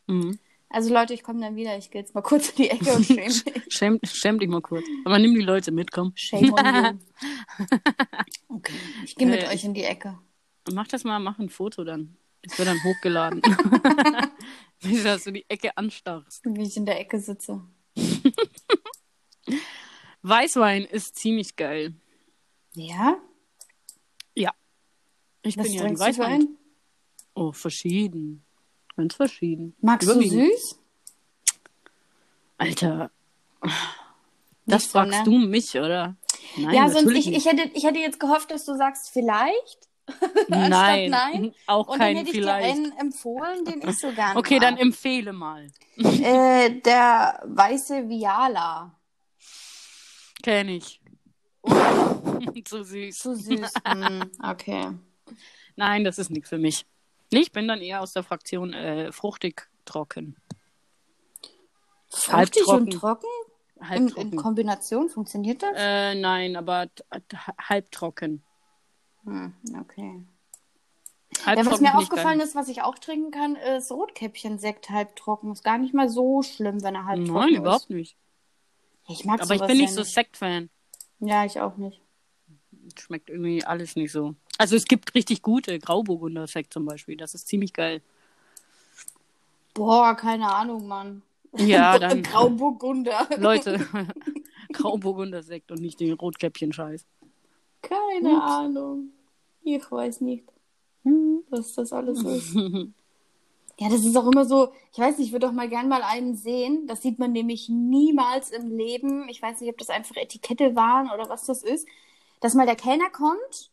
Mhm. 0.06 0.38
Also 0.70 0.92
Leute, 0.92 1.14
ich 1.14 1.22
komme 1.22 1.40
dann 1.40 1.56
wieder. 1.56 1.78
Ich 1.78 1.90
gehe 1.90 2.02
jetzt 2.02 2.14
mal 2.14 2.20
kurz 2.20 2.50
in 2.50 2.56
die 2.56 2.70
Ecke 2.70 2.92
und 2.92 3.04
schäme 3.06 3.22
mich. 3.24 3.44
Schäm, 3.68 3.98
schäm 4.02 4.38
dich 4.38 4.48
mal 4.48 4.60
kurz. 4.60 4.84
Aber 5.06 5.18
nimm 5.18 5.34
die 5.34 5.40
Leute 5.40 5.72
mit, 5.72 5.90
komm. 5.92 6.12
Shame 6.14 6.52
on 6.52 6.84
you. 6.84 6.98
Okay, 8.48 8.72
ich 9.04 9.14
gehe 9.16 9.26
mit 9.26 9.42
Äh, 9.42 9.48
euch 9.48 9.64
in 9.64 9.72
die 9.74 9.84
Ecke. 9.84 10.18
Mach 10.72 10.86
das 10.88 11.04
mal, 11.04 11.18
mach 11.20 11.38
ein 11.38 11.48
Foto 11.48 11.84
dann. 11.84 12.16
Das 12.42 12.58
wird 12.58 12.68
dann 12.68 12.82
hochgeladen. 12.84 13.40
Wie 14.80 15.02
dass 15.02 15.24
du 15.24 15.32
die 15.32 15.44
Ecke 15.48 15.76
anstarrst. 15.76 16.44
Wie 16.44 16.62
ich 16.62 16.76
in 16.76 16.84
der 16.86 17.00
Ecke 17.00 17.18
sitze. 17.18 17.62
Weißwein 20.22 20.84
ist 20.84 21.16
ziemlich 21.16 21.56
geil. 21.56 21.94
Ja? 22.74 23.16
Ich 25.42 25.56
Was 25.56 25.64
bin 25.64 25.72
ja 25.74 25.88
für 25.88 25.98
Weißwein. 25.98 26.48
Oh, 27.34 27.52
verschieden. 27.52 28.44
Ganz 28.96 29.14
verschieden. 29.14 29.76
Magst 29.80 30.08
du 30.08 30.20
süß? 30.20 30.78
Alter. 32.58 33.10
Das 33.60 34.82
Nicht 34.82 34.90
so, 34.90 34.98
fragst 34.98 35.18
ne? 35.20 35.24
du 35.24 35.38
mich, 35.38 35.76
oder? 35.76 36.16
Nein, 36.56 36.74
ja, 36.74 36.88
sonst 36.90 37.12
ich, 37.12 37.32
ich, 37.32 37.46
hätte, 37.46 37.70
ich 37.74 37.84
hätte 37.84 38.00
jetzt 38.00 38.18
gehofft, 38.18 38.50
dass 38.50 38.64
du 38.64 38.74
sagst 38.76 39.10
vielleicht. 39.10 39.88
Nein, 40.48 41.10
nein. 41.10 41.54
auch 41.66 41.86
Und 41.88 42.00
dann 42.00 42.16
hätte 42.16 42.30
ich 42.30 42.36
dir 42.36 42.42
vielleicht. 42.44 42.76
einen 42.76 42.92
empfohlen, 42.98 43.64
den 43.66 43.86
ich 43.86 43.98
so 43.98 44.10
gerne 44.10 44.38
Okay, 44.38 44.58
dann 44.58 44.74
mag. 44.74 44.82
empfehle 44.82 45.32
mal. 45.34 45.66
äh, 45.98 46.70
der 46.80 47.42
weiße 47.46 48.08
Viala. 48.08 48.98
Kenn 50.42 50.70
ich. 50.70 51.00
so 52.68 52.82
süß. 52.82 53.18
Zu 53.18 53.36
süß. 53.36 53.70
mm, 53.84 54.22
okay. 54.42 54.88
Nein, 55.76 56.04
das 56.04 56.18
ist 56.18 56.30
nichts 56.30 56.48
für 56.48 56.58
mich. 56.58 56.86
Ich 57.30 57.52
bin 57.52 57.68
dann 57.68 57.80
eher 57.80 58.00
aus 58.00 58.12
der 58.12 58.22
Fraktion 58.22 58.72
äh, 58.72 59.12
fruchtig 59.12 59.68
trocken. 59.84 60.36
Fruchtig 62.08 62.66
und 62.66 62.90
trocken? 62.90 63.26
In, 63.94 64.08
in. 64.08 64.36
Kombination 64.36 65.08
funktioniert 65.08 65.62
das? 65.62 65.76
Äh, 65.76 66.14
nein, 66.14 66.56
aber 66.56 66.88
halbtrocken. 67.68 68.42
Hm, 69.24 69.54
okay. 69.80 70.24
Ja, 71.36 71.46
Halbtrocken 71.46 71.72
was 71.72 71.80
mir 71.80 71.96
aufgefallen 71.96 72.40
ist, 72.40 72.54
was 72.54 72.68
ich 72.68 72.82
auch 72.82 72.98
trinken 72.98 73.30
kann, 73.30 73.54
ist 73.54 73.92
Rotkäppchen-Sekt 73.92 74.90
halbtrocken. 74.90 75.52
Ist 75.52 75.62
gar 75.62 75.78
nicht 75.78 75.94
mal 75.94 76.08
so 76.08 76.42
schlimm, 76.42 76.82
wenn 76.82 76.94
er 76.94 77.04
halbtrocken 77.04 77.34
Nein, 77.34 77.52
ist. 77.52 77.58
überhaupt 77.58 77.90
nicht. 77.90 78.16
Ich 79.06 79.24
mag 79.24 79.40
Aber 79.40 79.54
ich 79.54 79.60
bin 79.60 79.76
ja 79.76 79.82
nicht 79.82 79.94
so 79.94 80.02
Sekt-Fan. 80.02 80.70
Ja, 81.20 81.44
ich 81.44 81.60
auch 81.60 81.76
nicht. 81.76 82.00
Schmeckt 82.98 83.30
irgendwie 83.30 83.64
alles 83.64 83.96
nicht 83.96 84.12
so. 84.12 84.34
Also 84.58 84.76
es 84.76 84.84
gibt 84.84 85.14
richtig 85.14 85.42
gute 85.42 85.78
Grauburgunder-Sekt 85.78 86.72
zum 86.72 86.84
Beispiel. 86.84 87.16
Das 87.16 87.32
ist 87.34 87.46
ziemlich 87.48 87.72
geil. 87.72 88.02
Boah, 89.72 90.14
keine 90.14 90.52
Ahnung, 90.52 90.86
Mann. 90.88 91.22
Ja, 91.56 91.98
dann 91.98 92.22
Grauburgunder. 92.24 93.28
Leute, 93.38 93.86
Grauburgunder-Sekt 94.72 95.70
und 95.70 95.80
nicht 95.80 96.00
den 96.00 96.12
Rotkäppchen-Scheiß. 96.14 97.04
Keine 97.82 98.34
Ups. 98.34 98.42
Ahnung. 98.42 99.10
Ich 99.62 99.90
weiß 99.90 100.20
nicht, 100.22 100.44
Hm. 101.04 101.44
was 101.48 101.74
das 101.74 101.92
alles 101.92 102.22
ist. 102.22 102.54
Ja, 103.80 103.88
das 103.88 104.04
ist 104.04 104.16
auch 104.16 104.26
immer 104.26 104.44
so, 104.44 104.72
ich 104.92 104.98
weiß 104.98 105.18
nicht, 105.18 105.28
ich 105.28 105.32
würde 105.32 105.46
doch 105.46 105.52
mal 105.52 105.68
gern 105.68 105.86
mal 105.88 106.02
einen 106.02 106.34
sehen. 106.34 106.88
Das 106.88 107.00
sieht 107.00 107.20
man 107.20 107.30
nämlich 107.30 107.68
niemals 107.68 108.50
im 108.50 108.76
Leben. 108.76 109.28
Ich 109.28 109.40
weiß 109.40 109.60
nicht, 109.60 109.70
ob 109.70 109.78
das 109.78 109.88
einfach 109.88 110.16
Etikette 110.16 110.74
waren 110.74 111.08
oder 111.12 111.28
was 111.28 111.46
das 111.46 111.62
ist. 111.62 111.86
Dass 112.40 112.54
mal 112.54 112.66
der 112.66 112.74
Kellner 112.74 113.08
kommt 113.10 113.70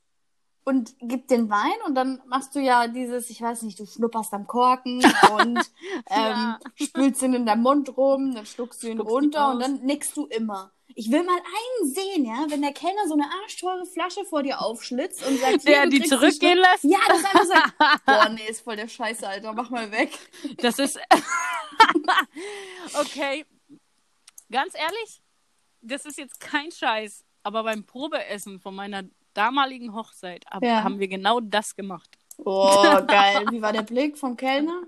und 0.65 0.95
gibt 0.99 1.29
den 1.29 1.49
Wein 1.49 1.75
und 1.85 1.95
dann 1.95 2.21
machst 2.25 2.55
du 2.55 2.59
ja 2.59 2.87
dieses, 2.87 3.29
ich 3.29 3.41
weiß 3.41 3.61
nicht, 3.61 3.79
du 3.79 3.85
schnupperst 3.85 4.33
am 4.33 4.47
Korken 4.47 4.95
und 5.39 5.59
ähm, 6.09 6.55
spülst 6.75 7.21
ihn 7.21 7.35
in 7.35 7.45
deinem 7.45 7.61
Mund 7.61 7.95
rum, 7.95 8.33
dann 8.33 8.45
schluckst 8.45 8.83
du 8.83 8.87
ihn 8.87 8.95
ihn 8.95 8.99
runter 8.99 9.51
und 9.51 9.59
dann 9.59 9.85
nickst 9.85 10.15
du 10.17 10.25
immer. 10.25 10.71
Ich 10.97 11.11
will 11.11 11.23
mal 11.23 11.37
einen 11.37 11.93
sehen, 11.93 12.25
ja, 12.25 12.45
wenn 12.49 12.61
der 12.61 12.71
Kellner 12.71 13.07
so 13.07 13.13
eine 13.13 13.25
arschteure 13.43 13.85
Flasche 13.85 14.23
vor 14.23 14.43
dir 14.43 14.61
aufschlitzt 14.61 15.25
und 15.27 15.37
sagt, 15.39 15.67
Der 15.67 15.87
die 15.87 16.01
zurückgehen 16.01 16.57
lässt? 16.57 16.83
Ja, 16.83 16.99
das 17.07 17.19
ist 17.19 17.25
einfach 17.25 17.45
so, 17.45 17.97
boah, 18.05 18.29
nee, 18.29 18.47
ist 18.47 18.61
voll 18.61 18.77
der 18.77 18.87
Scheiße, 18.87 19.27
Alter, 19.27 19.53
mach 19.53 19.69
mal 19.69 19.91
weg. 19.91 20.17
Das 20.57 20.79
ist. 20.79 20.97
okay. 22.99 23.45
Ganz 24.49 24.73
ehrlich, 24.75 25.21
das 25.81 26.05
ist 26.05 26.17
jetzt 26.17 26.39
kein 26.39 26.71
Scheiß. 26.71 27.25
Aber 27.43 27.63
beim 27.63 27.85
Probeessen 27.85 28.59
von 28.59 28.73
meiner 28.73 29.03
damaligen 29.35 29.93
Hochzeit 29.93 30.45
hab, 30.47 30.63
Ja. 30.63 30.83
haben 30.83 30.99
wir 30.99 31.07
genau 31.07 31.39
das 31.39 31.75
gemacht. 31.75 32.17
Oh, 32.37 32.69
geil. 33.07 33.45
Wie 33.51 33.61
war 33.61 33.71
der 33.73 33.83
Blick 33.83 34.17
vom 34.17 34.35
Kellner? 34.35 34.81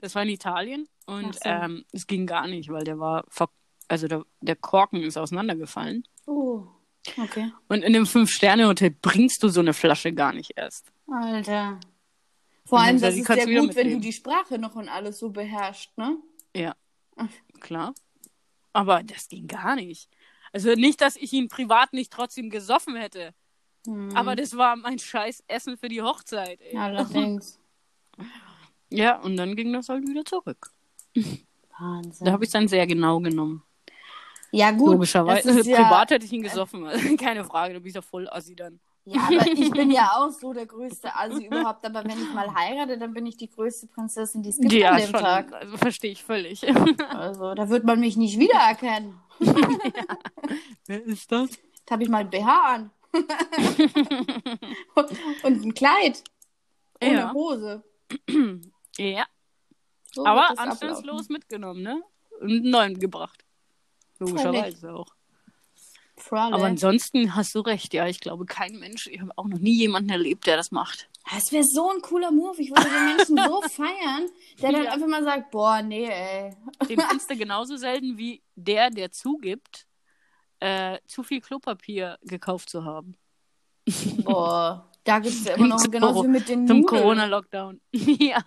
Das 0.00 0.14
war 0.14 0.22
in 0.22 0.28
Italien 0.30 0.88
und 1.06 1.34
so. 1.34 1.40
ähm, 1.44 1.84
es 1.92 2.06
ging 2.06 2.26
gar 2.26 2.46
nicht, 2.46 2.68
weil 2.70 2.84
der 2.84 2.98
war. 2.98 3.24
ver- 3.28 3.50
Also 3.88 4.08
der, 4.08 4.24
der 4.40 4.56
Korken 4.56 5.02
ist 5.02 5.16
auseinandergefallen. 5.16 6.04
Oh, 6.26 6.64
okay. 7.18 7.52
Und 7.68 7.82
in 7.84 7.92
dem 7.92 8.06
Fünf-Sterne-Hotel 8.06 8.90
bringst 9.02 9.42
du 9.42 9.48
so 9.48 9.60
eine 9.60 9.74
Flasche 9.74 10.12
gar 10.12 10.32
nicht 10.32 10.52
erst. 10.56 10.90
Alter. 11.10 11.78
Vor 12.64 12.80
allem, 12.80 13.00
das 13.00 13.14
ist 13.14 13.28
wieder 13.28 13.60
gut, 13.60 13.76
wenn 13.76 13.90
du 13.92 14.00
die 14.00 14.12
Sprache 14.12 14.58
noch 14.58 14.74
und 14.74 14.88
alles 14.88 15.18
so 15.20 15.30
beherrschst, 15.30 15.96
ne? 15.98 16.16
Ja, 16.56 16.74
klar. 17.60 17.94
Aber 18.72 19.02
das 19.04 19.28
ging 19.28 19.46
gar 19.46 19.76
nicht. 19.76 20.08
Also 20.52 20.72
nicht, 20.74 21.00
dass 21.00 21.14
ich 21.16 21.32
ihn 21.32 21.48
privat 21.48 21.92
nicht 21.92 22.12
trotzdem 22.12 22.50
gesoffen 22.50 22.96
hätte. 22.96 23.34
Hm. 23.86 24.16
Aber 24.16 24.36
das 24.36 24.56
war 24.56 24.76
mein 24.76 24.98
scheiß 24.98 25.44
Essen 25.48 25.76
für 25.78 25.88
die 25.88 26.02
Hochzeit. 26.02 26.60
Ey. 26.60 26.76
Allerdings. 26.76 27.58
Ja, 28.88 29.18
und 29.20 29.36
dann 29.36 29.56
ging 29.56 29.72
das 29.72 29.88
halt 29.88 30.06
wieder 30.08 30.24
zurück. 30.24 30.70
Wahnsinn. 31.78 32.24
Da 32.24 32.30
habe 32.32 32.44
ich 32.44 32.48
es 32.48 32.52
dann 32.52 32.68
sehr 32.68 32.86
genau 32.86 33.18
genommen. 33.18 33.64
ja, 34.52 34.70
gut. 34.70 34.92
Logischerweise. 34.92 35.60
ja, 35.68 35.82
Privat 35.82 36.10
hätte 36.12 36.24
ich 36.24 36.32
ihn 36.32 36.42
gesoffen. 36.44 36.86
Also, 36.86 37.16
keine 37.20 37.44
Frage, 37.44 37.74
da 37.74 37.80
bin 37.80 37.88
ich 37.88 37.94
ja 37.96 38.00
voll 38.00 38.28
assi 38.30 38.54
dann. 38.54 38.78
Ja, 39.04 39.22
aber 39.22 39.44
ich 39.52 39.70
bin 39.72 39.90
ja 39.90 40.12
auch 40.16 40.30
so 40.30 40.52
der 40.52 40.66
größte 40.66 41.14
Asi 41.16 41.46
überhaupt. 41.46 41.84
Aber 41.84 42.04
wenn 42.04 42.12
ich 42.22 42.32
mal 42.32 42.48
heirate, 42.54 42.96
dann 42.96 43.12
bin 43.12 43.26
ich 43.26 43.36
die 43.36 43.50
größte 43.50 43.88
Prinzessin, 43.88 44.42
die 44.42 44.50
es 44.50 44.58
gibt 44.58 44.72
Ja, 44.72 44.90
an 44.92 44.98
dem 44.98 45.10
schon. 45.10 45.20
Tag. 45.20 45.52
Also 45.52 45.76
verstehe 45.76 46.12
ich 46.12 46.22
völlig. 46.22 46.62
Also, 47.10 47.54
da 47.54 47.68
wird 47.68 47.84
man 47.84 47.98
mich 47.98 48.16
nicht 48.16 48.38
wiedererkennen. 48.38 49.14
Wer 50.86 51.04
ist 51.04 51.30
das? 51.32 51.50
Da 51.84 51.94
habe 51.94 52.04
ich 52.04 52.08
mal 52.08 52.18
ein 52.18 52.30
BH 52.30 52.74
an. 52.74 52.90
Und 55.42 55.64
ein 55.64 55.74
Kleid. 55.74 56.22
Ohne 57.02 57.12
Ja. 57.12 57.32
Hose. 57.32 57.84
Ja, 58.98 59.26
So 60.12 60.24
aber 60.24 60.58
anstandslos 60.58 61.28
mitgenommen, 61.28 61.82
ne? 61.82 62.02
Und 62.40 62.50
einen 62.50 62.70
neuen 62.70 62.98
gebracht. 62.98 63.44
Logischerweise 64.18 64.94
auch. 64.94 65.14
Fräulein. 66.18 66.54
Aber 66.54 66.64
ansonsten 66.64 67.34
hast 67.34 67.54
du 67.54 67.60
recht, 67.60 67.92
ja. 67.92 68.06
Ich 68.06 68.20
glaube, 68.20 68.46
kein 68.46 68.78
Mensch, 68.78 69.06
ich 69.08 69.20
habe 69.20 69.32
auch 69.36 69.46
noch 69.46 69.58
nie 69.58 69.76
jemanden 69.76 70.08
erlebt, 70.10 70.46
der 70.46 70.56
das 70.56 70.70
macht. 70.70 71.08
Das 71.30 71.52
wäre 71.52 71.64
so 71.64 71.90
ein 71.90 72.00
cooler 72.00 72.30
Move. 72.30 72.58
Ich 72.62 72.70
würde 72.70 72.88
den 72.88 73.16
Menschen 73.16 73.36
so 73.36 73.60
feiern, 73.68 74.30
der 74.62 74.72
dann 74.72 74.84
Ja. 74.84 74.92
einfach 74.92 75.08
mal 75.08 75.22
sagt, 75.24 75.50
boah, 75.50 75.82
nee, 75.82 76.06
ey. 76.06 76.56
Den 76.88 77.00
findest 77.00 77.30
du 77.30 77.36
genauso 77.36 77.76
selten 77.76 78.16
wie 78.16 78.42
der, 78.54 78.88
der 78.90 79.10
zugibt, 79.12 79.85
äh, 80.60 80.98
zu 81.06 81.22
viel 81.22 81.40
Klopapier 81.40 82.18
gekauft 82.22 82.70
zu 82.70 82.84
haben. 82.84 83.16
Boah. 84.24 84.90
Da 85.04 85.20
gibt 85.20 85.34
es 85.34 85.44
ja 85.44 85.54
immer 85.54 85.68
noch 85.68 85.80
Zum 85.80 85.92
genauso 85.92 86.24
wie 86.24 86.28
mit 86.28 86.48
den 86.48 86.66
Zum. 86.66 86.84
Corona-Lockdown. 86.84 87.80
ja. 87.92 88.42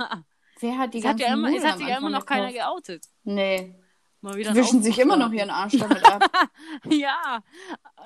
Wer 0.59 0.77
hat 0.77 0.93
die 0.93 0.99
Es 0.99 1.05
hat 1.05 1.17
ganzen 1.17 1.21
ja 1.21 1.33
immer, 1.33 1.55
es 1.55 1.63
hat 1.63 1.77
sich 1.77 1.87
ja 1.87 1.97
immer 1.97 2.09
noch 2.09 2.25
keiner 2.25 2.51
gekauft? 2.51 2.87
geoutet. 2.87 3.05
Nee. 3.23 3.75
Mal 4.21 4.35
wieder 4.35 4.51
Die 4.51 4.57
wischen 4.57 4.83
sich 4.83 4.99
immer 4.99 5.15
noch 5.15 5.31
ihren 5.31 5.49
Arsch 5.49 5.77
damit 5.77 6.03
ab. 6.03 6.29
Ja, 6.89 7.41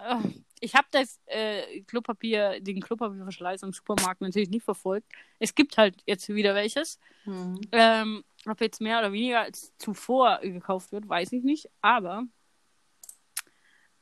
äh, 0.05 0.17
ich 0.59 0.75
habe 0.75 0.87
das 0.91 1.19
äh, 1.25 1.81
Klopapier, 1.81 2.59
den 2.61 2.79
Klopapierverschleiß 2.81 3.63
im 3.63 3.73
Supermarkt 3.73 4.21
natürlich 4.21 4.49
nicht 4.49 4.63
verfolgt. 4.63 5.11
Es 5.39 5.55
gibt 5.55 5.77
halt 5.77 6.03
jetzt 6.05 6.29
wieder 6.29 6.53
welches. 6.53 6.99
Hm. 7.23 7.59
Ähm, 7.71 8.23
ob 8.45 8.61
jetzt 8.61 8.79
mehr 8.81 8.99
oder 8.99 9.11
weniger 9.11 9.41
als 9.41 9.73
zuvor 9.77 10.39
gekauft 10.43 10.91
wird, 10.91 11.09
weiß 11.09 11.31
ich 11.31 11.43
nicht. 11.43 11.69
Aber 11.81 12.23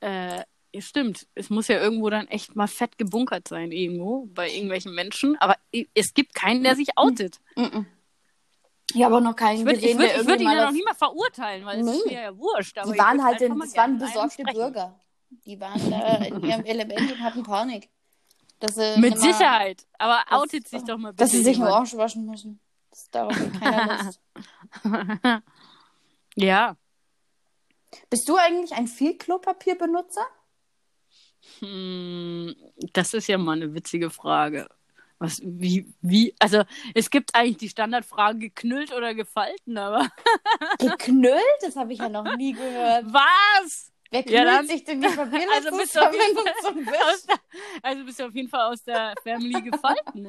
äh, 0.01 0.43
es 0.73 0.85
stimmt, 0.87 1.27
es 1.35 1.49
muss 1.49 1.67
ja 1.67 1.79
irgendwo 1.79 2.09
dann 2.09 2.27
echt 2.27 2.55
mal 2.55 2.67
fett 2.67 2.97
gebunkert 2.97 3.47
sein, 3.47 3.71
irgendwo, 3.71 4.27
bei 4.33 4.49
irgendwelchen 4.49 4.93
Menschen. 4.95 5.35
Aber 5.39 5.55
es 5.93 6.13
gibt 6.13 6.33
keinen, 6.33 6.63
der 6.63 6.75
sich 6.75 6.97
outet. 6.97 7.39
Mhm. 7.55 7.85
Habe 9.01 9.17
auch 9.17 9.21
noch 9.21 9.35
keinen 9.35 9.59
Ich 9.59 9.65
würde 9.65 9.79
gesehen, 9.79 9.97
würd, 9.99 10.09
der 10.11 10.21
ich 10.21 10.27
würd 10.27 10.41
ihn 10.41 10.49
ja 10.51 10.65
noch 10.65 10.71
nie 10.71 10.83
mal 10.83 10.93
verurteilen, 10.93 11.65
weil 11.65 11.79
es 11.79 11.85
Nee. 11.85 11.91
ist 11.93 12.05
mir 12.07 12.21
ja 12.23 12.37
wurscht. 12.37 12.77
Aber 12.77 12.91
Die 12.91 12.99
waren 12.99 13.23
halt, 13.23 13.41
in, 13.41 13.57
das 13.59 13.75
waren 13.75 13.97
besorgte. 13.97 14.43
Bürger. 14.43 14.99
Die 15.45 15.59
waren 15.59 15.89
da 15.89 16.15
in 16.17 16.41
ihrem 16.43 16.65
Element 16.65 17.11
und 17.11 17.19
hatten 17.21 17.43
Panik. 17.43 17.89
Dass 18.59 18.75
sie 18.75 18.99
Mit 18.99 19.13
nimmer- 19.15 19.17
Sicherheit. 19.33 19.85
Aber 19.97 20.21
Das- 20.29 20.39
outet 20.39 20.67
sich 20.67 20.83
doch 20.83 20.97
mal 20.97 21.11
bitte. 21.13 21.23
Dass 21.23 21.31
sie 21.31 21.41
sich 21.43 21.55
jemand. 21.57 21.73
Arsch 21.73 21.95
waschen 21.95 22.25
müssen. 22.25 22.59
Das 22.89 23.09
darauf 23.09 23.33
hat 23.37 23.59
keiner 23.61 24.03
Lust. 24.03 24.21
ja. 26.35 26.75
Bist 28.09 28.27
du 28.27 28.35
eigentlich 28.37 28.73
ein 28.73 28.87
viel 28.87 29.17
Klopapierbenutzer? 29.17 30.25
Hm, 31.59 32.55
das 32.93 33.13
ist 33.13 33.27
ja 33.27 33.37
mal 33.37 33.53
eine 33.53 33.73
witzige 33.73 34.09
Frage. 34.09 34.67
Was, 35.19 35.39
wie, 35.43 35.93
wie, 36.01 36.33
also 36.39 36.63
es 36.95 37.09
gibt 37.09 37.35
eigentlich 37.35 37.57
die 37.57 37.69
Standardfrage 37.69 38.39
geknüllt 38.39 38.91
oder 38.91 39.13
gefalten, 39.13 39.77
aber 39.77 40.09
Geknüllt? 40.79 41.37
Das 41.61 41.75
habe 41.75 41.93
ich 41.93 41.99
ja 41.99 42.09
noch 42.09 42.35
nie 42.37 42.53
gehört. 42.53 43.05
was? 43.05 43.91
Wer 44.09 44.21
Ja, 44.21 44.41
knüllt 44.41 44.47
dann- 44.47 44.67
sich 44.67 44.83
denn 44.83 45.01
die 45.01 45.07
Papiere 45.07 45.45
Also 45.55 45.77
bist 45.77 45.95
du 45.95 45.99
auf 45.99 46.13
jeden 46.13 46.35
Fall 46.43 46.53
zum 46.63 46.87
aus 46.87 47.25
der, 47.27 47.35
also 47.83 48.03
bist 48.05 48.19
du 48.19 48.25
auf 48.25 48.33
jeden 48.35 48.49
Fall 48.49 48.71
aus 48.73 48.83
der 48.83 49.13
Family 49.23 49.61
gefalten. 49.61 50.27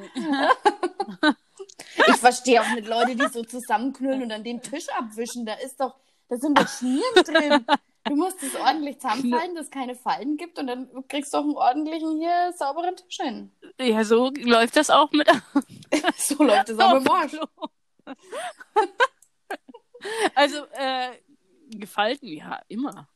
Ich 2.07 2.15
verstehe 2.17 2.61
auch 2.61 2.69
nicht 2.75 2.87
Leute, 2.87 3.15
die 3.15 3.27
so 3.27 3.43
zusammenknüllen 3.43 4.23
und 4.23 4.29
dann 4.29 4.43
den 4.43 4.61
Tisch 4.61 4.87
abwischen. 4.89 5.45
Da 5.45 5.55
ist 5.55 5.79
doch, 5.79 5.95
da 6.29 6.37
sind 6.37 6.57
doch 6.57 6.67
Schmieren 6.67 7.23
drin. 7.25 7.65
Du 8.05 8.17
musst 8.17 8.43
es 8.43 8.53
ordentlich 8.55 8.99
zusammenfalten, 8.99 9.55
dass 9.55 9.67
es 9.67 9.71
keine 9.71 9.95
Falten 9.95 10.35
gibt 10.35 10.59
und 10.59 10.67
dann 10.67 10.89
kriegst 11.07 11.33
du 11.33 11.37
auch 11.37 11.43
einen 11.43 11.55
ordentlichen 11.55 12.17
hier 12.17 12.51
sauberen 12.53 12.97
Tisch 12.97 13.15
hin. 13.15 13.49
Ja, 13.79 14.03
so 14.03 14.29
läuft 14.41 14.75
das 14.75 14.89
auch 14.89 15.09
mit 15.13 15.25
So 16.17 16.43
läuft 16.43 16.67
es 16.67 16.79
auch 16.79 16.95
mit 16.95 17.05
dem 17.05 17.11
Arsch. 17.13 17.31
Klo. 17.31 17.45
Also, 20.35 20.57
äh, 20.73 21.11
gefalten, 21.69 22.27
ja, 22.27 22.59
immer. 22.67 23.07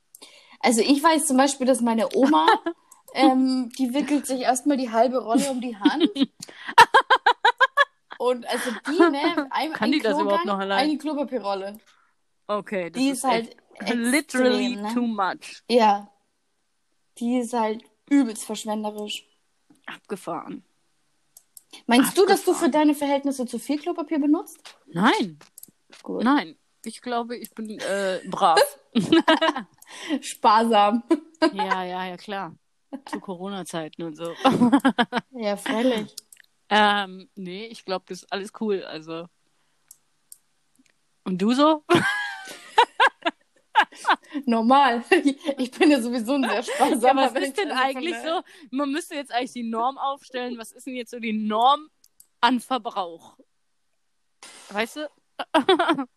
Also 0.62 0.80
ich 0.80 1.04
weiß 1.04 1.28
zum 1.28 1.36
Beispiel, 1.36 1.68
dass 1.68 1.82
meine 1.82 2.16
Oma, 2.16 2.48
ähm, 3.14 3.70
die 3.78 3.94
wickelt 3.94 4.26
sich 4.26 4.40
erstmal 4.40 4.78
die 4.78 4.90
halbe 4.90 5.18
Rolle 5.22 5.50
um 5.52 5.60
die 5.60 5.76
Hand. 5.76 6.10
Und 8.18 8.48
also 8.48 8.72
die, 8.88 9.00
ne, 9.00 9.48
ein, 9.52 9.74
Kann 9.74 9.90
ein 9.90 9.92
die 9.92 10.00
das 10.00 10.14
Klogang, 10.14 10.26
überhaupt 10.26 10.46
noch 10.46 10.60
allein? 10.60 10.80
eine 10.80 10.98
Klopapierrolle. 10.98 11.78
Okay, 12.48 12.90
das 12.90 13.02
Die 13.02 13.10
ist 13.10 13.18
ist 13.20 13.24
halt 13.26 13.58
echt 13.76 13.94
literally 13.94 14.74
extrem, 14.74 14.82
ne? 14.82 14.94
too 14.94 15.08
much. 15.08 15.64
Ja. 15.70 16.12
Die 17.20 17.38
ist 17.40 17.54
halt 17.54 17.84
übelst 18.10 18.46
verschwenderisch. 18.46 19.26
Abgefahren. 19.86 20.64
Meinst 21.86 22.18
du, 22.18 22.26
dass 22.26 22.44
du 22.44 22.52
Abgefahren. 22.52 22.72
für 22.72 22.78
deine 22.78 22.96
Verhältnisse 22.96 23.46
zu 23.46 23.60
viel 23.60 23.80
Klopapier 23.80 24.20
benutzt? 24.20 24.58
Nein, 24.88 25.40
Gut. 26.04 26.24
nein. 26.24 26.58
Ich 26.86 27.02
glaube, 27.02 27.36
ich 27.38 27.50
bin 27.54 27.70
äh, 27.80 28.22
brav. 28.30 28.60
Sparsam. 30.22 31.04
ja, 31.54 31.84
ja, 31.84 32.06
ja, 32.06 32.18
klar. 32.18 32.56
Zu 33.06 33.20
Corona-Zeiten 33.20 34.04
und 34.04 34.16
so. 34.16 34.34
Ja, 35.32 35.58
freilich. 35.58 36.16
ähm, 36.70 37.30
nee, 37.36 37.66
ich 37.66 37.84
glaube, 37.84 38.06
das 38.08 38.24
ist 38.24 38.32
alles 38.32 38.52
cool. 38.62 38.84
Also. 38.86 39.28
Und 41.26 41.42
du 41.42 41.54
so? 41.54 41.84
Normal. 44.46 45.04
Ich 45.58 45.72
bin 45.72 45.92
ja 45.92 46.02
sowieso 46.02 46.34
ein 46.34 46.44
sehr 46.44 46.54
Ja, 46.56 46.64
sparsamer 46.64 47.24
was 47.26 47.34
Mensch, 47.34 47.48
ist 47.50 47.58
denn 47.58 47.72
also 47.72 47.84
eigentlich 47.84 48.16
so? 48.18 48.42
Man 48.72 48.92
müsste 48.92 49.16
jetzt 49.16 49.32
eigentlich 49.32 49.54
die 49.54 49.64
Norm 49.64 49.98
aufstellen. 49.98 50.58
Was 50.58 50.72
ist 50.72 50.86
denn 50.88 50.96
jetzt 50.96 51.12
so 51.12 51.20
die 51.20 51.34
Norm 51.34 51.90
an 52.42 52.60
Verbrauch? 52.60 53.38
Weißt 54.70 54.98
du? 54.98 55.10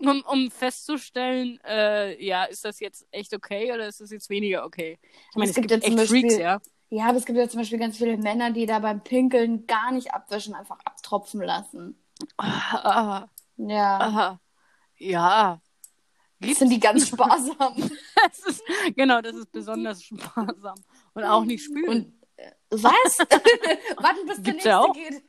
um, 0.00 0.22
um 0.26 0.50
festzustellen, 0.50 1.60
äh, 1.64 2.22
ja, 2.24 2.44
ist 2.44 2.64
das 2.64 2.80
jetzt 2.80 3.06
echt 3.10 3.34
okay 3.34 3.72
oder 3.72 3.86
ist 3.88 4.00
das 4.00 4.10
jetzt 4.10 4.30
weniger 4.30 4.64
okay? 4.64 4.98
Ich 5.30 5.36
meine, 5.36 5.50
Es 5.50 5.54
gibt 5.56 5.68
gibt, 5.68 5.84
ja 5.84 5.88
zum 5.90 5.98
echt 5.98 6.08
Freaks, 6.10 6.22
Beispiel- 6.24 6.40
ja. 6.40 6.60
Ja, 6.90 7.04
aber 7.08 7.18
es 7.18 7.26
gibt 7.26 7.36
ja 7.38 7.46
zum 7.46 7.60
Beispiel 7.60 7.78
ganz 7.78 7.98
viele 7.98 8.16
Männer, 8.16 8.50
die 8.50 8.64
da 8.64 8.78
beim 8.78 9.04
Pinkeln 9.04 9.66
gar 9.66 9.92
nicht 9.92 10.14
abwischen, 10.14 10.54
einfach 10.54 10.78
abtropfen 10.86 11.42
lassen. 11.42 12.02
Ah, 12.38 13.26
Ja. 13.58 13.98
ah, 14.00 14.40
ja. 14.96 15.60
Das 16.40 16.58
sind 16.58 16.70
die 16.70 16.80
ganz 16.80 17.08
sparsam. 17.08 17.74
Das 18.20 18.38
ist, 18.46 18.62
genau, 18.96 19.20
das 19.20 19.34
ist 19.36 19.50
besonders 19.52 20.02
sparsam. 20.02 20.74
Und 21.14 21.24
auch 21.24 21.44
nicht 21.44 21.64
spülen. 21.64 21.88
Und 21.88 22.12
äh, 22.36 22.50
was? 22.70 22.82
Warten, 23.96 24.26
bis 24.26 24.36
der 24.36 24.42
Gibt's 24.42 24.46
nächste 24.46 24.68
ja 24.68 24.80
auch. 24.80 24.92
geht. 24.92 25.22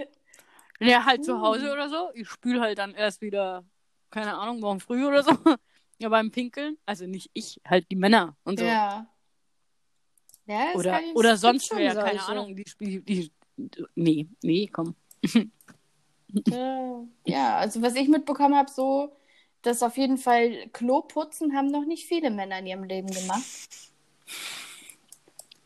Ja, 0.80 1.06
halt 1.06 1.24
zu. 1.26 1.40
Hause 1.42 1.72
oder 1.72 1.90
so. 1.90 2.10
Ich 2.14 2.30
spüle 2.30 2.62
halt 2.62 2.78
dann 2.78 2.94
erst 2.94 3.22
wieder, 3.22 3.64
keine 4.12 4.38
Ahnung, 4.38 4.60
morgen 4.60 4.80
früh 4.80 5.06
oder 5.06 5.24
so. 5.24 5.32
Ja, 6.00 6.10
beim 6.10 6.32
Pinkeln. 6.32 6.78
Also 6.86 7.06
nicht 7.06 7.30
ich, 7.34 7.60
halt 7.66 7.86
die 7.92 7.96
Männer 7.96 8.36
und 8.44 8.60
so. 8.60 8.66
Ja. 8.66 9.08
ja 10.46 10.66
das 10.74 10.76
oder 10.76 11.02
ich- 11.02 11.16
oder 11.16 11.38
sonst 11.38 11.72
wer, 11.76 11.92
schon 11.92 12.02
keine 12.02 12.20
solche. 12.20 12.32
Ahnung. 12.32 12.56
Die, 12.56 12.66
die, 12.80 13.02
die, 13.02 13.32
nee, 13.96 14.28
nee, 14.42 14.68
komm. 14.68 14.96
Ja, 17.26 17.58
also 17.58 17.82
was 17.82 17.96
ich 17.96 18.08
mitbekommen 18.08 18.56
habe, 18.56 18.72
so, 18.72 19.16
dass 19.62 19.84
auf 19.84 19.98
jeden 19.98 20.18
Fall 20.18 20.68
Kloputzen 20.74 21.56
haben 21.56 21.68
noch 21.68 21.86
nicht 21.86 22.06
viele 22.08 22.32
Männer 22.32 22.60
in 22.60 22.68
ihrem 22.68 22.84
Leben 22.84 23.08
gemacht. 23.12 23.44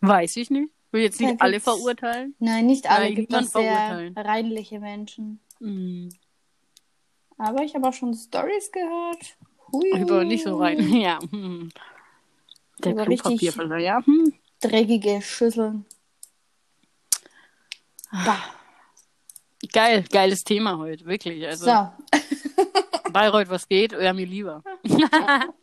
Weiß 0.01 0.35
ich 0.37 0.49
nicht. 0.49 0.69
Will 0.91 1.01
jetzt 1.01 1.19
nicht 1.19 1.41
alle 1.41 1.59
verurteilen. 1.59 2.35
Nein, 2.39 2.67
nicht 2.67 2.87
alle. 2.89 3.05
Nein, 3.05 3.15
gibt 3.15 3.33
auch 3.33 3.41
sehr 3.41 4.11
reinliche 4.15 4.79
Menschen. 4.79 5.39
Hm. 5.59 6.09
Aber 7.37 7.63
ich 7.63 7.73
habe 7.73 7.87
auch 7.87 7.93
schon 7.93 8.13
Stories 8.13 8.71
gehört. 8.71 9.37
Hui. 9.71 9.91
Aber 10.01 10.23
nicht 10.23 10.43
so 10.43 10.57
rein. 10.57 10.79
Ja. 10.93 11.19
Hm. 11.31 11.69
Der 12.83 12.95
richtig- 13.07 13.21
Klopapierverleih, 13.21 13.83
ja. 13.83 14.05
Hm. 14.05 14.33
Dreckige 14.59 15.21
Schüsseln. 15.21 15.85
Bah. 18.11 18.37
Geil, 19.71 20.03
geiles 20.11 20.43
Thema 20.43 20.77
heute, 20.77 21.05
wirklich. 21.05 21.43
Also 21.47 21.65
So, 21.65 21.87
Bayreuth, 23.13 23.49
was 23.49 23.67
geht? 23.67 23.91
Ja, 23.93 24.13
mir 24.13 24.25
lieber. 24.25 24.63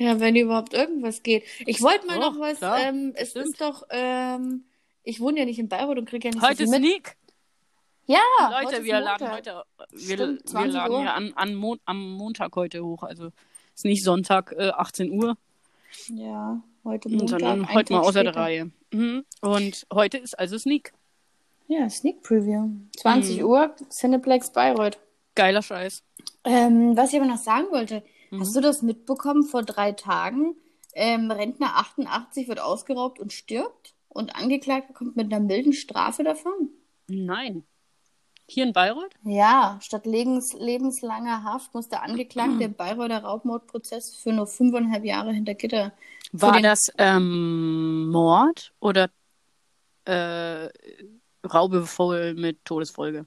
Ja, 0.00 0.20
wenn 0.20 0.36
überhaupt 0.36 0.74
irgendwas 0.74 1.24
geht. 1.24 1.42
Ich 1.66 1.82
wollte 1.82 2.06
mal 2.06 2.20
Doch, 2.20 2.34
noch 2.34 2.40
was, 2.40 2.58
klar, 2.58 2.78
ähm, 2.80 3.12
es 3.16 3.32
bestimmt. 3.34 3.46
ist 3.46 3.60
doch, 3.60 3.82
ähm, 3.90 4.64
ich 5.02 5.18
wohne 5.20 5.40
ja 5.40 5.44
nicht 5.44 5.58
in 5.58 5.68
Bayreuth 5.68 5.98
und 5.98 6.08
kriege 6.08 6.28
ja 6.28 6.34
nicht 6.34 6.40
Heute 6.42 6.66
so 6.66 6.72
viel 6.72 6.80
mit. 6.80 6.88
Sneak. 6.90 7.16
Ja, 8.06 8.18
Leute, 8.48 8.76
heute 8.76 8.84
wir 8.84 9.00
laden 9.00 9.32
heute, 9.32 9.64
wir, 9.90 9.98
Stimmt, 10.16 10.38
wir 10.44 10.46
20 10.46 10.72
laden 10.74 10.92
Uhr. 10.94 11.00
hier 11.00 11.14
an, 11.14 11.32
an 11.34 11.54
Mon 11.56 11.80
am 11.84 12.12
Montag 12.12 12.54
heute 12.54 12.84
hoch. 12.84 13.02
Also 13.02 13.32
ist 13.74 13.84
nicht 13.84 14.04
Sonntag 14.04 14.54
äh, 14.56 14.68
18 14.70 15.10
Uhr, 15.10 15.36
Ja, 16.10 16.62
heute 16.84 17.08
Montag. 17.08 17.28
sondern 17.40 17.74
heute 17.74 17.92
mal 17.92 18.00
außer 18.00 18.22
der 18.22 18.30
später. 18.30 18.40
Reihe. 18.40 18.70
Mhm. 18.92 19.24
Und 19.40 19.84
heute 19.92 20.18
ist 20.18 20.38
also 20.38 20.56
Sneak. 20.58 20.92
Ja, 21.66 21.90
Sneak 21.90 22.22
Preview. 22.22 22.68
20 22.98 23.38
Mhm. 23.40 23.44
Uhr, 23.46 23.74
Cineplex 23.90 24.52
Bayreuth. 24.52 24.96
Geiler 25.38 25.62
Scheiß. 25.62 26.02
Ähm, 26.44 26.96
was 26.96 27.12
ich 27.12 27.20
aber 27.20 27.28
noch 27.28 27.38
sagen 27.38 27.68
wollte, 27.70 28.02
Mhm. 28.30 28.40
hast 28.40 28.56
du 28.56 28.60
das 28.60 28.82
mitbekommen 28.82 29.44
vor 29.44 29.62
drei 29.62 29.92
Tagen? 29.92 30.56
Ähm, 30.94 31.30
Rentner 31.30 31.76
88 31.76 32.48
wird 32.48 32.60
ausgeraubt 32.60 33.20
und 33.20 33.32
stirbt 33.32 33.94
und 34.08 34.34
Angeklagter 34.34 34.92
kommt 34.92 35.16
mit 35.16 35.32
einer 35.32 35.40
milden 35.42 35.72
Strafe 35.72 36.24
davon. 36.24 36.70
Nein. 37.06 37.62
Hier 38.50 38.64
in 38.64 38.72
Bayreuth? 38.72 39.12
Ja, 39.24 39.78
statt 39.80 40.06
lebens 40.06 40.54
lebenslanger 40.54 41.44
Haft 41.44 41.72
muss 41.74 41.88
der 41.88 42.02
Angeklagte 42.02 42.64
im 42.64 42.74
Bayreuther 42.74 43.22
Raubmordprozess 43.22 44.16
für 44.16 44.32
nur 44.32 44.46
fünfeinhalb 44.46 45.04
Jahre 45.04 45.32
hinter 45.32 45.54
Gitter. 45.54 45.92
War 46.32 46.60
das 46.60 46.90
ähm, 46.98 48.08
Mord 48.08 48.72
oder 48.80 49.08
äh, 50.04 50.68
Raube 51.46 51.86
voll 51.86 52.34
mit 52.34 52.64
Todesfolge? 52.64 53.26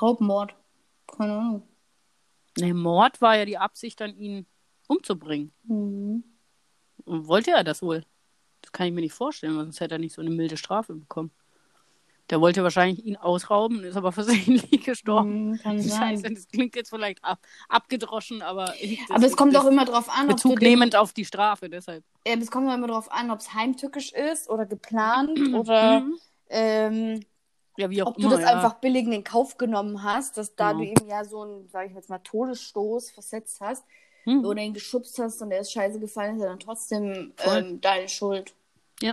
Raubmord. 0.00 0.54
Keine 1.16 1.32
Ahnung. 1.38 1.62
Nee, 2.58 2.72
Mord 2.72 3.20
war 3.20 3.36
ja 3.36 3.44
die 3.44 3.58
Absicht, 3.58 4.00
dann 4.00 4.16
ihn 4.16 4.46
umzubringen. 4.88 5.52
Mhm. 5.64 6.24
Wollte 7.06 7.52
er 7.52 7.64
das 7.64 7.82
wohl? 7.82 8.04
Das 8.62 8.72
kann 8.72 8.86
ich 8.88 8.92
mir 8.92 9.00
nicht 9.00 9.12
vorstellen, 9.14 9.54
sonst 9.54 9.80
hätte 9.80 9.94
er 9.94 9.98
nicht 9.98 10.14
so 10.14 10.20
eine 10.20 10.30
milde 10.30 10.56
Strafe 10.56 10.94
bekommen. 10.94 11.30
Der 12.30 12.40
wollte 12.42 12.62
wahrscheinlich 12.62 13.02
ihn 13.06 13.16
ausrauben, 13.16 13.84
ist 13.84 13.96
aber 13.96 14.12
versehentlich 14.72 14.84
gestorben. 14.84 15.50
Mhm, 15.52 15.58
kann 15.58 15.78
Scheiße, 15.82 16.22
sein. 16.22 16.34
das 16.34 16.48
klingt 16.48 16.76
jetzt 16.76 16.90
vielleicht 16.90 17.22
ab, 17.24 17.38
abgedroschen, 17.68 18.42
aber. 18.42 18.74
ich- 18.80 19.00
Aber 19.10 19.24
es 19.24 19.36
kommt 19.36 19.56
auch 19.56 19.64
immer 19.66 19.84
drauf 19.86 20.10
an, 20.10 20.26
Bezug 20.26 20.58
den, 20.60 20.68
nehmend 20.70 20.96
auf 20.96 21.12
die 21.14 21.24
Strafe, 21.24 21.70
deshalb. 21.70 22.04
äh, 22.24 22.36
es 22.36 22.50
kommt 22.50 22.68
auch 22.68 22.74
immer 22.74 22.88
drauf 22.88 23.10
an, 23.10 23.30
ob 23.30 23.38
es 23.38 23.54
heimtückisch 23.54 24.12
ist 24.12 24.50
oder 24.50 24.66
geplant 24.66 25.30
oder 25.54 26.00
Mhm. 26.00 26.18
ähm, 26.50 27.20
Ja, 27.78 27.88
wie 27.90 28.02
auch 28.02 28.08
ob 28.08 28.16
du 28.16 28.22
immer. 28.22 28.30
das 28.32 28.40
ja. 28.40 28.48
einfach 28.56 28.74
billig 28.74 29.04
in 29.04 29.12
den 29.12 29.24
Kauf 29.24 29.56
genommen 29.56 30.02
hast, 30.02 30.36
dass 30.36 30.54
da 30.56 30.72
Genau. 30.72 30.84
du 30.84 30.90
ihm 31.02 31.08
ja 31.08 31.24
so 31.24 31.42
einen, 31.42 31.68
sag 31.68 31.86
ich 31.88 31.94
jetzt 31.94 32.10
mal, 32.10 32.18
Todesstoß 32.18 33.10
versetzt 33.12 33.60
hast 33.60 33.84
Mhm. 34.26 34.44
oder 34.44 34.60
ihn 34.60 34.74
geschubst 34.74 35.18
hast 35.20 35.40
und 35.40 35.52
er 35.52 35.60
ist 35.60 35.72
scheiße 35.72 36.00
gefallen, 36.00 36.36
ist 36.36 36.42
ja 36.42 36.48
dann 36.48 36.58
trotzdem 36.58 37.32
ähm, 37.46 37.80
deine 37.80 38.08
Schuld. 38.08 38.52
Ja. 39.00 39.12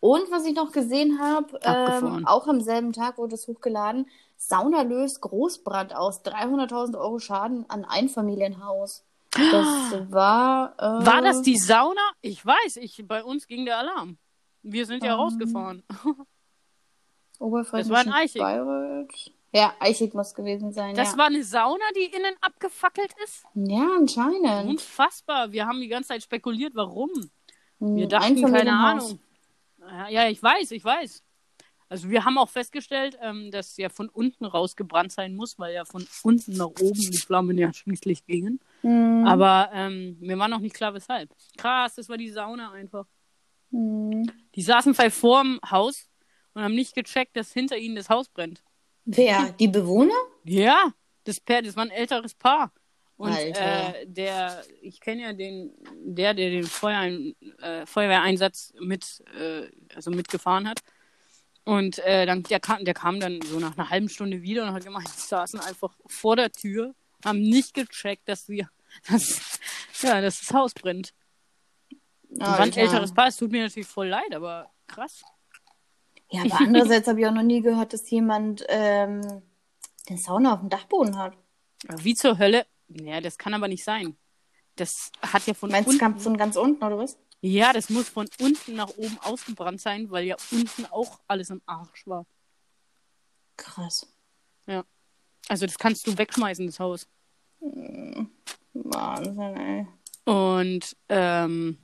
Und 0.00 0.30
was 0.30 0.44
ich 0.44 0.54
noch 0.54 0.72
gesehen 0.72 1.18
habe, 1.20 1.58
ähm, 1.62 2.26
auch 2.26 2.46
am 2.48 2.60
selben 2.60 2.92
Tag 2.92 3.16
wurde 3.16 3.36
es 3.36 3.46
hochgeladen, 3.48 4.06
Sauna 4.36 4.82
löst 4.82 5.20
Großbrand 5.22 5.94
aus, 5.96 6.22
300.000 6.24 6.98
Euro 6.98 7.18
Schaden 7.20 7.64
an 7.70 7.84
Einfamilienhaus. 7.86 9.04
Das 9.30 10.10
war... 10.10 10.74
Äh, 10.78 11.06
War 11.06 11.22
das 11.22 11.40
die 11.42 11.56
Sauna? 11.56 12.02
Ich 12.20 12.44
weiß, 12.44 12.76
ich, 12.76 13.02
bei 13.06 13.24
uns 13.24 13.46
ging 13.46 13.64
der 13.64 13.78
Alarm. 13.78 14.18
Wir 14.62 14.84
sind 14.86 15.02
ja 15.04 15.14
Ähm, 15.14 15.20
rausgefahren. 15.20 15.82
Oberfränkischen 17.38 17.92
Das 17.94 18.06
war 18.06 18.12
in 18.12 18.12
Eichig. 18.12 18.40
Bayreuth? 18.40 19.32
Ja, 19.52 19.72
Eichig 19.78 20.14
muss 20.14 20.34
gewesen 20.34 20.72
sein, 20.72 20.94
Das 20.96 21.12
ja. 21.12 21.18
war 21.18 21.26
eine 21.26 21.44
Sauna, 21.44 21.84
die 21.96 22.04
innen 22.06 22.34
abgefackelt 22.40 23.12
ist? 23.24 23.44
Ja, 23.54 23.88
anscheinend. 23.96 24.68
Unfassbar. 24.68 25.52
Wir 25.52 25.66
haben 25.66 25.80
die 25.80 25.88
ganze 25.88 26.08
Zeit 26.08 26.22
spekuliert, 26.24 26.74
warum. 26.74 27.10
Hm, 27.78 27.96
Wir 27.96 28.08
dachten, 28.08 28.40
keine. 28.50 28.72
Ahnung. 28.72 29.20
Ja, 29.80 30.08
Ja, 30.08 30.28
ich 30.28 30.42
weiß, 30.42 30.72
ich 30.72 30.84
weiß. 30.84 31.22
Also 31.88 32.08
wir 32.10 32.24
haben 32.24 32.38
auch 32.38 32.48
festgestellt, 32.48 33.16
ähm, 33.20 33.50
dass 33.52 33.76
ja 33.76 33.88
von 33.90 34.08
unten 34.08 34.44
rausgebrannt 34.46 35.12
sein 35.12 35.36
muss, 35.36 35.58
weil 35.58 35.74
ja 35.74 35.84
von 35.84 36.04
unten 36.24 36.54
nach 36.56 36.66
oben 36.80 36.98
die 36.98 37.18
Flammen 37.18 37.56
ja 37.58 37.72
schließlich 37.72 38.24
gingen. 38.26 38.58
Hm, 38.80 39.24
Aber 39.26 39.70
ähm, 39.72 40.16
mir 40.18 40.36
war 40.38 40.48
noch 40.48 40.58
nicht 40.60 40.74
klar, 40.74 40.94
weshalb. 40.94 41.30
Krass, 41.56 41.94
das 41.94 42.08
war 42.08 42.16
die 42.16 42.30
Sauna 42.30 42.72
einfach. 42.72 43.06
hm. 43.70 44.28
Die 44.56 44.62
saßen 44.62 44.94
vielleicht 44.94 45.14
vorm 45.16 45.60
Haus 45.70 46.08
und 46.54 46.62
haben 46.62 46.74
nicht 46.74 46.94
gecheckt, 46.94 47.36
dass 47.36 47.52
hinter 47.52 47.76
ihnen 47.76 47.96
das 47.96 48.08
Haus 48.08 48.28
brennt. 48.28 48.62
Wer? 49.04 49.52
Die 49.58 49.68
Bewohner? 49.68 50.14
Ja, 50.44 50.92
das 51.24 51.40
Paar, 51.40 51.62
das 51.62 51.76
war 51.76 51.84
ein 51.84 51.90
älteres 51.90 52.34
Paar. 52.34 52.72
Und 53.16 53.32
Alter. 53.32 54.00
äh, 54.00 54.06
der, 54.06 54.64
ich 54.80 55.00
kenne 55.00 55.22
ja 55.22 55.32
den, 55.32 55.72
der, 55.94 56.34
der 56.34 56.50
den 56.50 56.64
Feuerein, 56.64 57.34
äh, 57.60 57.86
Feuerwehreinsatz 57.86 58.72
mit, 58.80 59.22
äh, 59.38 59.68
also 59.94 60.10
mitgefahren 60.10 60.68
hat. 60.68 60.80
Und 61.64 61.98
äh, 62.00 62.26
dann, 62.26 62.42
der 62.42 62.60
kam, 62.60 62.84
der 62.84 62.94
kam 62.94 63.20
dann 63.20 63.40
so 63.42 63.58
nach 63.58 63.78
einer 63.78 63.88
halben 63.88 64.08
Stunde 64.08 64.42
wieder 64.42 64.64
und 64.64 64.72
hat 64.72 64.84
gemeint, 64.84 65.08
die 65.16 65.20
saßen 65.20 65.60
einfach 65.60 65.96
vor 66.06 66.36
der 66.36 66.50
Tür, 66.50 66.94
haben 67.24 67.40
nicht 67.40 67.74
gecheckt, 67.74 68.28
dass 68.28 68.48
wir, 68.48 68.68
dass, 69.10 69.60
ja, 70.02 70.20
dass 70.20 70.40
das 70.40 70.52
Haus 70.52 70.74
brennt. 70.74 71.14
Und 72.28 72.40
war 72.40 72.60
ein 72.60 72.72
älteres 72.72 73.14
Paar, 73.14 73.28
es 73.28 73.36
tut 73.36 73.52
mir 73.52 73.62
natürlich 73.62 73.88
voll 73.88 74.08
leid, 74.08 74.34
aber 74.34 74.70
krass. 74.88 75.22
Ja, 76.30 76.42
aber 76.44 76.60
andererseits 76.60 77.08
habe 77.08 77.20
ich 77.20 77.26
auch 77.26 77.32
noch 77.32 77.42
nie 77.42 77.60
gehört, 77.60 77.92
dass 77.92 78.10
jemand 78.10 78.64
ähm, 78.68 79.42
den 80.08 80.18
Sauna 80.18 80.54
auf 80.54 80.60
dem 80.60 80.68
Dachboden 80.68 81.18
hat. 81.18 81.36
Wie 81.98 82.14
zur 82.14 82.38
Hölle? 82.38 82.66
Ja, 82.88 83.20
das 83.20 83.38
kann 83.38 83.54
aber 83.54 83.68
nicht 83.68 83.84
sein. 83.84 84.16
Das 84.76 85.12
hat 85.22 85.46
ja 85.46 85.54
von 85.54 85.70
Meinst 85.70 85.86
du 85.86 85.92
unten. 85.92 86.00
ganz 86.00 86.22
von 86.22 86.36
ganz 86.36 86.56
unten, 86.56 86.82
oder 86.82 86.98
was? 86.98 87.16
Ja, 87.40 87.72
das 87.72 87.90
muss 87.90 88.08
von 88.08 88.28
unten 88.40 88.74
nach 88.74 88.88
oben 88.96 89.18
ausgebrannt 89.22 89.80
sein, 89.80 90.10
weil 90.10 90.24
ja 90.24 90.36
unten 90.50 90.86
auch 90.86 91.20
alles 91.28 91.50
im 91.50 91.60
Arsch 91.66 92.06
war. 92.06 92.26
Krass. 93.56 94.06
Also 95.48 95.66
das 95.66 95.78
kannst 95.78 96.06
du 96.06 96.16
wegschmeißen, 96.16 96.66
das 96.66 96.80
Haus. 96.80 97.06
Wahnsinn, 98.72 99.38
ey. 99.40 99.86
Und 100.24 100.96
ähm, 101.08 101.78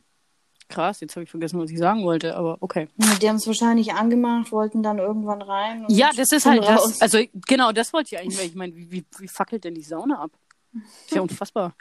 krass, 0.70 1.00
jetzt 1.00 1.14
habe 1.16 1.24
ich 1.24 1.30
vergessen, 1.30 1.60
was 1.60 1.70
ich 1.70 1.78
sagen 1.78 2.04
wollte, 2.04 2.36
aber 2.36 2.56
okay. 2.60 2.88
Ja, 2.96 3.14
Die 3.20 3.28
haben 3.28 3.36
es 3.36 3.46
wahrscheinlich 3.46 3.92
angemacht, 3.92 4.50
wollten 4.52 4.82
dann 4.82 4.98
irgendwann 4.98 5.42
rein. 5.42 5.84
und 5.84 5.90
Ja, 5.94 6.10
das 6.16 6.32
ist 6.32 6.46
halt 6.46 6.62
das. 6.64 6.80
raus. 6.82 7.02
Also 7.02 7.18
genau, 7.46 7.72
das 7.72 7.92
wollte 7.92 8.14
ich 8.14 8.20
eigentlich, 8.20 8.38
weil 8.38 8.46
ich 8.46 8.54
meine, 8.54 8.74
wie, 8.74 8.90
wie, 8.90 9.04
wie 9.18 9.28
fackelt 9.28 9.64
denn 9.64 9.74
die 9.74 9.82
Sauna 9.82 10.18
ab? 10.22 10.30
Ist 11.06 11.14
ja 11.14 11.20
unfassbar. 11.20 11.74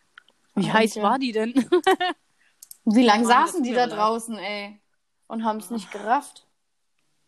Wie 0.55 0.65
Alter. 0.65 0.73
heiß 0.79 0.95
war 0.97 1.17
die 1.19 1.31
denn? 1.31 1.53
Wie 2.85 3.03
lange 3.05 3.23
Mann, 3.23 3.29
das 3.29 3.51
saßen 3.51 3.63
die 3.63 3.73
da 3.73 3.85
leid. 3.85 3.97
draußen, 3.97 4.35
ey? 4.37 4.79
Und 5.27 5.43
haben 5.43 5.59
es 5.59 5.69
nicht 5.69 5.91
gerafft. 5.91 6.47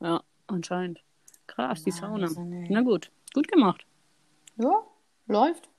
ja, 0.02 0.22
anscheinend. 0.48 1.02
Krass, 1.46 1.84
die 1.84 1.92
Sauna. 1.92 2.28
Ey. 2.28 2.68
Na 2.70 2.82
gut, 2.82 3.12
gut 3.34 3.48
gemacht. 3.48 3.86
Ja, 4.58 4.82
läuft. 5.28 5.70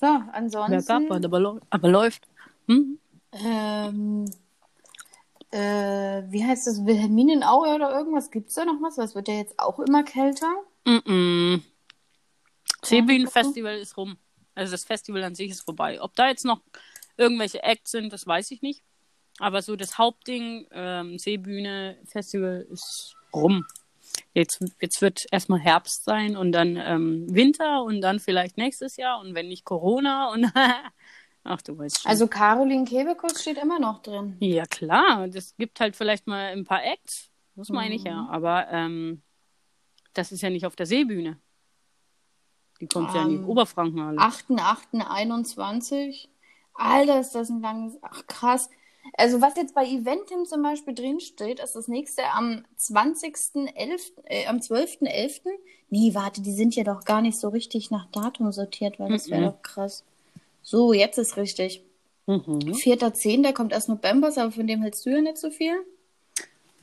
So, 0.00 0.06
ansonsten. 0.32 1.08
Bergab, 1.08 1.24
aber, 1.24 1.60
aber 1.70 1.88
läuft. 1.88 2.28
Hm? 2.68 2.98
Ähm, 3.32 4.24
äh, 5.50 6.22
wie 6.28 6.44
heißt 6.44 6.66
das? 6.66 6.84
Wilhelminaue 6.84 7.74
oder 7.74 7.90
irgendwas? 7.90 8.30
Gibt's 8.30 8.54
da 8.54 8.64
noch 8.64 8.80
was? 8.80 8.98
Was 8.98 9.14
wird 9.14 9.28
ja 9.28 9.34
jetzt 9.34 9.58
auch 9.58 9.78
immer 9.80 10.02
kälter? 10.02 10.52
Mm 10.84 10.96
-mm. 10.96 11.62
Seebühnenfestival 12.82 13.78
ist 13.78 13.96
rum. 13.96 14.16
Also 14.54 14.72
das 14.72 14.84
Festival 14.84 15.22
an 15.24 15.34
sich 15.34 15.50
ist 15.50 15.62
vorbei. 15.62 16.00
Ob 16.00 16.14
da 16.14 16.28
jetzt 16.28 16.44
noch 16.44 16.60
irgendwelche 17.16 17.62
Acts 17.62 17.90
sind, 17.90 18.12
das 18.12 18.26
weiß 18.26 18.50
ich 18.50 18.62
nicht. 18.62 18.82
Aber 19.38 19.62
so 19.62 19.76
das 19.76 19.98
Hauptding, 19.98 20.66
ähm, 20.72 21.18
Seebühne, 21.18 21.98
Festival 22.04 22.66
ist 22.70 23.16
rum. 23.32 23.64
Jetzt, 24.34 24.60
jetzt 24.80 25.00
wird 25.02 25.20
erstmal 25.30 25.60
Herbst 25.60 26.04
sein 26.04 26.36
und 26.36 26.52
dann 26.52 26.76
ähm, 26.76 27.26
Winter 27.32 27.82
und 27.82 28.00
dann 28.00 28.20
vielleicht 28.20 28.58
nächstes 28.58 28.96
Jahr 28.96 29.20
und 29.20 29.34
wenn 29.34 29.48
nicht 29.48 29.64
Corona 29.64 30.30
und 30.32 30.52
ach 31.44 31.62
du 31.62 31.76
weißt 31.78 32.02
schon. 32.02 32.10
Also 32.10 32.26
Caroline 32.28 32.84
Kebekus 32.84 33.40
steht 33.40 33.58
immer 33.58 33.78
noch 33.78 34.02
drin. 34.02 34.36
ja 34.40 34.64
klar, 34.66 35.28
das 35.28 35.54
gibt 35.56 35.80
halt 35.80 35.96
vielleicht 35.96 36.26
mal 36.26 36.52
ein 36.52 36.64
paar 36.64 36.84
Acts, 36.84 37.30
das 37.56 37.68
meine 37.70 37.94
ich 37.94 38.04
ja. 38.04 38.22
Mhm. 38.22 38.28
Aber 38.28 38.68
ähm, 38.70 39.22
das 40.14 40.32
ist 40.32 40.42
ja 40.42 40.50
nicht 40.50 40.66
auf 40.66 40.76
der 40.76 40.86
Seebühne. 40.86 41.38
Die 42.80 42.86
kommt 42.86 43.14
ja 43.14 43.22
in 43.22 43.28
die 43.28 43.34
Ähm, 43.36 43.48
Oberfrankenhalle. 43.48 44.18
8.8.21. 44.18 46.28
Alter, 46.74 47.20
ist 47.20 47.34
das 47.34 47.50
ein 47.50 47.60
langes. 47.60 47.98
Ach, 48.02 48.26
krass. 48.26 48.70
Also, 49.16 49.40
was 49.40 49.56
jetzt 49.56 49.74
bei 49.74 49.84
Eventim 49.86 50.44
zum 50.46 50.62
Beispiel 50.62 50.94
drinsteht, 50.94 51.60
ist 51.60 51.74
das 51.74 51.88
nächste 51.88 52.22
am 52.32 52.64
20.11., 52.78 54.12
äh, 54.24 54.46
am 54.46 54.58
12.11. 54.58 55.40
Nee, 55.90 56.14
warte, 56.14 56.40
die 56.42 56.52
sind 56.52 56.74
ja 56.76 56.84
doch 56.84 57.04
gar 57.04 57.20
nicht 57.20 57.38
so 57.38 57.48
richtig 57.48 57.90
nach 57.90 58.06
Datum 58.12 58.52
sortiert, 58.52 58.98
weil 58.98 59.10
das 59.10 59.28
wäre 59.28 59.40
Mhm. 59.42 59.46
doch 59.46 59.62
krass. 59.62 60.04
So, 60.62 60.92
jetzt 60.92 61.18
ist 61.18 61.36
richtig. 61.36 61.82
Mhm. 62.26 62.38
4.10., 62.38 63.42
da 63.42 63.52
kommt 63.52 63.72
erst 63.72 63.88
November, 63.88 64.28
aber 64.36 64.52
von 64.52 64.66
dem 64.66 64.82
hältst 64.82 65.04
du 65.06 65.10
ja 65.10 65.20
nicht 65.20 65.38
so 65.38 65.50
viel. 65.50 65.74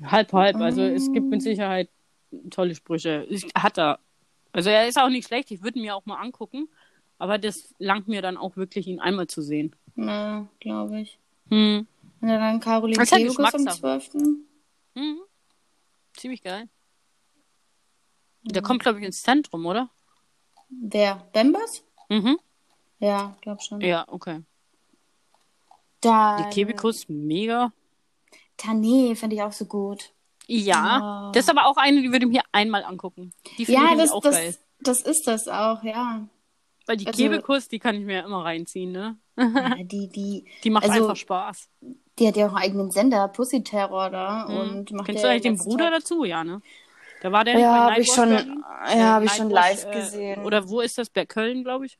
Halb, 0.04 0.34
halb. 0.34 0.58
Also 0.58 0.82
es 0.82 1.12
gibt 1.12 1.28
mit 1.28 1.42
Sicherheit 1.42 1.90
tolle 2.50 2.76
Sprüche. 2.76 3.26
Ich, 3.30 3.46
hat 3.56 3.78
er. 3.78 4.00
Also 4.52 4.70
er 4.70 4.88
ist 4.88 4.98
auch 5.00 5.10
nicht 5.10 5.28
schlecht. 5.28 5.52
Ich 5.52 5.64
würde 5.64 5.80
ihn 5.80 5.86
mir 5.86 5.96
auch 5.96 6.06
mal 6.06 6.20
angucken. 6.20 6.68
Aber 7.20 7.38
das 7.38 7.74
langt 7.80 8.08
mir 8.08 8.22
dann 8.22 8.38
auch 8.38 8.58
wirklich, 8.58 8.88
ihn 8.88 9.00
einmal 9.00 9.28
zu 9.28 9.42
sehen. 9.42 9.76
Na, 9.96 10.48
glaube 10.60 11.02
ich. 11.02 11.18
Hm. 11.50 11.88
Und 12.22 12.28
dann 12.28 12.60
Caroline 12.60 12.98
Das 12.98 13.08
ist 13.08 13.12
halt 13.14 13.22
am 13.24 13.28
Geschmackssache. 13.28 13.80
12. 13.80 14.14
Mhm. 14.96 15.20
Ziemlich 16.14 16.44
geil. 16.44 16.68
Der 18.44 18.62
kommt, 18.62 18.82
glaube 18.82 19.00
ich, 19.00 19.06
ins 19.06 19.24
Zentrum, 19.24 19.66
oder? 19.66 19.90
Wer? 20.70 21.28
Bembers? 21.34 21.84
Mhm. 22.10 22.38
Ja, 23.00 23.36
glaub 23.42 23.62
schon. 23.62 23.82
Ja, 23.82 24.06
okay. 24.08 24.42
Dann, 26.02 26.44
Die 26.50 26.56
Kebekus, 26.56 27.06
mega. 27.08 27.72
Tané 28.58 29.16
finde 29.16 29.36
ich 29.36 29.42
auch 29.44 29.52
so 29.52 29.66
gut. 29.66 30.12
Ja. 30.48 31.28
Oh. 31.30 31.32
Das 31.34 31.44
ist 31.46 31.50
aber 31.50 31.66
auch 31.68 31.78
eine, 31.78 32.02
die 32.02 32.12
würde 32.12 32.26
ich 32.26 32.32
mir 32.32 32.42
einmal 32.52 32.84
angucken. 32.84 33.34
Die 33.58 33.66
finde 33.66 33.82
Ja, 33.82 33.92
ich 33.92 33.98
das, 33.98 34.12
auch 34.12 34.22
das, 34.22 34.36
geil. 34.36 34.56
das 34.80 35.02
ist 35.02 35.28
das 35.28 35.48
auch, 35.48 35.84
ja. 35.84 36.26
Weil 36.86 36.98
die 36.98 37.08
also- 37.08 37.18
Kebekus, 37.22 37.68
die 37.68 37.80
kann 37.80 37.96
ich 37.96 38.06
mir 38.06 38.24
immer 38.24 38.46
reinziehen, 38.46 38.92
ne? 38.92 39.18
ja 39.38 39.76
die, 39.84 40.08
die, 40.08 40.46
Die 40.64 40.70
macht 40.70 40.86
Also- 40.90 41.02
einfach 41.04 41.16
Spaß. 41.16 41.70
die 42.18 42.28
hat 42.28 42.38
ja 42.38 42.46
auch 42.48 42.54
einen 42.54 42.64
eigenen 42.64 42.92
Sender, 42.92 43.28
Pussy 43.28 43.64
Terror 43.64 44.10
da. 44.10 44.44
Und 44.46 44.92
macht 44.92 45.02
Mhm. 45.02 45.06
Kennst 45.06 45.24
ja 45.24 45.30
du 45.30 45.34
eigentlich 45.34 45.42
den 45.44 45.58
Bruder 45.58 45.86
Tag- 45.92 46.00
dazu? 46.00 46.24
Ja, 46.24 46.44
ne? 46.44 46.62
Da 47.22 47.32
war 47.32 47.44
der 47.44 47.56
nicht 47.56 47.64
Ja, 47.64 47.90
habe 47.92 48.02
ich 48.02 48.12
schon, 48.12 48.32
ja, 48.32 48.40
Äh, 48.88 49.00
habe 49.04 49.26
ich 49.26 49.32
schon 49.32 49.48
Nightwatch, 49.50 49.84
live 49.86 49.96
äh, 49.96 50.00
gesehen. 50.00 50.46
Oder 50.46 50.70
wo 50.70 50.82
ist 50.82 50.98
das? 51.00 51.10
Bei 51.10 51.26
Köln, 51.26 51.64
glaube 51.64 51.88
ich. 51.88 51.98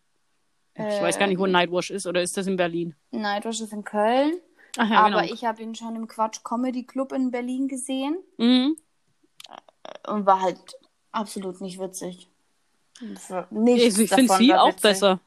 Ich 0.78 0.84
Äh, 0.84 1.02
weiß 1.02 1.18
gar 1.18 1.28
nicht, 1.28 1.40
wo 1.40 1.48
Nightwash 1.48 1.90
ist. 1.92 2.06
Oder 2.06 2.22
ist 2.22 2.38
das 2.38 2.46
in 2.48 2.56
Berlin? 2.56 2.96
Nightwatch 3.12 3.62
ist 3.62 3.74
in 3.74 3.84
Köln. 3.84 4.34
Ach 4.78 4.90
ja, 4.90 5.00
aber 5.06 5.22
genau. 5.22 5.34
ich 5.34 5.44
habe 5.44 5.62
ihn 5.64 5.74
schon 5.74 5.96
im 5.96 6.08
Quatsch 6.08 6.44
Comedy 6.44 6.84
Club 6.86 7.12
in 7.12 7.32
Berlin 7.32 7.68
gesehen 7.68 8.18
Mhm. 8.38 8.78
und 10.08 10.26
war 10.26 10.42
halt 10.42 10.60
absolut 11.12 11.62
nicht 11.62 11.80
witzig. 11.80 12.30
Nichts 13.02 13.32
Also 13.32 14.02
ich 14.02 14.10
finde 14.12 14.34
sie 14.34 14.54
auch 14.54 14.68
witzig. 14.70 14.82
besser. 14.82 15.20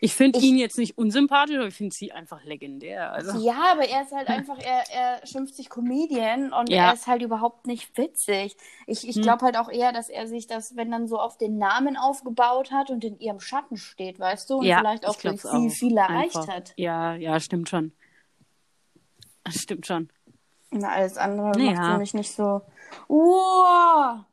Ich 0.00 0.14
finde 0.14 0.38
ihn 0.38 0.56
jetzt 0.58 0.78
nicht 0.78 0.96
unsympathisch, 0.96 1.56
aber 1.56 1.66
ich 1.66 1.74
finde 1.74 1.94
sie 1.94 2.12
einfach 2.12 2.44
legendär. 2.44 3.12
Also. 3.12 3.38
Ja, 3.38 3.72
aber 3.72 3.88
er 3.88 4.02
ist 4.02 4.12
halt 4.12 4.28
einfach, 4.28 4.58
er, 4.58 4.82
er 4.92 5.26
schimpft 5.26 5.54
sich 5.56 5.68
Comedian 5.68 6.52
und 6.52 6.68
Ja. 6.70 6.86
er 6.88 6.94
ist 6.94 7.06
halt 7.06 7.22
überhaupt 7.22 7.66
nicht 7.66 7.96
witzig. 7.98 8.56
Ich, 8.86 9.08
ich 9.08 9.16
Hm. 9.16 9.22
glaube 9.22 9.44
halt 9.44 9.56
auch 9.56 9.68
eher, 9.70 9.92
dass 9.92 10.08
er 10.08 10.26
sich 10.26 10.46
das, 10.46 10.76
wenn 10.76 10.90
dann 10.90 11.08
so 11.08 11.18
auf 11.18 11.36
den 11.38 11.58
Namen 11.58 11.96
aufgebaut 11.96 12.70
hat 12.70 12.90
und 12.90 13.04
in 13.04 13.18
ihrem 13.18 13.40
Schatten 13.40 13.76
steht, 13.76 14.18
weißt 14.20 14.48
du, 14.50 14.58
und 14.58 14.66
ja, 14.66 14.78
vielleicht 14.78 15.02
ich 15.04 15.08
auch 15.08 15.16
durch 15.16 15.42
sie 15.42 15.48
auch. 15.48 15.70
viel 15.70 15.96
erreicht 15.96 16.36
Einfach. 16.36 16.48
hat. 16.48 16.72
Ja, 16.76 17.14
ja, 17.14 17.40
stimmt 17.40 17.68
schon. 17.68 17.92
Das 19.44 19.62
stimmt 19.62 19.86
schon. 19.86 20.10
Na, 20.70 20.90
alles 20.90 21.16
andere 21.16 21.58
Ja. 21.58 21.72
macht 21.72 21.86
für 21.86 21.98
mich 21.98 22.14
nicht 22.14 22.30
so. 22.32 22.60
Wow! 23.08 24.24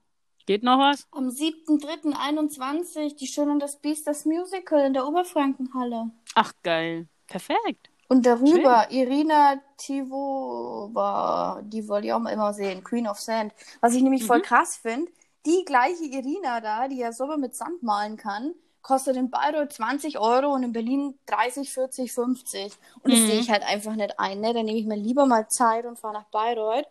Geht 0.46 0.64
noch 0.64 0.78
was? 0.78 1.08
Am 1.12 1.30
7.3.21 1.30 3.16
Die 3.16 3.28
Schöne 3.28 3.52
und 3.52 3.60
das 3.60 3.78
Biest, 3.78 4.06
das 4.08 4.26
Musical 4.26 4.86
in 4.86 4.94
der 4.94 5.08
Oberfrankenhalle. 5.08 6.12
Ach, 6.36 6.54
geil. 6.64 7.08
Perfekt. 7.28 7.90
Und 8.08 8.28
darüber 8.28 8.92
Irina 8.92 9.60
Tivova, 9.78 11.62
die 11.64 11.88
wollte 11.88 12.08
ich 12.08 12.14
auch 12.14 12.24
immer 12.26 12.54
sehen, 12.54 12.84
Queen 12.84 13.08
of 13.08 13.20
Sand. 13.20 13.54
Was 13.82 13.96
ich 13.96 14.04
nämlich 14.04 14.22
Mhm. 14.22 14.28
voll 14.28 14.42
krass 14.42 14.76
finde, 14.76 15.12
die 15.48 15.64
gleiche 15.66 16.04
Irina 16.06 16.62
da, 16.62 16.88
die 16.88 16.98
ja 16.98 17.12
selber 17.12 17.38
mit 17.38 17.56
Sand 17.56 17.82
malen 17.82 18.18
kann, 18.18 18.54
kostet 18.84 19.16
in 19.16 19.32
Bayreuth 19.32 19.74
20 19.74 20.20
Euro 20.20 20.54
und 20.54 20.62
in 20.62 20.72
Berlin 20.72 21.18
30, 21.26 21.72
40, 21.74 22.12
50. 22.12 22.72
Und 23.02 23.12
das 23.12 23.22
Mhm. 23.22 23.26
sehe 23.26 23.40
ich 23.40 23.50
halt 23.50 23.64
einfach 23.64 23.96
nicht 23.96 24.20
ein. 24.20 24.42
Ne? 24.42 24.54
Dann 24.54 24.66
nehme 24.66 24.78
ich 24.78 24.86
mir 24.86 24.96
lieber 24.98 25.26
mal 25.26 25.48
Zeit 25.48 25.86
und 25.88 25.98
fahre 25.98 26.14
nach 26.14 26.26
Bayreuth, 26.26 26.86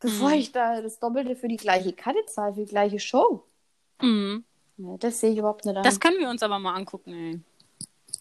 bevor 0.00 0.30
Mhm. 0.30 0.34
ich 0.36 0.52
da 0.52 0.80
das 0.82 0.98
Doppelte 0.98 1.36
für 1.36 1.48
die 1.48 1.56
gleiche 1.56 1.92
Karte 1.92 2.24
zahle, 2.26 2.54
für 2.54 2.60
die 2.60 2.66
gleiche 2.70 2.98
Show. 2.98 3.44
Mhm. 4.02 4.44
Ja, 4.78 4.96
das 4.98 5.20
sehe 5.20 5.30
ich 5.32 5.38
überhaupt 5.38 5.64
nicht 5.64 5.76
an. 5.76 5.82
Das 5.82 6.00
können 6.00 6.18
wir 6.18 6.28
uns 6.30 6.42
aber 6.42 6.58
mal 6.58 6.74
angucken, 6.74 7.12
ey. 7.12 7.40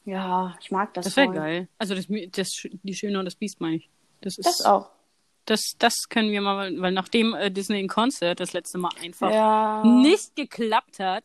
ja, 0.06 0.56
ich 0.62 0.72
mag 0.72 0.94
das 0.94 1.06
Das 1.06 1.16
wäre 1.18 1.32
geil. 1.34 1.68
Also 1.78 1.96
das, 1.96 2.06
das, 2.32 2.52
die 2.84 2.94
Schöne 2.94 3.18
und 3.20 3.26
das 3.26 3.36
Biest 3.36 3.60
meine 3.62 3.78
ich. 3.78 3.90
Das 4.22 4.38
ist 4.38 4.46
Das 4.46 4.66
auch. 4.66 4.90
Das, 5.46 5.62
das 5.80 5.96
können 6.10 6.30
wir 6.32 6.42
mal, 6.42 6.80
weil 6.80 6.92
nachdem 6.92 7.34
äh, 7.34 7.50
Disney 7.50 7.80
in 7.80 7.88
Concert 7.88 8.40
das 8.40 8.54
letzte 8.54 8.78
Mal 8.78 8.92
einfach 9.02 9.32
Ja. 9.32 9.84
nicht 9.84 10.36
geklappt 10.36 11.00
hat. 11.00 11.24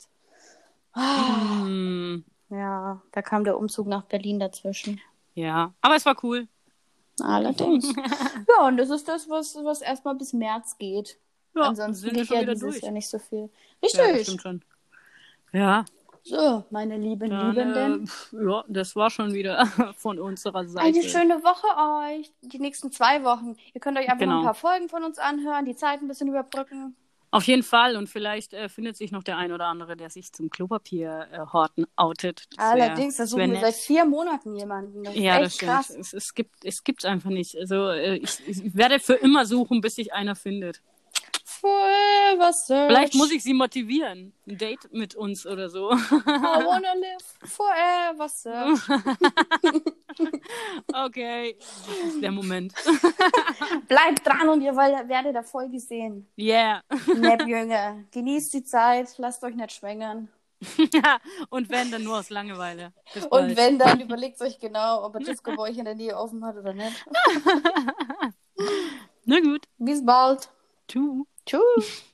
Ah. 0.93 1.63
Hm, 1.65 2.25
Ja, 2.51 3.03
da 3.13 3.23
kam 3.23 3.45
der 3.45 3.59
Umzug 3.59 3.87
nach 3.89 4.05
Berlin 4.05 4.39
dazwischen. 4.39 5.01
ja, 5.35 5.75
aber 5.81 5.97
es 5.97 6.07
war 6.07 6.17
cool. 6.23 6.47
Allerdings. 7.21 7.93
ja, 8.59 8.67
und 8.67 8.77
das 8.77 8.91
ist 8.91 9.07
das, 9.09 9.29
was, 9.29 9.55
was 9.63 9.81
erstmal 9.81 10.15
bis 10.17 10.33
März 10.33 10.77
geht. 10.79 11.19
Ja, 11.55 11.63
Ansonsten 11.63 12.11
geht 12.13 12.29
ja 12.31 12.43
dieses 12.45 12.61
durch. 12.61 12.83
Jahr 12.83 12.93
nicht 12.93 13.09
so 13.09 13.19
viel. 13.19 13.51
Ja, 13.83 14.03
Richtig. 14.05 14.23
stimmt 14.25 14.43
schon. 14.43 14.65
Ja, 15.53 15.85
so, 16.27 16.65
meine 16.71 16.97
lieben 16.97 17.29
dann, 17.29 17.55
Liebenden. 17.55 18.11
äh, 18.33 18.45
ja, 18.51 18.65
das 18.67 18.97
war 18.97 19.11
schon 19.11 19.35
wieder 19.35 19.67
von 19.99 20.19
unserer 20.19 20.67
Seite. 20.67 20.87
Eine 20.87 21.03
schöne 21.03 21.45
Woche 21.45 22.17
euch. 22.19 22.33
Die 22.41 22.59
nächsten 22.59 22.91
zwei 22.91 23.23
Wochen. 23.25 23.57
Ihr 23.75 23.81
könnt 23.81 23.99
euch 23.99 24.07
einfach 24.09 24.21
Genau. 24.21 24.37
noch 24.37 24.41
ein 24.41 24.45
paar 24.47 24.55
Folgen 24.55 24.89
von 24.89 25.05
uns 25.05 25.19
anhören, 25.19 25.67
die 25.67 25.77
Zeit 25.77 26.01
ein 26.01 26.09
bisschen 26.09 26.29
überbrücken. 26.29 26.97
Auf 27.35 27.49
jeden 27.49 27.65
Fall 27.65 27.97
und 27.97 28.09
vielleicht 28.09 28.55
äh, 28.55 28.69
findet 28.69 28.97
sich 28.97 29.11
noch 29.11 29.25
der 29.25 29.37
ein 29.39 29.51
oder 29.51 29.67
andere, 29.67 29.97
der 29.97 30.09
sich 30.09 30.33
zum 30.33 30.51
Klopapier-Horten 30.51 31.85
outet. 31.97 32.45
Das 32.57 32.65
Allerdings, 32.65 33.17
da 33.17 33.27
suchen 33.27 33.51
wir 33.51 33.61
seit 33.61 33.75
vier 33.75 34.05
Monaten 34.05 34.55
jemanden. 34.55 35.03
Das 35.03 35.17
Ja, 35.17 35.41
das 35.41 35.57
stimmt. 35.57 35.73
krass. 35.73 35.91
Es, 35.91 36.13
es 36.13 36.35
gibt 36.35 36.65
es 36.65 36.85
gibt's 36.85 37.05
einfach 37.05 37.31
nicht. 37.31 37.57
Also 37.59 37.89
äh, 37.89 38.19
ich, 38.19 38.39
ich 38.47 38.77
werde 38.77 39.01
für 39.01 39.15
immer 39.15 39.47
suchen, 39.47 39.81
bis 39.81 39.97
sich 39.97 40.13
einer 40.13 40.37
findet. 40.37 40.81
Forever 41.65 42.53
search. 42.53 42.89
Vielleicht 42.89 43.15
muss 43.15 43.31
ich 43.33 43.43
sie 43.43 43.55
motivieren. 43.55 44.35
Ein 44.47 44.59
Date 44.59 44.93
mit 44.93 45.15
uns 45.15 45.47
oder 45.47 45.71
so. 45.71 45.91
I 45.93 45.97
wanna 45.97 46.93
live 46.95 47.51
forever 47.51 48.29
search. 48.29 48.81
Okay, 50.93 51.57
das 51.59 52.13
ist 52.13 52.23
der 52.23 52.31
Moment. 52.31 52.73
Bleibt 53.89 54.25
dran 54.25 54.49
und 54.49 54.61
ihr 54.61 54.77
werdet 54.77 55.35
Erfolge 55.35 55.81
sehen. 55.81 56.29
Yeah. 56.39 56.83
Neppjünger, 57.17 58.05
genießt 58.13 58.55
die 58.55 58.63
Zeit, 58.63 59.13
lasst 59.19 59.43
euch 59.43 59.57
nicht 59.57 59.73
schwängern. 59.73 60.29
Und 61.51 61.69
wenn, 61.69 61.91
dann 61.91 62.05
nur 62.05 62.19
aus 62.19 62.31
Langeweile. 62.31 62.93
Und 63.31 63.57
wenn, 63.57 63.79
dann 63.79 64.01
überlegt 64.01 64.41
euch 64.41 64.61
genau, 64.61 65.05
ob 65.05 65.17
er 65.17 65.21
Disco 65.23 65.57
bei 65.57 65.63
euch 65.63 65.79
in 65.79 65.85
der 65.85 65.97
Nähe 65.97 66.17
offen 66.17 66.45
hat 66.45 66.57
oder 66.57 66.75
nicht. 66.75 67.05
Na 69.25 69.41
gut. 69.41 69.67
Bis 69.79 70.05
bald. 70.05 70.49
Tschüss. 70.87 71.25
Tschüss. 71.47 72.05